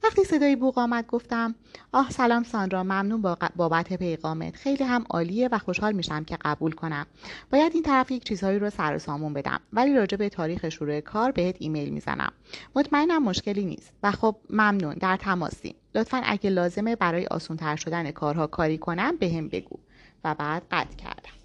وقتی 0.03 0.24
صدای 0.24 0.57
بوق 0.57 0.78
آمد 0.78 1.07
گفتم 1.07 1.55
آه 1.92 2.11
سلام 2.11 2.42
ساندرا 2.42 2.82
ممنون 2.82 3.36
بابت 3.57 3.92
پیغامت. 3.92 4.57
خیلی 4.57 4.84
هم 4.84 5.05
عالیه 5.11 5.48
و 5.53 5.59
خوشحال 5.59 5.92
میشم 5.92 6.24
که 6.24 6.38
قبول 6.44 6.72
کنم. 6.72 7.07
باید 7.53 7.74
این 7.74 7.82
طرف 7.82 8.11
یک 8.11 8.24
چیزهایی 8.24 8.59
رو 8.59 8.70
سر 8.70 8.96
و 8.96 8.98
سامون 8.98 9.32
بدم 9.32 9.61
ولی 9.72 9.94
راجع 9.94 10.16
به 10.16 10.28
تاریخ 10.28 10.68
شروع 10.68 11.01
کار 11.01 11.30
بهت 11.30 11.57
ایمیل 11.59 11.90
می‌زنم. 11.90 12.32
مطمئنم 12.74 13.22
مشکلی 13.22 13.64
نیست. 13.64 13.92
و 14.03 14.11
خب 14.11 14.36
ممنون. 14.51 14.94
در 14.94 15.16
تماسیم 15.16 15.74
لطفا 15.94 16.20
اگه 16.24 16.51
لازمه 16.51 16.96
برای 16.96 17.26
آسونتر 17.26 17.76
شدن 17.76 18.11
کارها 18.11 18.46
کاری 18.46 18.78
کنم 18.78 19.16
به 19.16 19.28
هم 19.28 19.48
بگو. 19.48 19.78
و 20.24 20.34
بعد 20.34 20.62
قطع 20.70 20.96
کردم. 20.96 21.39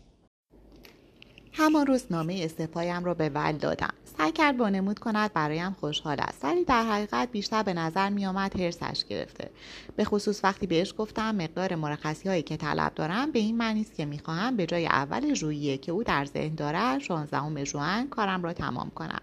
همان 1.58 1.88
روز 1.88 2.06
نامه 2.10 2.42
استفایم 2.44 3.04
را 3.04 3.14
به 3.14 3.30
ول 3.30 3.52
دادم. 3.52 3.94
سعی 4.18 4.32
کرد 4.32 4.62
نمود 4.62 5.00
کند 5.00 5.34
برایم 5.34 5.76
خوشحال 5.80 6.18
است. 6.20 6.46
ولی 6.46 6.64
در 6.64 6.84
حقیقت 6.84 7.32
بیشتر 7.32 7.64
به 7.64 7.74
نظر 7.74 8.10
میآمد 8.10 8.60
حرسش 8.60 9.06
گرفته. 9.10 9.50
به 9.96 10.04
خصوص 10.04 10.44
وقتی 10.44 10.68
بهش 10.68 10.94
گفتم 10.98 11.36
مقدار 11.36 11.76
مرخصی 11.76 12.30
هایی 12.30 12.42
که 12.42 12.58
طلب 12.58 12.94
دارم 12.96 13.32
به 13.32 13.40
این 13.40 13.58
معنی 13.58 13.82
است 13.82 13.96
که 13.96 14.06
می‌خواهم 14.06 14.58
به 14.58 14.66
جای 14.66 14.86
اول 14.86 15.34
ژوئیه 15.34 15.78
که 15.78 15.92
او 15.92 16.04
در 16.04 16.26
ذهن 16.26 16.56
دارد 16.56 17.00
شانزدهم 17.00 17.64
ژوئن 17.64 18.08
کارم 18.08 18.44
را 18.44 18.54
تمام 18.54 18.90
کنم. 18.90 19.22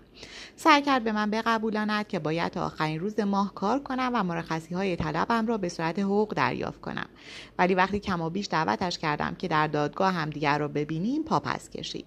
سعی 0.57 0.83
کرد 0.83 1.05
به 1.05 1.12
من 1.12 1.30
بقبولاند 1.30 2.09
که 2.09 2.18
باید 2.18 2.53
تا 2.53 2.66
آخرین 2.66 3.01
روز 3.01 3.20
ماه 3.20 3.55
کار 3.55 3.78
کنم 3.78 4.11
و 4.14 4.22
مرخصی 4.22 4.74
های 4.74 4.97
طلبم 4.97 5.47
را 5.47 5.59
به 5.59 5.68
صورت 5.68 5.99
حقوق 5.99 6.35
دریافت 6.35 6.80
کنم. 6.80 7.07
ولی 7.59 7.74
وقتی 7.74 8.01
کم 8.01 8.20
و 8.20 8.30
بیش 8.30 8.49
دعوتش 8.51 8.99
کردم 8.99 9.35
که 9.35 9.49
در 9.49 9.66
دادگاه 9.66 10.12
همدیگر 10.12 10.59
را 10.59 10.68
ببینیم 10.68 11.22
پاپس 11.22 11.70
کشید. 11.70 12.07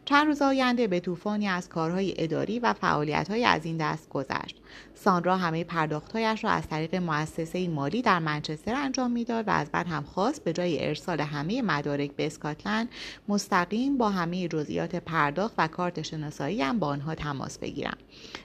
چند 0.05 0.27
روز 0.27 0.41
آینده 0.41 0.87
به 0.87 0.99
طوفانی 0.99 1.47
از 1.47 1.69
کارهای 1.69 2.13
اداری 2.17 2.59
و 2.59 2.73
فعالیتهای 2.73 3.45
از 3.45 3.65
این 3.65 3.77
دست 3.77 4.09
گذشت. 4.09 4.55
سانرا 4.95 5.37
همه 5.37 5.63
پرداختهایش 5.63 6.43
را 6.43 6.49
از 6.49 6.67
طریق 6.67 6.95
مؤسسه 6.95 7.67
مالی 7.67 8.01
در 8.01 8.19
منچستر 8.19 8.75
انجام 8.75 9.11
می‌داد 9.11 9.47
و 9.47 9.51
از 9.51 9.69
بعد 9.71 9.87
هم 9.87 10.03
خواست 10.03 10.43
به 10.43 10.53
جای 10.53 10.87
ارسال 10.87 11.21
همه 11.21 11.61
مدارک 11.61 12.11
به 12.11 12.25
اسکاتلند 12.25 12.89
مستقیم 13.27 13.97
با 13.97 14.09
همه 14.09 14.47
جزئیات 14.47 14.95
پرداخت 14.95 15.53
و 15.57 15.67
کارت 15.67 16.01
شناسایی 16.01 16.61
هم 16.61 16.79
با 16.79 16.87
آنها 16.87 17.15
تماس 17.15 17.57
بگیرم. 17.59 17.97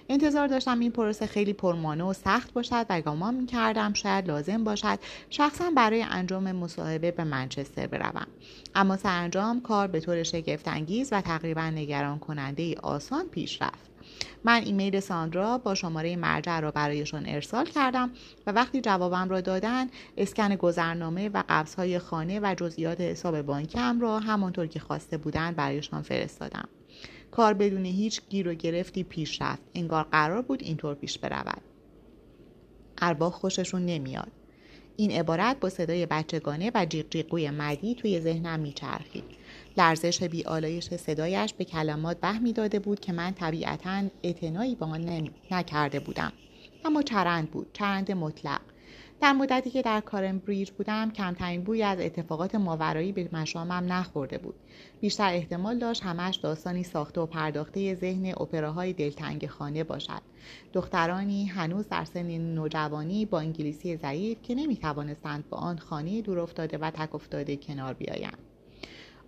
انتظار 0.08 0.48
داشتم 0.48 0.78
این 0.78 0.90
پروسه 0.90 1.26
خیلی 1.26 1.52
پرمانه 1.52 2.04
و 2.04 2.12
سخت 2.12 2.52
باشد 2.52 2.86
و 2.90 3.00
گمان 3.00 3.34
می‌کردم 3.34 3.92
شاید 3.92 4.28
لازم 4.28 4.64
باشد 4.64 4.98
شخصا 5.30 5.70
برای 5.76 6.02
انجام 6.02 6.52
مصاحبه 6.52 7.10
به 7.10 7.24
منچستر 7.24 7.86
بروم. 7.86 8.26
اما 8.74 8.96
سرانجام 8.96 9.60
کار 9.60 9.86
به 9.86 10.00
طور 10.00 10.22
شگفتانگیز 10.22 11.08
و 11.12 11.22
تقریبا 11.46 11.70
نگران 11.70 12.18
کننده 12.18 12.62
ای 12.62 12.74
آسان 12.74 13.28
پیش 13.28 13.62
رفت. 13.62 13.90
من 14.44 14.62
ایمیل 14.64 15.00
ساندرا 15.00 15.58
با 15.58 15.74
شماره 15.74 16.16
مرجع 16.16 16.60
را 16.60 16.70
برایشان 16.70 17.24
ارسال 17.26 17.66
کردم 17.66 18.10
و 18.46 18.52
وقتی 18.52 18.80
جوابم 18.80 19.28
را 19.28 19.40
دادن 19.40 19.86
اسکن 20.16 20.56
گذرنامه 20.56 21.28
و 21.28 21.42
قبضهای 21.48 21.98
خانه 21.98 22.40
و 22.40 22.54
جزئیات 22.54 23.00
حساب 23.00 23.42
بانکم 23.42 24.00
را 24.00 24.18
همانطور 24.18 24.66
که 24.66 24.80
خواسته 24.80 25.16
بودند 25.16 25.56
برایشان 25.56 26.02
فرستادم. 26.02 26.68
کار 27.30 27.54
بدون 27.54 27.84
هیچ 27.84 28.20
گیر 28.28 28.48
و 28.48 28.54
گرفتی 28.54 29.02
پیش 29.02 29.42
رفت. 29.42 29.62
انگار 29.74 30.04
قرار 30.04 30.42
بود 30.42 30.62
اینطور 30.62 30.94
پیش 30.94 31.18
برود. 31.18 31.62
ارباح 32.98 33.32
خوششون 33.32 33.86
نمیاد. 33.86 34.32
این 34.96 35.10
عبارت 35.10 35.60
با 35.60 35.68
صدای 35.68 36.06
بچگانه 36.06 36.70
و 36.74 36.86
جیغ 36.86 37.06
جیغوی 37.10 37.50
مدی 37.50 37.94
توی 37.94 38.20
ذهنم 38.20 38.60
میچرخید. 38.60 39.24
لرزش 39.78 40.22
بیالایش 40.22 40.94
صدایش 40.94 41.54
به 41.54 41.64
کلمات 41.64 42.20
به 42.20 42.52
داده 42.52 42.78
بود 42.78 43.00
که 43.00 43.12
من 43.12 43.32
طبیعتا 43.32 44.02
اعتنایی 44.22 44.74
با 44.74 44.86
آن 44.86 45.30
نکرده 45.50 46.00
بودم. 46.00 46.32
اما 46.84 47.02
چرند 47.02 47.50
بود 47.50 47.70
چرند 47.72 48.12
مطلق. 48.12 48.60
در 49.20 49.32
مدتی 49.32 49.70
که 49.70 49.82
در 49.82 50.00
کارمبریج 50.00 50.70
بودم 50.70 51.10
کمترین 51.10 51.64
بوی 51.64 51.82
از 51.82 52.00
اتفاقات 52.00 52.54
ماورایی 52.54 53.12
به 53.12 53.28
مشامم 53.32 53.92
نخورده 53.92 54.38
بود. 54.38 54.54
بیشتر 55.00 55.32
احتمال 55.32 55.78
داشت 55.78 56.02
همش 56.02 56.36
داستانی 56.36 56.82
ساخته 56.82 57.20
و 57.20 57.26
پرداخته 57.26 57.94
ذهن 57.94 58.26
اپراهای 58.26 58.92
دلتنگ 58.92 59.46
خانه 59.46 59.84
باشد. 59.84 60.22
دخترانی 60.72 61.46
هنوز 61.46 61.88
در 61.88 62.04
سن 62.04 62.38
نوجوانی 62.38 63.26
با 63.26 63.40
انگلیسی 63.40 63.96
ضعیف 63.96 64.42
که 64.42 64.54
نمی‌توانستند 64.54 65.48
با 65.48 65.56
آن 65.56 65.78
خانه 65.78 66.22
دور 66.22 66.38
افتاده 66.38 66.78
و 66.78 66.90
تک 66.90 67.14
افتاده 67.14 67.56
کنار 67.56 67.94
بیایند. 67.94 68.55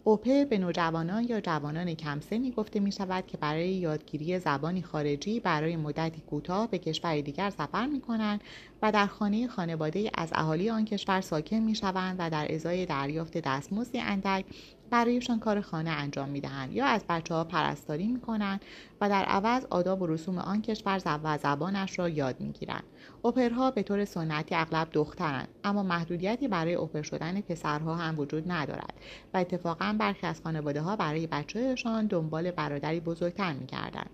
اوپه 0.04 0.44
به 0.44 0.58
نوجوانان 0.58 1.24
یا 1.24 1.40
جوانان 1.40 1.94
کمسنی 1.94 2.50
گفته 2.50 2.80
می 2.80 2.92
شود 2.92 3.26
که 3.26 3.36
برای 3.36 3.68
یادگیری 3.68 4.38
زبانی 4.38 4.82
خارجی 4.82 5.40
برای 5.40 5.76
مدتی 5.76 6.20
کوتاه 6.20 6.70
به 6.70 6.78
کشور 6.78 7.20
دیگر 7.20 7.50
سفر 7.50 7.86
می 7.86 8.00
کنند 8.00 8.40
و 8.82 8.92
در 8.92 9.06
خانه 9.06 9.48
خانواده 9.48 10.10
از 10.14 10.30
اهالی 10.34 10.70
آن 10.70 10.84
کشور 10.84 11.20
ساکن 11.20 11.56
می 11.56 11.74
شوند 11.74 12.16
و 12.18 12.30
در 12.30 12.54
ازای 12.54 12.86
دریافت 12.86 13.38
دستمزدی 13.38 14.00
اندک 14.00 14.44
برایشان 14.90 15.38
کار 15.38 15.60
خانه 15.60 15.90
انجام 15.90 16.28
می 16.28 16.40
دهند 16.40 16.72
یا 16.72 16.86
از 16.86 17.04
بچه 17.08 17.34
ها 17.34 17.44
پرستاری 17.44 18.06
می 18.06 18.20
کنند 18.20 18.60
و 19.00 19.08
در 19.08 19.24
عوض 19.24 19.66
آداب 19.70 20.02
و 20.02 20.06
رسوم 20.06 20.38
آن 20.38 20.62
کشور 20.62 21.02
و 21.24 21.38
زبانش 21.38 21.98
را 21.98 22.08
یاد 22.08 22.40
می 22.40 22.52
گیرند. 22.52 22.84
اپرها 23.24 23.70
به 23.70 23.82
طور 23.82 24.04
سنتی 24.04 24.54
اغلب 24.54 24.88
دخترند 24.92 25.48
اما 25.64 25.82
محدودیتی 25.82 26.48
برای 26.48 26.74
اپر 26.74 27.02
شدن 27.02 27.40
پسرها 27.40 27.94
هم 27.94 28.18
وجود 28.18 28.52
ندارد 28.52 28.94
و 29.34 29.38
اتفاقا 29.38 29.96
برخی 29.98 30.26
از 30.26 30.40
خانواده 30.44 30.80
ها 30.80 30.96
برای 30.96 31.26
بچهشان 31.26 32.06
دنبال 32.06 32.50
برادری 32.50 33.00
بزرگتر 33.00 33.52
می 33.52 33.66
کردن. 33.66 34.06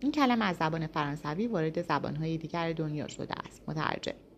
این 0.00 0.12
کلمه 0.12 0.44
از 0.44 0.56
زبان 0.56 0.86
فرانسوی 0.86 1.46
وارد 1.46 1.82
زبانهای 1.82 2.38
دیگر 2.38 2.72
دنیا 2.72 3.08
شده 3.08 3.34
است 3.46 3.62
مترجم 3.68 4.29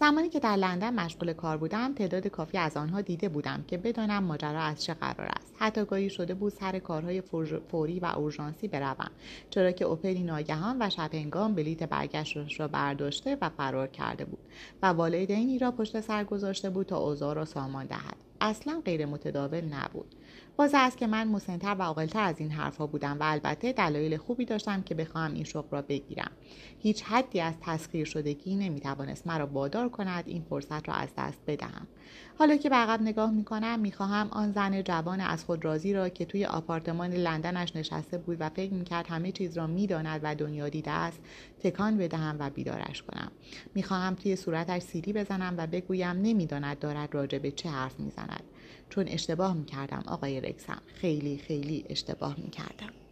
زمانی 0.00 0.28
که 0.28 0.40
در 0.40 0.56
لندن 0.56 0.94
مشغول 0.94 1.32
کار 1.32 1.56
بودم 1.56 1.94
تعداد 1.94 2.26
کافی 2.26 2.58
از 2.58 2.76
آنها 2.76 3.00
دیده 3.00 3.28
بودم 3.28 3.64
که 3.68 3.78
بدانم 3.78 4.24
ماجرا 4.24 4.60
از 4.60 4.84
چه 4.84 4.94
قرار 4.94 5.26
است. 5.26 5.54
حتی 5.58 5.84
گاهی 5.84 6.10
شده 6.10 6.34
بود 6.34 6.52
سر 6.52 6.78
کارهای 6.78 7.22
فوری 7.70 8.00
و 8.00 8.06
اورژانسی 8.06 8.68
بروم 8.68 9.10
چرا 9.50 9.72
که 9.72 9.84
اوپری 9.84 10.22
ناگهان 10.22 10.76
و 10.80 10.90
شبهنگام 10.90 11.54
بلیت 11.54 11.82
برگشتش 11.82 12.60
را 12.60 12.68
برداشته 12.68 13.38
و 13.40 13.48
فرار 13.48 13.86
کرده 13.86 14.24
بود 14.24 14.38
و 14.82 14.86
والدینی 14.86 15.58
را 15.58 15.70
پشت 15.70 16.00
سر 16.00 16.24
گذاشته 16.24 16.70
بود 16.70 16.86
تا 16.86 16.98
اوضاع 16.98 17.34
را 17.34 17.44
سامان 17.44 17.86
دهد. 17.86 18.16
اصلا 18.40 18.82
غیر 18.84 19.06
متداول 19.06 19.60
نبود. 19.60 20.14
باز 20.56 20.70
است 20.74 20.96
که 20.96 21.06
من 21.06 21.28
مسنتر 21.28 21.76
و 21.78 21.82
عاقلتر 21.82 22.22
از 22.22 22.40
این 22.40 22.50
حرفها 22.50 22.86
بودم 22.86 23.16
و 23.20 23.22
البته 23.22 23.72
دلایل 23.72 24.16
خوبی 24.16 24.44
داشتم 24.44 24.82
که 24.82 24.94
بخواهم 24.94 25.34
این 25.34 25.44
شغل 25.44 25.68
را 25.70 25.82
بگیرم. 25.82 26.30
هیچ 26.78 27.02
حدی 27.02 27.40
از 27.40 27.54
تسخیر 27.60 28.04
شدگی 28.04 28.56
نمی‌توانست 28.56 29.26
مرا 29.26 29.46
وادار 29.46 29.88
کند 29.88 30.24
این 30.26 30.42
فرصت 30.42 30.88
را 30.88 30.94
از 30.94 31.08
دست 31.18 31.38
بدهم. 31.46 31.86
حالا 32.38 32.56
که 32.56 32.68
به 32.68 32.76
عقب 32.76 33.02
نگاه 33.02 33.30
می‌کنم 33.30 33.80
می‌خواهم 33.80 34.28
آن 34.30 34.52
زن 34.52 34.82
جوان 34.82 35.20
از 35.20 35.44
خود 35.44 35.64
راضی 35.64 35.92
را 35.92 36.08
که 36.08 36.24
توی 36.24 36.44
آپارتمان 36.44 37.12
لندنش 37.12 37.76
نشسته 37.76 38.18
بود 38.18 38.36
و 38.40 38.48
فکر 38.48 38.72
می‌کرد 38.72 39.06
همه 39.06 39.32
چیز 39.32 39.56
را 39.56 39.66
می‌داند 39.66 40.20
و 40.22 40.34
دنیا 40.34 40.68
دیده 40.68 40.90
است 40.90 41.20
تکان 41.60 41.98
بدهم 41.98 42.36
و 42.38 42.50
بیدارش 42.50 43.02
کنم. 43.02 43.32
می‌خواهم 43.74 44.14
توی 44.14 44.36
صورتش 44.36 44.82
سیری 44.82 45.12
بزنم 45.12 45.54
و 45.58 45.66
بگویم 45.66 46.16
نمی‌داند 46.16 46.78
دارد 46.78 47.14
راجع 47.14 47.38
به 47.38 47.50
چه 47.50 47.68
حرف 47.68 48.00
می‌زند. 48.00 48.42
چون 48.94 49.08
اشتباه 49.08 49.54
می‌کردم 49.54 50.02
آقای 50.06 50.40
رکسم. 50.40 50.82
خیلی 50.86 51.38
خیلی 51.38 51.86
اشتباه 51.90 52.40
می‌کردم. 52.40 53.03